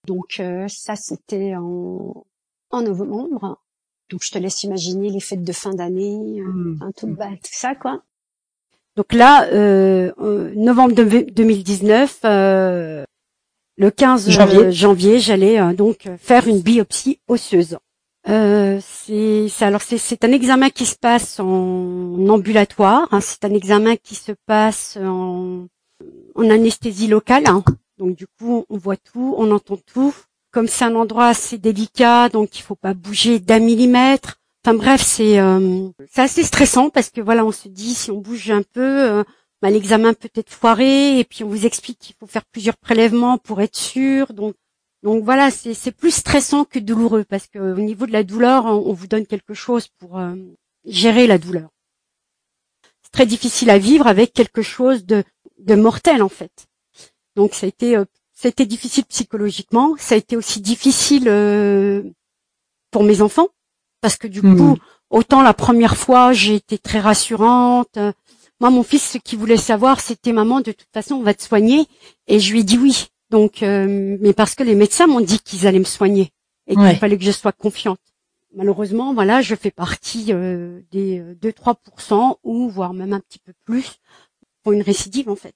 Donc 0.08 0.40
euh, 0.40 0.70
ça, 0.70 0.96
c'était 0.96 1.54
en 1.58 2.26
en 2.70 2.82
novembre. 2.82 3.62
Donc 4.10 4.22
je 4.24 4.32
te 4.32 4.38
laisse 4.38 4.64
imaginer 4.64 5.10
les 5.10 5.20
fêtes 5.20 5.44
de 5.44 5.52
fin 5.52 5.74
d'année, 5.74 6.40
mm. 6.42 6.92
tout, 6.96 7.08
bah, 7.08 7.32
tout 7.32 7.52
ça 7.52 7.76
quoi. 7.76 8.02
Donc 8.98 9.14
là, 9.14 9.46
euh, 9.54 10.12
novembre 10.56 10.94
2019, 10.94 12.20
euh, 12.26 13.06
le 13.78 13.90
15 13.90 14.28
euh, 14.28 14.72
janvier, 14.72 15.20
j'allais 15.20 15.60
euh, 15.60 15.74
donc 15.74 16.10
faire 16.18 16.48
une 16.48 16.60
biopsie 16.60 17.20
osseuse. 17.30 17.78
c'est 18.26 19.50
alors 19.62 19.82
c'est 19.82 20.24
un 20.26 20.32
examen 20.32 20.70
qui 20.70 20.86
se 20.86 20.98
passe 20.98 21.40
en 21.40 22.28
ambulatoire. 22.28 23.08
Hein, 23.12 23.22
c'est 23.22 23.46
un 23.46 23.54
examen 23.54 23.96
qui 23.96 24.16
se 24.16 24.34
passe 24.46 24.98
en, 25.02 25.68
en 26.36 26.50
anesthésie 26.50 27.08
locale. 27.08 27.46
Hein. 27.48 27.64
donc 27.98 28.16
du 28.18 28.28
coup, 28.28 28.66
on 28.70 28.78
voit 28.78 28.98
tout, 28.98 29.36
on 29.38 29.52
entend 29.52 29.78
tout. 29.78 30.14
Comme 30.52 30.68
c'est 30.68 30.84
un 30.84 30.96
endroit 30.96 31.28
assez 31.28 31.58
délicat, 31.58 32.28
donc 32.28 32.60
il 32.60 32.62
faut 32.62 32.76
pas 32.76 32.94
bouger 32.94 33.40
d'un 33.40 33.60
millimètre. 33.60 34.41
Enfin 34.64 34.76
bref, 34.76 35.02
c'est 35.02 35.40
euh, 35.40 35.90
assez 36.16 36.44
stressant 36.44 36.92
parce 36.92 37.10
que 37.10 37.20
voilà, 37.20 37.44
on 37.46 37.52
se 37.52 37.68
dit 37.68 37.96
si 37.96 38.12
on 38.12 38.20
bouge 38.20 38.52
un 38.52 38.62
peu, 38.62 39.10
euh, 39.10 39.24
bah, 39.62 39.72
l'examen 39.72 40.14
peut 40.14 40.30
être 40.36 40.52
foiré 40.52 41.18
et 41.18 41.24
puis 41.24 41.44
on 41.44 41.48
vous 41.48 41.66
explique 41.66 41.98
qu'il 41.98 42.16
faut 42.20 42.28
faire 42.28 42.46
plusieurs 42.46 42.78
prélèvements 42.78 43.40
pour 43.40 43.62
être 43.62 43.76
sûr. 43.76 44.34
Donc 44.34 44.56
donc 45.02 45.24
voilà, 45.24 45.50
c'est 45.50 45.92
plus 45.92 46.12
stressant 46.12 46.64
que 46.64 46.78
douloureux 46.78 47.24
parce 47.24 47.48
que 47.48 47.58
au 47.58 47.80
niveau 47.80 48.06
de 48.06 48.12
la 48.12 48.24
douleur, 48.24 48.66
on, 48.66 48.94
vous 48.94 49.08
donne 49.08 49.26
quelque 49.26 49.56
chose 49.56 49.88
pour 49.98 50.20
euh, 50.20 50.36
gérer 50.86 51.26
la 51.26 51.40
douleur. 51.40 51.70
C'est 53.02 53.12
très 53.12 53.26
difficile 53.26 53.72
à 53.72 53.80
vivre 53.80 54.06
avec 54.06 54.32
quelque 54.32 54.62
chose 54.62 55.06
de 55.06 55.24
de 55.58 55.74
mortel 55.74 56.22
en 56.22 56.30
fait. 56.30 56.68
Donc 57.36 57.56
ça 57.56 57.66
a 57.66 57.70
été 57.70 57.96
ça 58.32 58.48
a 58.48 58.50
été 58.50 58.68
difficile 58.68 59.06
psychologiquement, 59.06 59.96
ça 59.98 60.14
a 60.14 60.20
été 60.20 60.38
aussi 60.38 60.62
difficile 60.62 61.24
pour 62.92 63.04
mes 63.04 63.22
enfants 63.24 63.50
parce 64.02 64.18
que 64.18 64.28
du 64.28 64.42
hmm. 64.42 64.58
coup, 64.58 64.78
autant 65.10 65.42
la 65.42 65.54
première 65.54 65.96
fois, 65.96 66.34
j'ai 66.34 66.56
été 66.56 66.78
très 66.78 67.00
rassurante. 67.00 67.98
Moi, 68.60 68.70
mon 68.70 68.84
fils, 68.84 69.12
ce 69.14 69.18
qu'il 69.18 69.40
voulait 69.40 69.58
savoir, 69.58 70.00
c'était 70.00 70.34
maman, 70.34 70.62
de 70.62 70.72
toute 70.72 70.92
façon, 70.94 71.16
on 71.16 71.24
va 71.24 71.34
te 71.34 71.42
soigner. 71.42 71.88
Et 72.28 72.40
je 72.40 72.52
lui 72.52 72.60
ai 72.60 72.64
dit 72.64 72.78
oui. 72.78 73.08
Donc, 73.32 73.64
euh, 73.64 74.18
mais 74.20 74.34
parce 74.34 74.56
que 74.56 74.64
les 74.64 74.76
médecins 74.76 75.08
m'ont 75.08 75.22
dit 75.22 75.40
qu'ils 75.40 75.66
allaient 75.66 75.80
me 75.80 75.86
soigner 75.86 76.32
et 76.68 76.76
qu'il 76.76 76.98
fallait 76.98 77.18
que 77.18 77.24
je 77.24 77.32
sois 77.32 77.54
confiante. 77.54 78.00
Malheureusement, 78.56 79.14
voilà, 79.14 79.42
je 79.42 79.56
fais 79.56 79.72
partie 79.72 80.28
euh, 80.30 80.82
des 80.92 81.24
2-3% 81.42 82.36
ou 82.44 82.70
voire 82.70 82.94
même 82.94 83.14
un 83.14 83.22
petit 83.22 83.40
peu 83.40 83.54
plus 83.66 84.00
pour 84.62 84.74
une 84.74 84.82
récidive 84.82 85.30
en 85.30 85.38
fait. 85.38 85.54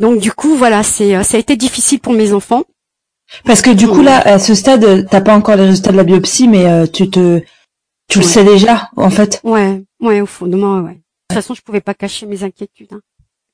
Donc 0.00 0.18
du 0.18 0.32
coup, 0.32 0.56
voilà, 0.56 0.82
c'est 0.82 1.14
euh, 1.14 1.22
ça 1.22 1.36
a 1.36 1.40
été 1.40 1.56
difficile 1.56 2.00
pour 2.00 2.14
mes 2.14 2.32
enfants. 2.32 2.64
Parce 3.44 3.60
que 3.60 3.70
du 3.70 3.86
coup 3.86 4.02
là, 4.02 4.18
à 4.20 4.38
ce 4.38 4.54
stade, 4.54 5.06
t'as 5.10 5.20
pas 5.20 5.36
encore 5.36 5.56
les 5.56 5.66
résultats 5.66 5.92
de 5.92 5.96
la 5.96 6.04
biopsie, 6.04 6.48
mais 6.48 6.88
tu 6.88 7.10
te 7.10 7.42
tu 8.08 8.18
le 8.18 8.24
sais 8.24 8.44
déjà, 8.44 8.90
en 8.96 9.10
fait. 9.10 9.40
Ouais, 9.44 9.82
ouais, 10.00 10.20
au 10.20 10.26
fond 10.26 10.46
de 10.46 10.56
moi, 10.56 10.80
ouais. 10.80 10.94
De 10.94 10.98
toute 11.28 11.34
façon, 11.34 11.54
je 11.54 11.62
pouvais 11.62 11.80
pas 11.80 11.94
cacher 11.94 12.26
mes 12.26 12.42
inquiétudes. 12.42 12.92
Hein. 12.92 13.00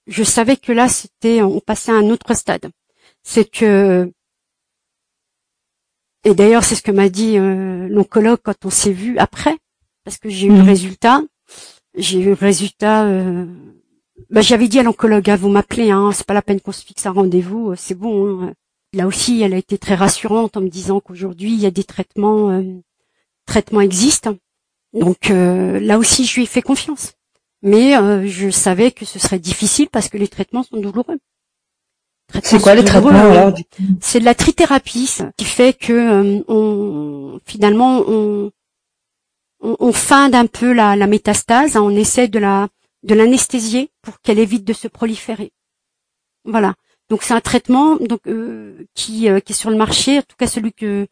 Je 0.06 0.24
savais 0.24 0.56
que 0.56 0.72
là, 0.72 0.88
c'était, 0.88 1.42
on 1.42 1.60
passait 1.60 1.92
à 1.92 1.96
un 1.96 2.10
autre 2.10 2.34
stade. 2.34 2.70
C'est 3.22 3.50
que, 3.50 4.12
et 6.24 6.34
d'ailleurs, 6.34 6.64
c'est 6.64 6.74
ce 6.74 6.82
que 6.82 6.90
m'a 6.90 7.08
dit 7.08 7.38
euh, 7.38 7.88
l'oncologue 7.88 8.40
quand 8.42 8.64
on 8.64 8.70
s'est 8.70 8.92
vu 8.92 9.18
après, 9.18 9.56
parce 10.04 10.18
que 10.18 10.28
j'ai 10.28 10.46
eu 10.46 10.50
le 10.50 10.62
mhm. 10.62 10.68
résultat. 10.68 11.22
J'ai 11.96 12.20
eu 12.20 12.26
le 12.26 12.32
résultat. 12.34 13.04
Euh... 13.04 13.46
Bah, 14.28 14.42
j'avais 14.42 14.68
dit 14.68 14.78
à 14.78 14.82
l'oncologue, 14.82 15.30
hein, 15.30 15.36
vous 15.36 15.48
m'appelez, 15.48 15.90
hein, 15.90 16.10
c'est 16.12 16.26
pas 16.26 16.34
la 16.34 16.42
peine 16.42 16.60
qu'on 16.60 16.72
se 16.72 16.84
fixe 16.84 17.06
un 17.06 17.12
rendez-vous, 17.12 17.70
euh, 17.70 17.74
c'est 17.76 17.94
bon. 17.94 18.42
Hein. 18.42 18.54
Là 18.92 19.06
aussi, 19.06 19.40
elle 19.42 19.54
a 19.54 19.56
été 19.56 19.78
très 19.78 19.94
rassurante 19.94 20.56
en 20.56 20.60
me 20.60 20.68
disant 20.68 21.00
qu'aujourd'hui, 21.00 21.52
il 21.52 21.60
y 21.60 21.66
a 21.66 21.70
des 21.70 21.84
traitements 21.84 22.50
euh, 22.50 22.62
traitement 23.50 23.80
existe. 23.80 24.28
Donc 24.92 25.30
euh, 25.30 25.80
là 25.80 25.98
aussi, 25.98 26.24
je 26.24 26.36
lui 26.36 26.42
ai 26.44 26.46
fait 26.46 26.62
confiance. 26.62 27.12
Mais 27.62 27.96
euh, 27.96 28.26
je 28.26 28.48
savais 28.50 28.90
que 28.90 29.04
ce 29.04 29.18
serait 29.18 29.38
difficile 29.38 29.88
parce 29.90 30.08
que 30.08 30.16
les 30.16 30.28
traitements 30.28 30.62
sont 30.62 30.78
douloureux. 30.78 31.18
C'est 32.44 32.62
quoi 32.62 32.76
les 32.76 32.84
traitements 32.84 33.52
C'est 34.00 34.20
de 34.20 34.24
la 34.24 34.36
trithérapie, 34.36 35.18
qui 35.36 35.44
fait 35.44 35.72
que 35.72 35.92
euh, 35.92 36.44
on, 36.46 37.40
finalement 37.44 38.04
on, 38.06 38.52
on, 39.60 39.92
feinde 39.92 40.36
un 40.36 40.46
peu 40.46 40.72
la, 40.72 40.94
la 40.94 41.08
métastase, 41.08 41.76
hein, 41.76 41.82
on 41.82 41.90
essaie 41.90 42.28
de 42.28 42.38
la 42.38 42.68
de 43.02 43.14
l'anesthésier 43.14 43.90
pour 44.02 44.20
qu'elle 44.20 44.38
évite 44.38 44.64
de 44.64 44.72
se 44.72 44.86
proliférer. 44.86 45.50
Voilà. 46.44 46.74
Donc 47.08 47.24
c'est 47.24 47.34
un 47.34 47.40
traitement 47.40 47.96
donc 47.96 48.22
qui, 48.94 49.28
qui 49.44 49.52
est 49.52 49.52
sur 49.52 49.70
le 49.70 49.76
marché, 49.76 50.18
en 50.18 50.22
tout 50.22 50.36
cas 50.38 50.46
celui 50.46 50.72
que 50.72 51.08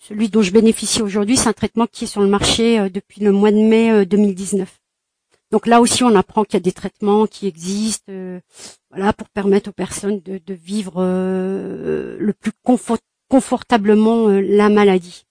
celui 0.00 0.30
dont 0.30 0.42
je 0.42 0.50
bénéficie 0.50 1.02
aujourd'hui, 1.02 1.36
c'est 1.36 1.48
un 1.48 1.52
traitement 1.52 1.86
qui 1.86 2.04
est 2.04 2.06
sur 2.06 2.22
le 2.22 2.26
marché 2.26 2.80
euh, 2.80 2.88
depuis 2.88 3.20
le 3.20 3.32
mois 3.32 3.52
de 3.52 3.58
mai 3.58 4.06
2019. 4.06 4.68
Euh, 4.68 5.36
Donc 5.52 5.66
là 5.66 5.80
aussi, 5.80 6.02
on 6.02 6.14
apprend 6.14 6.44
qu'il 6.44 6.54
y 6.54 6.56
a 6.56 6.60
des 6.60 6.72
traitements 6.72 7.26
qui 7.26 7.46
existent, 7.46 8.10
euh, 8.10 8.40
voilà, 8.90 9.12
pour 9.12 9.28
permettre 9.28 9.68
aux 9.68 9.74
personnes 9.74 10.20
de, 10.20 10.54
vivre 10.54 11.02
le 11.02 12.32
plus 12.32 12.52
confortablement 13.28 14.28
la 14.28 14.68
maladie. 14.68 15.26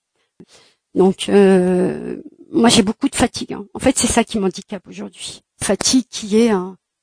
Donc, 0.94 1.28
moi, 1.28 2.68
j'ai 2.68 2.82
beaucoup 2.82 3.08
de 3.08 3.16
fatigue. 3.16 3.52
Hein. 3.52 3.66
En 3.74 3.78
fait, 3.78 3.98
c'est 3.98 4.06
ça 4.06 4.24
qui 4.24 4.38
m'handicape 4.38 4.86
aujourd'hui. 4.88 5.42
Fatigue 5.62 6.06
qui 6.08 6.38
est, 6.38 6.52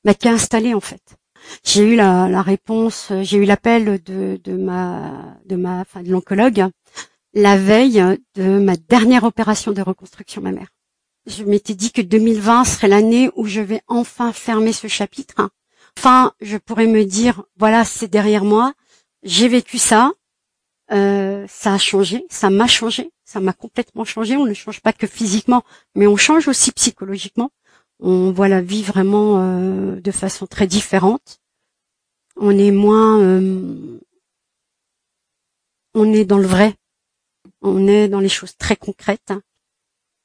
bah, 0.04 0.14
qui 0.14 0.26
est 0.26 0.30
installée 0.30 0.74
en 0.74 0.80
fait. 0.80 1.02
J'ai 1.64 1.82
eu 1.92 1.96
la, 1.96 2.42
réponse, 2.42 3.12
j'ai 3.22 3.38
eu 3.38 3.44
l'appel 3.44 4.02
de, 4.02 4.40
de 4.42 4.56
ma, 4.56 5.36
de 5.46 5.56
ma, 5.56 5.80
enfin, 5.80 6.02
de 6.02 6.10
l'oncologue 6.10 6.68
la 7.34 7.56
veille 7.56 8.02
de 8.34 8.58
ma 8.58 8.76
dernière 8.76 9.24
opération 9.24 9.72
de 9.72 9.82
reconstruction 9.82 10.42
mammaire. 10.42 10.68
Je 11.26 11.44
m'étais 11.44 11.74
dit 11.74 11.92
que 11.92 12.00
2020 12.00 12.64
serait 12.64 12.88
l'année 12.88 13.30
où 13.36 13.46
je 13.46 13.60
vais 13.60 13.82
enfin 13.86 14.32
fermer 14.32 14.72
ce 14.72 14.88
chapitre. 14.88 15.50
Enfin, 15.98 16.32
je 16.40 16.56
pourrais 16.56 16.86
me 16.86 17.04
dire, 17.04 17.42
voilà, 17.56 17.84
c'est 17.84 18.08
derrière 18.08 18.44
moi, 18.44 18.72
j'ai 19.22 19.48
vécu 19.48 19.78
ça, 19.78 20.12
euh, 20.90 21.44
ça 21.48 21.74
a 21.74 21.78
changé, 21.78 22.24
ça 22.30 22.50
m'a 22.50 22.66
changé, 22.66 23.10
ça 23.24 23.40
m'a 23.40 23.52
complètement 23.52 24.04
changé. 24.04 24.36
On 24.36 24.46
ne 24.46 24.54
change 24.54 24.80
pas 24.80 24.92
que 24.92 25.06
physiquement, 25.06 25.64
mais 25.94 26.06
on 26.06 26.16
change 26.16 26.48
aussi 26.48 26.72
psychologiquement. 26.72 27.50
On 28.00 28.30
voit 28.30 28.48
la 28.48 28.62
vie 28.62 28.82
vraiment 28.82 29.40
euh, 29.40 30.00
de 30.00 30.10
façon 30.12 30.46
très 30.46 30.66
différente. 30.66 31.40
On 32.36 32.56
est 32.56 32.70
moins, 32.70 33.20
euh, 33.20 34.00
on 35.94 36.12
est 36.12 36.24
dans 36.24 36.38
le 36.38 36.46
vrai 36.46 36.74
on 37.62 37.86
est 37.86 38.08
dans 38.08 38.20
les 38.20 38.28
choses 38.28 38.56
très 38.56 38.76
concrètes. 38.76 39.32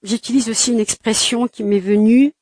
J'utilise 0.04 0.50
aussi 0.50 0.72
une 0.72 0.80
expression 0.80 1.48
qui 1.48 1.63
m'est 1.63 1.80
venue 1.80 2.34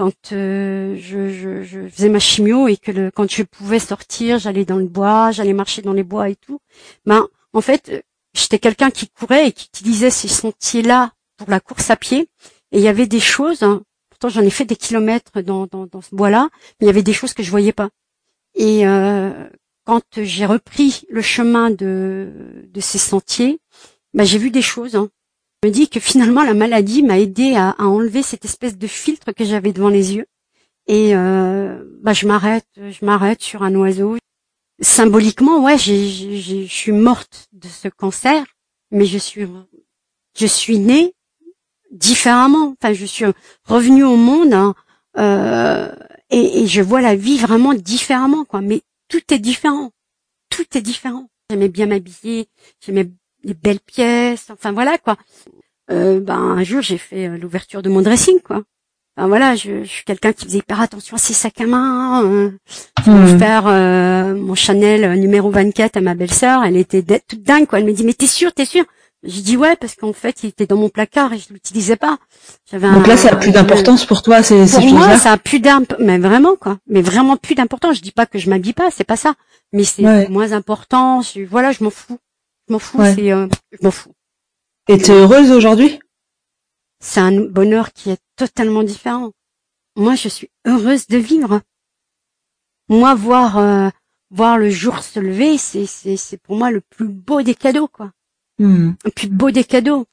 quand 0.00 0.30
je, 0.30 0.96
je, 0.96 1.88
faisais 1.88 2.08
ma 2.08 2.20
chimio 2.20 2.68
et 2.68 2.78
que 2.78 3.10
quand 3.10 3.30
je 3.30 3.42
pouvais 3.42 3.78
sortir, 3.78 4.38
j'allais 4.38 4.64
dans 4.64 4.78
le 4.78 4.86
bois, 4.86 5.30
j'allais 5.30 5.52
marcher 5.52 5.82
dans 5.82 5.92
les 5.92 6.04
bois 6.04 6.30
et 6.30 6.36
tout. 6.36 6.58
Ben 7.04 7.28
en 7.52 7.60
fait, 7.60 8.02
j'étais 8.32 8.58
quelqu'un 8.58 8.90
qui 8.90 9.08
courait 9.08 9.48
et 9.48 9.52
qui 9.52 9.66
utilisait 9.66 10.08
ces 10.08 10.28
sentiers-là 10.28 11.12
pour 11.36 11.50
la 11.50 11.60
course 11.60 11.90
à 11.90 11.96
pied. 11.96 12.30
Et 12.72 12.78
il 12.78 12.80
y 12.80 12.88
avait 12.88 13.06
des 13.06 13.20
choses, 13.20 13.62
hein, 13.62 13.82
pourtant 14.08 14.30
j'en 14.30 14.40
ai 14.40 14.48
fait 14.48 14.64
des 14.64 14.76
kilomètres 14.76 15.42
dans, 15.42 15.68
ce 16.00 16.14
bois-là, 16.14 16.48
mais 16.80 16.84
il 16.84 16.86
y 16.86 16.90
avait 16.90 17.02
des 17.02 17.12
choses 17.12 17.34
que 17.34 17.42
je 17.42 17.50
voyais 17.50 17.74
pas. 17.74 17.90
Et 18.54 18.86
euh, 18.86 19.50
quand 19.84 20.02
j'ai 20.16 20.46
repris 20.46 21.02
le 21.10 21.20
chemin 21.20 21.70
de 21.70 22.32
ces 22.80 22.98
sentiers, 22.98 23.60
bah, 24.14 24.24
j'ai 24.24 24.38
vu 24.38 24.50
des 24.50 24.62
choses. 24.62 24.96
Hein. 24.96 25.08
Je 25.62 25.68
me 25.68 25.72
dis 25.72 25.88
que 25.88 26.00
finalement 26.00 26.42
la 26.42 26.54
maladie 26.54 27.02
m'a 27.02 27.18
aidé 27.18 27.54
à, 27.54 27.70
à, 27.70 27.84
enlever 27.84 28.22
cette 28.22 28.44
espèce 28.44 28.78
de 28.78 28.86
filtre 28.86 29.32
que 29.32 29.44
j'avais 29.44 29.72
devant 29.72 29.88
les 29.88 30.14
yeux. 30.14 30.26
Et 30.86 31.14
euh, 31.14 31.84
bah, 32.02 32.12
je 32.12 32.26
m'arrête, 32.26 32.66
je 32.76 33.04
m'arrête 33.04 33.42
sur 33.42 33.62
un 33.62 33.74
oiseau. 33.74 34.16
Symboliquement, 34.80 35.62
ouais, 35.62 35.76
je 35.78 36.66
suis 36.68 36.92
morte 36.92 37.48
de 37.52 37.68
ce 37.68 37.88
cancer, 37.88 38.44
mais 38.90 39.04
je 39.04 39.18
suis, 39.18 39.46
je 40.36 40.46
suis 40.46 40.78
née 40.78 41.14
différemment. 41.90 42.74
Enfin, 42.80 42.94
je 42.94 43.04
suis 43.04 43.26
revenue 43.64 44.04
au 44.04 44.16
monde 44.16 44.54
hein, 44.54 44.74
euh, 45.18 45.94
et, 46.30 46.62
et, 46.62 46.66
je 46.66 46.80
vois 46.80 47.00
la 47.00 47.14
vie 47.14 47.38
vraiment 47.38 47.74
différemment, 47.74 48.44
quoi. 48.44 48.60
Mais 48.60 48.82
tout 49.08 49.22
est 49.34 49.38
différent, 49.38 49.90
tout 50.48 50.66
est 50.74 50.82
différent. 50.82 51.28
J'aimais 51.50 51.68
bien 51.68 51.86
m'habiller, 51.86 52.48
j'aimais 52.80 53.10
les 53.44 53.54
belles 53.54 53.80
pièces, 53.80 54.50
enfin 54.50 54.72
voilà 54.72 54.98
quoi. 54.98 55.16
Euh, 55.90 56.20
ben 56.20 56.36
un 56.36 56.62
jour 56.62 56.82
j'ai 56.82 56.98
fait 56.98 57.28
euh, 57.28 57.36
l'ouverture 57.36 57.82
de 57.82 57.88
mon 57.88 58.02
dressing 58.02 58.40
quoi. 58.40 58.62
Ben 59.16 59.26
voilà, 59.28 59.56
je, 59.56 59.82
je 59.82 59.88
suis 59.88 60.04
quelqu'un 60.04 60.32
qui 60.32 60.46
faisait 60.46 60.58
hyper 60.58 60.80
attention 60.80 61.16
à 61.16 61.18
ses 61.18 61.34
sacs 61.34 61.60
à 61.60 61.66
main. 61.66 62.24
Euh, 62.24 62.50
je 63.04 63.10
mmh. 63.10 63.38
faire 63.38 63.64
euh, 63.66 64.34
mon 64.34 64.54
Chanel 64.54 65.18
numéro 65.18 65.50
24 65.50 65.96
à 65.96 66.00
ma 66.00 66.14
belle-sœur, 66.14 66.64
elle 66.64 66.76
était 66.76 67.02
toute 67.28 67.42
dingue 67.42 67.66
quoi. 67.66 67.80
Elle 67.80 67.86
me 67.86 67.92
dit 67.92 68.04
mais 68.04 68.14
t'es 68.14 68.26
sûr, 68.26 68.52
t'es 68.52 68.64
sûr? 68.64 68.84
J'ai 69.22 69.42
dit 69.42 69.56
ouais 69.58 69.76
parce 69.76 69.94
qu'en 69.96 70.14
fait 70.14 70.42
il 70.42 70.48
était 70.48 70.66
dans 70.66 70.76
mon 70.76 70.88
placard 70.88 71.34
et 71.34 71.38
je 71.38 71.52
l'utilisais 71.52 71.96
pas. 71.96 72.16
J'avais 72.70 72.90
Donc 72.90 73.06
là 73.06 73.18
ça 73.18 73.32
a 73.32 73.36
plus 73.36 73.50
d'importance 73.50 74.06
pour 74.06 74.22
toi 74.22 74.42
ces, 74.42 74.66
ces. 74.66 74.80
Pour 74.80 74.86
moi 74.94 75.18
ça 75.18 75.32
a 75.32 75.36
plus 75.36 75.60
d'importance, 75.60 76.06
mais 76.06 76.18
vraiment 76.18 76.56
quoi, 76.56 76.78
mais 76.86 77.02
vraiment 77.02 77.36
plus 77.36 77.54
d'importance. 77.54 77.96
Je 77.96 78.02
dis 78.02 78.12
pas 78.12 78.24
que 78.24 78.38
je 78.38 78.48
m'habille 78.48 78.72
pas, 78.72 78.90
c'est 78.90 79.04
pas 79.04 79.16
ça, 79.16 79.34
mais 79.74 79.84
c'est 79.84 80.30
moins 80.30 80.52
important. 80.52 81.20
voilà, 81.50 81.72
je 81.72 81.84
m'en 81.84 81.90
fous, 81.90 82.18
je 82.70 82.72
m'en 82.72 82.78
fous, 82.78 82.98
c'est, 83.02 83.32
euh, 83.32 83.48
je 83.72 83.78
m'en 83.82 83.90
fous. 83.90 84.14
Et 84.86 84.96
t'es 84.96 85.10
heureuse 85.10 85.50
aujourd'hui? 85.50 85.98
C'est 87.00 87.18
un 87.18 87.40
bonheur 87.40 87.92
qui 87.92 88.10
est 88.10 88.20
totalement 88.36 88.84
différent. 88.84 89.32
Moi 89.96 90.14
je 90.14 90.28
suis 90.28 90.50
heureuse 90.66 91.08
de 91.08 91.18
vivre. 91.18 91.62
Moi 92.88 93.16
voir 93.16 93.58
euh, 93.58 93.88
voir 94.30 94.56
le 94.56 94.70
jour 94.70 95.02
se 95.02 95.18
lever, 95.18 95.58
c'est 95.58 95.86
c'est 95.86 96.16
c'est 96.16 96.36
pour 96.36 96.56
moi 96.56 96.70
le 96.70 96.80
plus 96.80 97.08
beau 97.08 97.42
des 97.42 97.56
cadeaux 97.56 97.88
quoi 97.88 98.12
Hmm. 98.60 98.92
Et 99.06 99.10
puis 99.10 99.26
beau 99.26 99.50
des 99.50 99.64
cadeaux. 99.64 100.06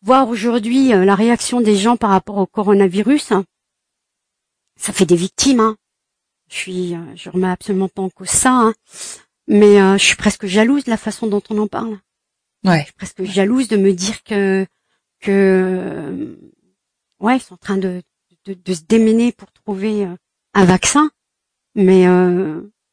Voir 0.00 0.28
aujourd'hui 0.30 0.94
euh, 0.94 1.04
la 1.04 1.14
réaction 1.14 1.60
des 1.60 1.76
gens 1.76 1.98
par 1.98 2.10
rapport 2.10 2.38
au 2.38 2.46
coronavirus, 2.46 3.30
hein, 3.32 3.44
ça 4.76 4.94
fait 4.94 5.04
des 5.04 5.16
victimes. 5.16 5.60
Hein. 5.60 5.76
Je 6.48 6.56
suis, 6.56 6.94
euh, 6.94 7.14
je 7.14 7.28
remets 7.28 7.50
absolument 7.50 7.88
pas 7.88 8.00
en 8.00 8.08
cause 8.08 8.30
ça, 8.30 8.52
hein. 8.52 8.74
Mais 9.48 9.80
euh, 9.80 9.98
je 9.98 10.04
suis 10.04 10.16
presque 10.16 10.46
jalouse 10.46 10.84
de 10.84 10.90
la 10.90 10.96
façon 10.96 11.26
dont 11.26 11.42
on 11.50 11.58
en 11.58 11.66
parle. 11.66 11.98
Ouais. 12.64 12.80
Je 12.80 12.84
suis 12.84 12.92
presque 12.94 13.24
jalouse 13.24 13.68
de 13.68 13.76
me 13.76 13.92
dire 13.92 14.22
que 14.22 14.66
que 15.20 16.38
ouais, 17.20 17.36
ils 17.36 17.42
sont 17.42 17.54
en 17.54 17.58
train 17.58 17.76
de, 17.76 18.02
de, 18.46 18.54
de 18.54 18.74
se 18.74 18.82
démener 18.88 19.32
pour 19.32 19.50
trouver 19.50 20.06
un 20.54 20.64
vaccin, 20.64 21.10
mais 21.74 22.06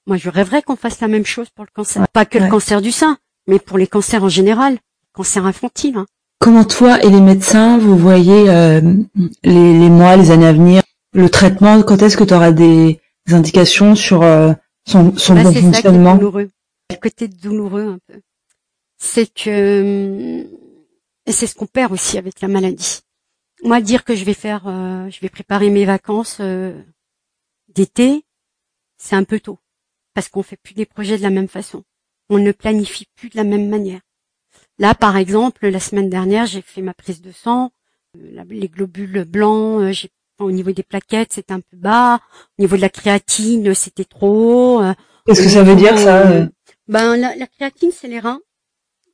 moi 0.08 0.18
je 0.18 0.30
rêverais 0.30 0.64
qu'on 0.64 0.76
fasse 0.76 1.02
la 1.02 1.08
même 1.08 1.26
chose 1.26 1.50
pour 1.50 1.66
le 1.66 1.72
cancer, 1.74 2.08
pas 2.14 2.26
que 2.26 2.40
le 2.40 2.50
cancer 2.50 2.82
du 2.82 2.92
sein, 2.92 3.18
mais 3.48 3.60
pour 3.60 3.78
les 3.78 3.88
cancers 3.88 4.24
en 4.24 4.30
général, 4.30 4.80
cancer 5.14 5.46
infantile. 5.46 5.98
Hein. 5.98 6.06
Comment 6.40 6.66
toi 6.66 7.04
et 7.04 7.10
les 7.10 7.22
médecins, 7.22 7.78
vous 7.78 7.98
voyez 7.98 8.50
euh, 8.50 8.82
les, 9.44 9.80
les, 9.80 9.90
mois, 9.90 10.16
les 10.16 10.32
années 10.32 10.48
à 10.48 10.54
venir, 10.54 10.84
le 11.14 11.30
traitement, 11.30 11.82
quand 11.82 12.02
est-ce 12.02 12.18
que 12.18 12.24
tu 12.24 12.34
auras 12.34 12.52
des, 12.52 13.00
indications 13.32 13.96
sur 13.96 14.22
euh, 14.88 15.12
son, 15.18 15.36
bon 15.36 15.54
fonctionnement 15.54 16.16
douloureux. 16.16 16.50
Le 16.92 16.98
côté 16.98 17.28
douloureux 17.28 17.88
un 17.88 18.00
peu, 18.08 18.22
c'est 18.98 19.32
que 19.34 20.46
et 21.26 21.32
c'est 21.32 21.48
ce 21.48 21.56
qu'on 21.56 21.66
perd 21.66 21.92
aussi 21.92 22.18
avec 22.18 22.42
la 22.42 22.48
maladie. 22.48 23.02
Moi, 23.64 23.82
dire 23.82 24.04
que 24.04 24.16
je 24.16 24.24
vais 24.26 24.36
faire, 24.36 24.68
euh, 24.68 25.10
je 25.10 25.20
vais 25.22 25.30
préparer 25.30 25.70
mes 25.72 25.86
vacances 25.86 26.40
d'été, 27.74 28.24
c'est 28.98 29.16
un 29.16 29.24
peu 29.24 29.40
tôt 29.40 29.60
parce 30.14 30.30
qu'on 30.30 30.44
fait 30.44 30.58
plus 30.58 30.76
des 30.76 30.86
projets 30.86 31.18
de 31.18 31.24
la 31.24 31.30
même 31.30 31.48
façon 31.48 31.84
on 32.30 32.40
ne 32.40 32.52
planifie 32.52 33.08
plus 33.16 33.30
de 33.30 33.38
la 33.38 33.44
même 33.44 33.70
manière. 33.70 34.02
Là, 34.80 34.96
par 34.96 35.18
exemple, 35.18 35.68
la 35.68 35.80
semaine 35.80 36.10
dernière, 36.10 36.46
j'ai 36.46 36.62
fait 36.62 36.82
ma 36.82 36.94
prise 36.94 37.22
de 37.22 37.32
sang, 37.32 37.72
euh, 38.18 38.44
les 38.50 38.68
globules 38.68 39.24
blancs, 39.24 39.82
euh, 39.82 39.92
j'ai 39.92 40.10
au 40.40 40.52
niveau 40.52 40.72
des 40.72 40.84
plaquettes, 40.84 41.34
c'était 41.34 41.54
un 41.54 41.62
peu 41.62 41.78
bas. 41.78 42.20
Au 42.58 42.62
niveau 42.62 42.76
de 42.76 42.82
la 42.82 42.90
créatine, 42.90 43.74
c'était 43.74 44.06
trop 44.06 44.78
haut. 44.78 44.82
Euh, 44.82 44.94
Qu'est-ce 45.26 45.44
que 45.44 45.50
ça 45.50 45.64
veut 45.64 45.76
dire 45.76 45.98
ça 45.98 46.48
Ben 46.88 47.16
la, 47.18 47.48
créatine, 47.48 47.92
c'est 47.92 48.08
les 48.08 48.20
reins. 48.20 48.40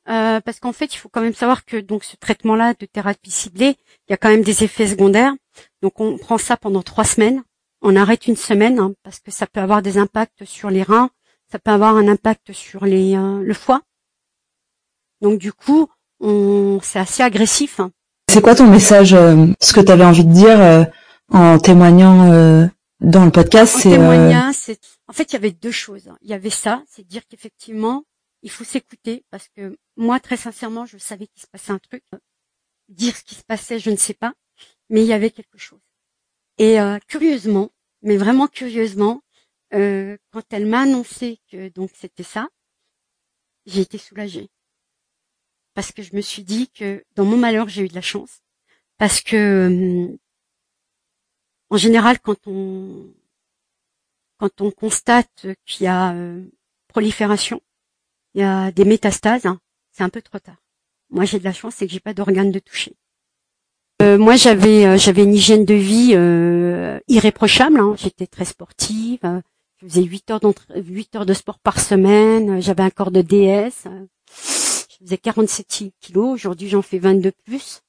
parce 0.06 0.60
qu'en 0.60 0.72
fait, 0.72 0.94
il 0.94 0.98
faut 0.98 1.08
quand 1.08 1.22
même 1.22 1.34
savoir 1.34 1.64
que 1.64 1.76
donc 1.78 2.04
ce 2.04 2.16
traitement-là 2.16 2.74
de 2.78 2.86
thérapie 2.86 3.30
ciblée, 3.30 3.76
il 4.08 4.10
y 4.10 4.14
a 4.14 4.16
quand 4.16 4.30
même 4.30 4.42
des 4.42 4.64
effets 4.64 4.86
secondaires. 4.86 5.32
Donc 5.80 6.00
on 6.00 6.18
prend 6.18 6.38
ça 6.38 6.56
pendant 6.56 6.82
trois 6.82 7.04
semaines. 7.04 7.42
On 7.82 7.96
arrête 7.96 8.26
une 8.28 8.36
semaine 8.36 8.78
hein, 8.78 8.94
parce 9.02 9.18
que 9.18 9.32
ça 9.32 9.46
peut 9.46 9.60
avoir 9.60 9.82
des 9.82 9.98
impacts 9.98 10.44
sur 10.44 10.70
les 10.70 10.84
reins, 10.84 11.10
ça 11.50 11.58
peut 11.58 11.72
avoir 11.72 11.96
un 11.96 12.06
impact 12.06 12.52
sur 12.52 12.84
les 12.84 13.16
euh, 13.16 13.42
le 13.42 13.54
foie. 13.54 13.82
Donc 15.20 15.38
du 15.38 15.52
coup, 15.52 15.88
on 16.20 16.78
c'est 16.82 17.00
assez 17.00 17.24
agressif. 17.24 17.80
Hein. 17.80 17.90
C'est 18.30 18.40
quoi 18.40 18.54
ton 18.54 18.68
message, 18.68 19.14
euh, 19.14 19.48
ce 19.60 19.72
que 19.72 19.80
tu 19.80 19.90
avais 19.90 20.04
envie 20.04 20.24
de 20.24 20.32
dire 20.32 20.60
euh, 20.60 20.84
en 21.32 21.58
témoignant 21.58 22.70
dans 23.00 23.24
le 23.24 23.30
podcast 23.30 23.86
En 23.86 23.90
témoignant, 23.90 24.52
c'est 24.52 24.78
en 25.08 25.12
fait 25.12 25.30
il 25.30 25.32
y 25.34 25.36
avait 25.36 25.50
deux 25.50 25.70
choses. 25.70 26.10
Il 26.22 26.30
y 26.30 26.34
avait 26.34 26.50
ça, 26.50 26.82
c'est 26.88 27.06
dire 27.06 27.22
qu'effectivement 27.28 28.04
il 28.42 28.50
faut 28.50 28.64
s'écouter 28.64 29.24
parce 29.30 29.48
que 29.48 29.76
moi 29.96 30.20
très 30.20 30.36
sincèrement 30.36 30.84
je 30.86 30.98
savais 30.98 31.26
qu'il 31.26 31.42
se 31.42 31.46
passait 31.46 31.72
un 31.72 31.78
truc. 31.78 32.04
Dire 32.88 33.16
ce 33.16 33.22
qui 33.22 33.34
se 33.34 33.44
passait, 33.44 33.78
je 33.78 33.90
ne 33.90 33.96
sais 33.96 34.14
pas, 34.14 34.34
mais 34.90 35.02
il 35.02 35.06
y 35.06 35.12
avait 35.12 35.30
quelque 35.30 35.58
chose. 35.58 35.80
Et 36.58 36.76
curieusement, 37.08 37.70
mais 38.02 38.16
vraiment 38.16 38.48
curieusement, 38.48 39.22
euh, 39.74 40.18
quand 40.32 40.42
elle 40.50 40.66
m'a 40.66 40.80
annoncé 40.80 41.38
que 41.50 41.68
donc 41.70 41.90
c'était 41.94 42.22
ça, 42.22 42.48
j'ai 43.64 43.80
été 43.80 43.96
soulagée 43.96 44.50
parce 45.74 45.92
que 45.92 46.02
je 46.02 46.14
me 46.14 46.20
suis 46.20 46.44
dit 46.44 46.68
que 46.68 47.04
dans 47.14 47.24
mon 47.24 47.38
malheur 47.38 47.68
j'ai 47.68 47.84
eu 47.84 47.88
de 47.88 47.94
la 47.94 48.02
chance 48.02 48.42
parce 48.98 49.22
que 49.22 49.36
euh, 49.70 50.18
en 51.72 51.78
général 51.78 52.20
quand 52.20 52.46
on 52.46 53.06
quand 54.38 54.60
on 54.60 54.70
constate 54.70 55.46
qu'il 55.64 55.84
y 55.84 55.86
a 55.86 56.12
euh, 56.12 56.44
prolifération, 56.88 57.62
il 58.34 58.40
y 58.40 58.44
a 58.44 58.72
des 58.72 58.84
métastases, 58.84 59.46
hein, 59.46 59.60
c'est 59.92 60.02
un 60.02 60.08
peu 60.08 60.20
trop 60.20 60.38
tard. 60.38 60.56
Moi 61.10 61.24
j'ai 61.24 61.38
de 61.38 61.44
la 61.44 61.52
chance, 61.52 61.76
c'est 61.76 61.86
que 61.86 61.92
j'ai 61.92 62.00
pas 62.00 62.12
d'organes 62.12 62.52
de 62.52 62.58
toucher. 62.58 62.94
moi 64.00 64.36
j'avais 64.36 64.98
j'avais 64.98 65.24
une 65.24 65.34
hygiène 65.34 65.64
de 65.64 65.74
vie 65.74 66.12
irréprochable. 67.08 67.80
Hein. 67.80 67.94
J'étais 67.96 68.26
très 68.26 68.44
sportive. 68.44 69.20
Je 69.78 69.86
faisais 69.86 70.02
8 70.02 70.30
heures, 70.30 70.40
8 70.76 71.16
heures 71.16 71.26
de 71.26 71.34
sport 71.34 71.58
par 71.58 71.80
semaine. 71.80 72.60
J'avais 72.60 72.82
un 72.82 72.90
corps 72.90 73.10
de 73.12 73.22
déesse. 73.22 73.84
Je 74.28 74.96
faisais 75.04 75.18
47 75.18 75.94
kilos. 76.00 76.34
Aujourd'hui, 76.34 76.68
j'en 76.68 76.82
fais 76.82 76.98
22 76.98 77.32
plus. 77.44 77.82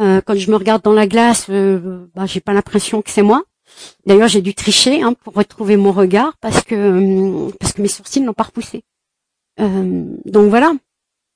Euh, 0.00 0.20
quand 0.24 0.36
je 0.36 0.50
me 0.50 0.56
regarde 0.56 0.82
dans 0.82 0.92
la 0.92 1.06
glace, 1.06 1.46
euh, 1.50 2.06
bah, 2.14 2.26
j'ai 2.26 2.40
pas 2.40 2.52
l'impression 2.52 3.02
que 3.02 3.10
c'est 3.10 3.22
moi. 3.22 3.42
D'ailleurs, 4.06 4.28
j'ai 4.28 4.40
dû 4.40 4.54
tricher 4.54 5.02
hein, 5.02 5.12
pour 5.12 5.34
retrouver 5.34 5.76
mon 5.76 5.92
regard 5.92 6.36
parce 6.40 6.62
que 6.62 6.74
euh, 6.74 7.50
parce 7.60 7.72
que 7.72 7.82
mes 7.82 7.88
sourcils 7.88 8.20
n'ont 8.20 8.32
pas 8.32 8.44
repoussé. 8.44 8.82
Euh, 9.60 10.04
donc 10.24 10.48
voilà. 10.48 10.72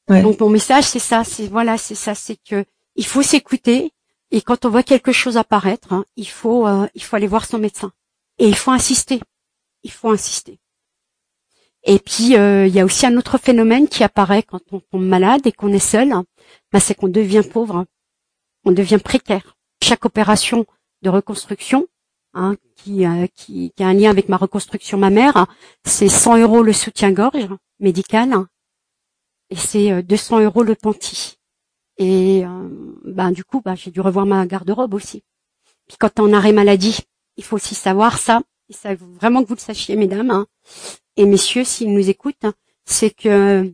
Donc 0.09 0.41
mon 0.41 0.51
message, 0.51 0.85
c'est 0.85 0.99
ça. 0.99 1.25
C'est 1.25 1.47
voilà, 1.47 1.79
c'est 1.79 1.95
ça. 1.95 2.15
C'est 2.15 2.37
que 2.37 2.65
il 2.97 3.07
faut 3.07 3.23
s'écouter 3.23 3.93
et 4.31 4.41
quand 4.43 4.65
on 4.65 4.71
voit 4.71 4.83
quelque 4.83 5.13
chose 5.13 5.37
apparaître, 5.37 5.93
hein, 5.93 6.05
il 6.17 6.29
faut 6.29 6.67
euh, 6.67 6.87
il 6.95 7.03
faut 7.03 7.17
aller 7.17 7.27
voir 7.27 7.45
son 7.47 7.59
médecin 7.59 7.93
et 8.39 8.49
il 8.49 8.57
faut 8.57 8.71
insister 8.71 9.21
il 9.85 9.93
faut 9.93 10.11
insister. 10.11 10.59
Et 11.85 11.99
puis 11.99 12.37
euh, 12.37 12.67
il 12.67 12.75
y 12.75 12.81
a 12.81 12.85
aussi 12.85 13.07
un 13.07 13.17
autre 13.17 13.39
phénomène 13.39 13.89
qui 13.89 14.03
apparaît 14.03 14.43
quand 14.43 14.63
on 14.73 14.81
tombe 14.81 15.05
malade 15.05 15.47
et 15.47 15.53
qu'on 15.53 15.73
est 15.73 15.79
seul, 15.79 16.15
bah, 16.73 16.81
c'est 16.81 16.95
qu'on 16.95 17.09
devient 17.09 17.43
pauvre, 17.49 17.85
on 18.65 18.73
devient 18.73 18.99
précaire. 19.03 19.57
Chaque 19.83 20.05
opération 20.05 20.67
de 21.03 21.11
reconstruction, 21.11 21.87
hein, 22.33 22.57
qui, 22.77 23.07
euh, 23.07 23.27
qui, 23.35 23.73
a 23.79 23.87
un 23.87 23.95
lien 23.95 24.11
avec 24.11 24.29
ma 24.29 24.37
reconstruction 24.37 24.99
mammaire, 24.99 25.47
c'est 25.85 26.09
100 26.09 26.39
euros 26.39 26.63
le 26.63 26.73
soutien-gorge 26.73 27.49
médical 27.81 28.47
et 29.51 29.57
c'est 29.57 30.03
200 30.03 30.39
euh, 30.39 30.45
euros 30.45 30.63
le 30.63 30.75
panty. 30.75 31.39
Et 31.99 32.43
ben 33.05 33.31
du 33.31 33.45
coup, 33.45 33.61
bah, 33.61 33.77
j'ai 33.77 33.93
dû 33.93 34.01
revoir 34.01 34.27
ma 34.27 34.45
garde-robe 34.47 34.95
aussi. 34.95 35.23
Puis 35.87 35.97
quand 35.97 36.19
on 36.19 36.33
arrêt 36.33 36.53
maladie, 36.53 36.99
il 37.37 37.45
faut 37.45 37.55
aussi 37.55 37.77
savoir 37.77 38.19
ça, 38.19 38.43
et 38.69 38.73
ça 38.73 38.95
vraiment 38.95 39.43
que 39.43 39.49
vous 39.49 39.55
le 39.55 39.61
sachiez, 39.61 39.95
mesdames 39.95 40.31
hein, 40.31 40.47
et 41.17 41.27
messieurs, 41.27 41.65
s'ils 41.65 41.93
nous 41.93 42.09
écoutent, 42.09 42.47
c'est 42.85 43.11
que 43.11 43.73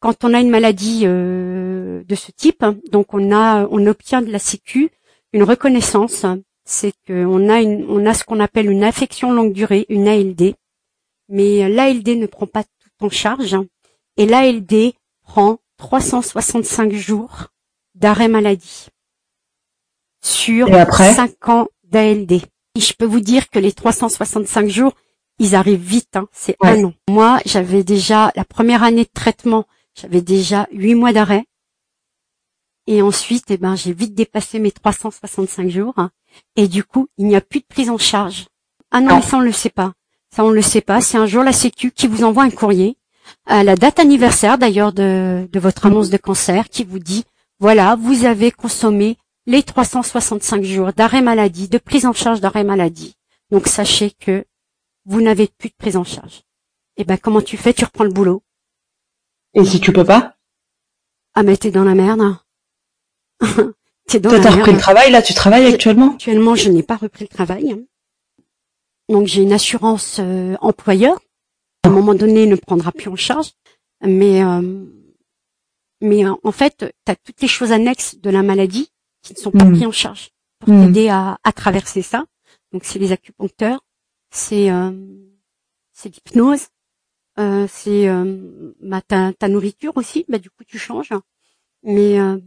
quand 0.00 0.24
on 0.24 0.34
a 0.34 0.40
une 0.40 0.50
maladie 0.50 1.02
euh, 1.04 1.67
de 2.06 2.14
ce 2.14 2.30
type, 2.30 2.64
donc 2.90 3.14
on 3.14 3.32
a, 3.32 3.66
on 3.70 3.86
obtient 3.86 4.22
de 4.22 4.30
la 4.30 4.38
Sécu 4.38 4.90
une 5.32 5.42
reconnaissance, 5.42 6.24
c'est 6.64 6.92
qu'on 7.06 7.48
a 7.48 7.60
une, 7.60 7.86
on 7.88 8.06
a 8.06 8.14
ce 8.14 8.24
qu'on 8.24 8.40
appelle 8.40 8.70
une 8.70 8.84
affection 8.84 9.32
longue 9.32 9.52
durée, 9.52 9.86
une 9.88 10.08
ALD, 10.08 10.54
mais 11.28 11.68
l'ALD 11.68 12.08
ne 12.08 12.26
prend 12.26 12.46
pas 12.46 12.64
tout 12.64 13.06
en 13.06 13.10
charge, 13.10 13.56
et 14.16 14.26
l'ALD 14.26 14.92
prend 15.22 15.58
365 15.76 16.92
jours 16.92 17.48
d'arrêt 17.94 18.28
maladie 18.28 18.88
sur 20.22 20.68
5 20.68 21.48
ans 21.48 21.68
d'ALD. 21.84 22.32
Et 22.32 22.80
je 22.80 22.92
peux 22.92 23.04
vous 23.04 23.20
dire 23.20 23.48
que 23.50 23.58
les 23.58 23.72
365 23.72 24.68
jours, 24.68 24.94
ils 25.38 25.54
arrivent 25.54 25.80
vite, 25.80 26.16
hein, 26.16 26.28
c'est 26.32 26.56
un 26.60 26.84
an. 26.84 26.94
Moi, 27.08 27.38
j'avais 27.44 27.84
déjà 27.84 28.32
la 28.34 28.44
première 28.44 28.82
année 28.82 29.04
de 29.04 29.10
traitement, 29.12 29.66
j'avais 29.94 30.22
déjà 30.22 30.68
8 30.72 30.94
mois 30.94 31.12
d'arrêt. 31.12 31.44
Et 32.90 33.02
ensuite, 33.02 33.50
eh 33.50 33.58
ben, 33.58 33.76
j'ai 33.76 33.92
vite 33.92 34.14
dépassé 34.14 34.58
mes 34.58 34.72
365 34.72 35.68
jours. 35.68 35.94
Et 36.56 36.68
du 36.68 36.84
coup, 36.84 37.08
il 37.18 37.26
n'y 37.26 37.36
a 37.36 37.42
plus 37.42 37.60
de 37.60 37.66
prise 37.66 37.90
en 37.90 37.98
charge. 37.98 38.46
Ah 38.90 39.02
non, 39.02 39.16
mais 39.16 39.22
ça 39.22 39.36
on 39.36 39.40
le 39.40 39.52
sait 39.52 39.68
pas. 39.68 39.92
Ça 40.34 40.42
on 40.42 40.48
le 40.48 40.62
sait 40.62 40.80
pas. 40.80 41.02
C'est 41.02 41.18
un 41.18 41.26
jour 41.26 41.44
la 41.44 41.52
Sécu 41.52 41.90
qui 41.90 42.06
vous 42.06 42.24
envoie 42.24 42.44
un 42.44 42.50
courrier 42.50 42.96
à 43.44 43.62
la 43.62 43.76
date 43.76 43.98
anniversaire 43.98 44.56
d'ailleurs 44.56 44.94
de, 44.94 45.46
de 45.52 45.60
votre 45.60 45.84
annonce 45.84 46.08
de 46.08 46.16
cancer 46.16 46.70
qui 46.70 46.82
vous 46.82 46.98
dit 46.98 47.24
voilà, 47.60 47.94
vous 47.94 48.24
avez 48.24 48.50
consommé 48.50 49.18
les 49.44 49.62
365 49.62 50.64
jours 50.64 50.94
d'arrêt 50.94 51.20
maladie, 51.20 51.68
de 51.68 51.76
prise 51.76 52.06
en 52.06 52.14
charge 52.14 52.40
d'arrêt 52.40 52.64
maladie. 52.64 53.16
Donc 53.50 53.68
sachez 53.68 54.12
que 54.12 54.46
vous 55.04 55.20
n'avez 55.20 55.48
plus 55.58 55.68
de 55.68 55.74
prise 55.76 55.98
en 55.98 56.04
charge. 56.04 56.38
Et 56.96 57.02
eh 57.02 57.04
ben 57.04 57.18
comment 57.18 57.42
tu 57.42 57.58
fais? 57.58 57.74
Tu 57.74 57.84
reprends 57.84 58.04
le 58.04 58.10
boulot. 58.10 58.42
Et 59.52 59.62
si 59.62 59.78
tu 59.78 59.92
peux 59.92 60.06
pas? 60.06 60.36
Ah 61.34 61.42
mais 61.42 61.58
t'es 61.58 61.70
dans 61.70 61.84
la 61.84 61.94
merde. 61.94 62.38
t'es 64.06 64.20
dans 64.20 64.30
Toi 64.30 64.40
t'as 64.40 64.50
repris 64.50 64.72
le 64.72 64.78
travail 64.78 65.10
là 65.10 65.22
Tu 65.22 65.34
travailles 65.34 65.66
actuellement? 65.66 66.12
Actuellement 66.12 66.54
je 66.54 66.70
n'ai 66.70 66.82
pas 66.82 66.96
repris 66.96 67.24
le 67.24 67.28
travail. 67.28 67.84
Donc 69.08 69.26
j'ai 69.26 69.42
une 69.42 69.52
assurance 69.52 70.18
euh, 70.20 70.56
employeur. 70.60 71.18
À 71.84 71.88
un 71.88 71.92
moment 71.92 72.14
donné, 72.14 72.46
ne 72.46 72.56
prendra 72.56 72.92
plus 72.92 73.08
en 73.08 73.16
charge. 73.16 73.52
Mais 74.02 74.42
euh, 74.44 74.84
mais 76.00 76.24
euh, 76.24 76.34
en 76.44 76.52
fait, 76.52 76.76
tu 76.78 77.10
as 77.12 77.16
toutes 77.16 77.40
les 77.40 77.48
choses 77.48 77.72
annexes 77.72 78.16
de 78.16 78.30
la 78.30 78.42
maladie 78.42 78.90
qui 79.22 79.34
ne 79.34 79.38
sont 79.38 79.50
pas 79.50 79.64
mm. 79.64 79.72
prises 79.72 79.86
en 79.86 79.92
charge 79.92 80.30
pour 80.58 80.72
mm. 80.72 80.86
t'aider 80.86 81.08
à, 81.08 81.38
à, 81.42 81.52
traverser 81.52 82.02
ça. 82.02 82.24
Donc 82.72 82.84
c'est 82.84 82.98
les 82.98 83.12
acupuncteurs, 83.12 83.80
c'est 84.30 84.70
euh, 84.70 84.92
c'est 85.92 86.14
l'hypnose, 86.14 86.68
euh, 87.38 87.66
c'est 87.68 88.08
euh, 88.08 88.74
bah, 88.80 89.00
ta, 89.00 89.32
ta, 89.32 89.48
nourriture 89.48 89.96
aussi. 89.96 90.24
Bah 90.28 90.38
du 90.38 90.50
coup 90.50 90.64
tu 90.64 90.78
changes, 90.78 91.12
mais 91.82 92.20
euh, 92.20 92.38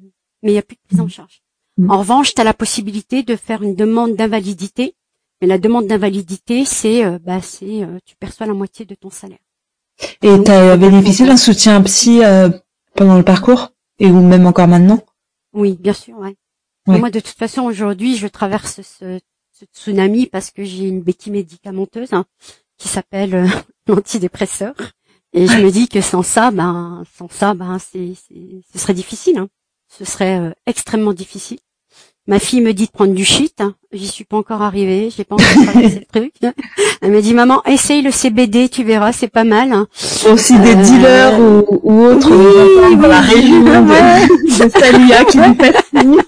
mais 0.43 0.51
il 0.51 0.55
y 0.55 0.57
a 0.57 0.61
plus 0.61 0.75
de 0.75 0.81
prise 0.87 1.01
en 1.01 1.05
mm. 1.05 1.09
charge. 1.09 1.41
En 1.87 1.99
revanche, 1.99 2.33
tu 2.33 2.41
as 2.41 2.43
la 2.43 2.53
possibilité 2.53 3.23
de 3.23 3.35
faire 3.35 3.63
une 3.63 3.75
demande 3.75 4.15
d'invalidité, 4.15 4.95
mais 5.41 5.47
la 5.47 5.57
demande 5.57 5.87
d'invalidité, 5.87 6.65
c'est 6.65 7.17
bah 7.19 7.41
c'est 7.41 7.87
tu 8.05 8.15
perçois 8.17 8.45
la 8.45 8.53
moitié 8.53 8.85
de 8.85 8.93
ton 8.93 9.09
salaire. 9.09 9.39
Et 10.21 10.43
tu 10.43 10.51
as 10.51 10.77
bénéficié 10.77 11.25
d'un 11.25 11.37
soutien 11.37 11.81
psy 11.81 12.21
pendant 12.95 13.17
le 13.17 13.23
parcours? 13.23 13.71
Et 13.99 14.07
ou 14.07 14.19
même 14.19 14.45
encore 14.45 14.67
maintenant? 14.67 14.99
Oui, 15.53 15.77
bien 15.79 15.93
sûr, 15.93 16.17
ouais. 16.17 16.35
Moi, 16.87 17.11
de 17.11 17.19
toute 17.19 17.37
façon, 17.37 17.61
aujourd'hui, 17.61 18.17
je 18.17 18.27
traverse 18.27 18.81
ce, 18.81 19.19
tsunami 19.75 20.25
parce 20.25 20.49
que 20.49 20.63
j'ai 20.63 20.87
une 20.87 21.01
béquille 21.01 21.31
médicamenteuse 21.31 22.13
hein, 22.13 22.25
qui 22.77 22.87
s'appelle 22.87 23.35
euh, 23.35 23.47
l'antidépresseur. 23.87 24.73
Et 25.33 25.45
je 25.45 25.57
me 25.59 25.69
dis 25.69 25.87
que 25.87 26.01
sans 26.01 26.23
ça, 26.23 26.49
ben, 26.49 27.03
sans 27.15 27.29
ça, 27.29 27.53
ben, 27.53 27.77
c'est, 27.77 28.13
ce 28.73 28.79
serait 28.79 28.95
difficile. 28.95 29.37
Hein. 29.37 29.49
Ce 29.97 30.05
serait 30.05 30.39
euh, 30.39 30.51
extrêmement 30.65 31.13
difficile. 31.13 31.59
Ma 32.27 32.39
fille 32.39 32.61
me 32.61 32.71
dit 32.71 32.85
de 32.85 32.91
prendre 32.91 33.13
du 33.13 33.25
shit. 33.25 33.59
Hein. 33.59 33.73
J'y 33.91 34.07
suis 34.07 34.23
pas 34.23 34.37
encore 34.37 34.61
arrivée. 34.61 35.09
J'ai 35.15 35.25
pas 35.25 35.35
encore 35.35 35.63
traversé 35.65 35.99
le 35.99 36.19
truc. 36.19 36.33
Elle 37.01 37.11
me 37.11 37.21
dit 37.21 37.33
maman, 37.33 37.61
essaye 37.65 38.01
le 38.01 38.11
CBD, 38.11 38.69
tu 38.69 38.83
verras, 38.83 39.11
c'est 39.11 39.27
pas 39.27 39.43
mal. 39.43 39.73
Hein. 39.73 39.87
Aussi 40.31 40.57
des 40.59 40.75
euh, 40.75 40.83
dealers 40.83 41.39
ou, 41.39 41.79
ou 41.83 42.05
autres 42.05 42.31
oui, 42.31 42.95
dans 42.95 43.07
la 43.07 43.21
région 43.21 43.61
de, 43.61 44.69
Salia 44.69 45.25
qui 45.29 45.37
nous 45.37 46.19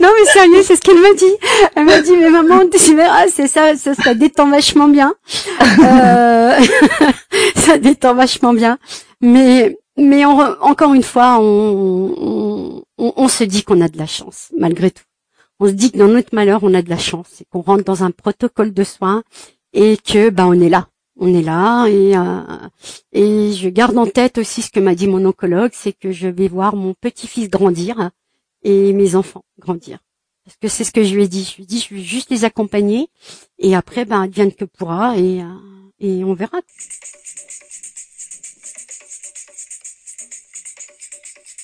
Non 0.00 0.08
mais 0.18 0.32
sérieux, 0.32 0.62
c'est 0.64 0.76
ce 0.76 0.80
qu'elle 0.80 1.00
m'a 1.00 1.14
dit. 1.14 1.34
Elle 1.76 1.84
m'a 1.84 2.00
dit 2.00 2.12
mais 2.18 2.30
maman, 2.30 2.62
tu 2.68 2.96
verras, 2.96 3.28
c'est 3.28 3.46
ça, 3.46 3.76
ça, 3.76 3.94
ça 3.94 4.14
détend 4.14 4.48
vachement 4.48 4.88
bien. 4.88 5.14
Euh... 5.80 6.58
ça 7.56 7.78
détend 7.78 8.14
vachement 8.14 8.52
bien. 8.52 8.78
Mais 9.20 9.76
mais 9.96 10.24
encore 10.24 10.94
une 10.94 11.02
fois, 11.02 11.38
on, 11.40 12.82
on, 12.98 13.28
se 13.28 13.44
dit 13.44 13.62
qu'on 13.62 13.80
a 13.80 13.88
de 13.88 13.98
la 13.98 14.06
chance, 14.06 14.50
malgré 14.58 14.90
tout. 14.90 15.04
On 15.60 15.66
se 15.66 15.72
dit 15.72 15.92
que 15.92 15.98
dans 15.98 16.08
notre 16.08 16.34
malheur, 16.34 16.60
on 16.62 16.74
a 16.74 16.82
de 16.82 16.90
la 16.90 16.98
chance, 16.98 17.26
c'est 17.32 17.48
qu'on 17.48 17.60
rentre 17.60 17.84
dans 17.84 18.02
un 18.02 18.10
protocole 18.10 18.72
de 18.72 18.84
soins 18.84 19.22
et 19.72 19.96
que 19.96 20.30
bah 20.30 20.46
on 20.46 20.60
est 20.60 20.68
là, 20.68 20.88
on 21.18 21.32
est 21.32 21.42
là 21.42 21.86
et 21.86 22.16
euh, 22.16 22.42
et 23.12 23.52
je 23.52 23.68
garde 23.68 23.96
en 23.96 24.06
tête 24.06 24.38
aussi 24.38 24.62
ce 24.62 24.70
que 24.70 24.80
m'a 24.80 24.94
dit 24.94 25.06
mon 25.06 25.24
oncologue, 25.24 25.72
c'est 25.74 25.92
que 25.92 26.10
je 26.10 26.28
vais 26.28 26.48
voir 26.48 26.74
mon 26.74 26.94
petit-fils 26.94 27.48
grandir 27.48 28.10
et 28.62 28.92
mes 28.92 29.14
enfants 29.14 29.44
grandir. 29.58 29.98
Parce 30.44 30.56
que 30.56 30.68
c'est 30.68 30.84
ce 30.84 30.92
que 30.92 31.04
je 31.04 31.14
lui 31.14 31.24
ai 31.24 31.28
dit. 31.28 31.44
Je 31.44 31.56
lui 31.56 31.62
ai 31.64 31.66
dit, 31.66 31.80
je 31.80 31.94
vais 31.94 32.00
juste 32.00 32.30
les 32.30 32.44
accompagner 32.44 33.08
et 33.58 33.76
après, 33.76 34.04
ben, 34.04 34.22
advienne 34.22 34.52
que 34.52 34.64
pourra 34.64 35.16
et, 35.16 35.40
euh, 35.42 35.46
et 36.00 36.24
on 36.24 36.34
verra. 36.34 36.60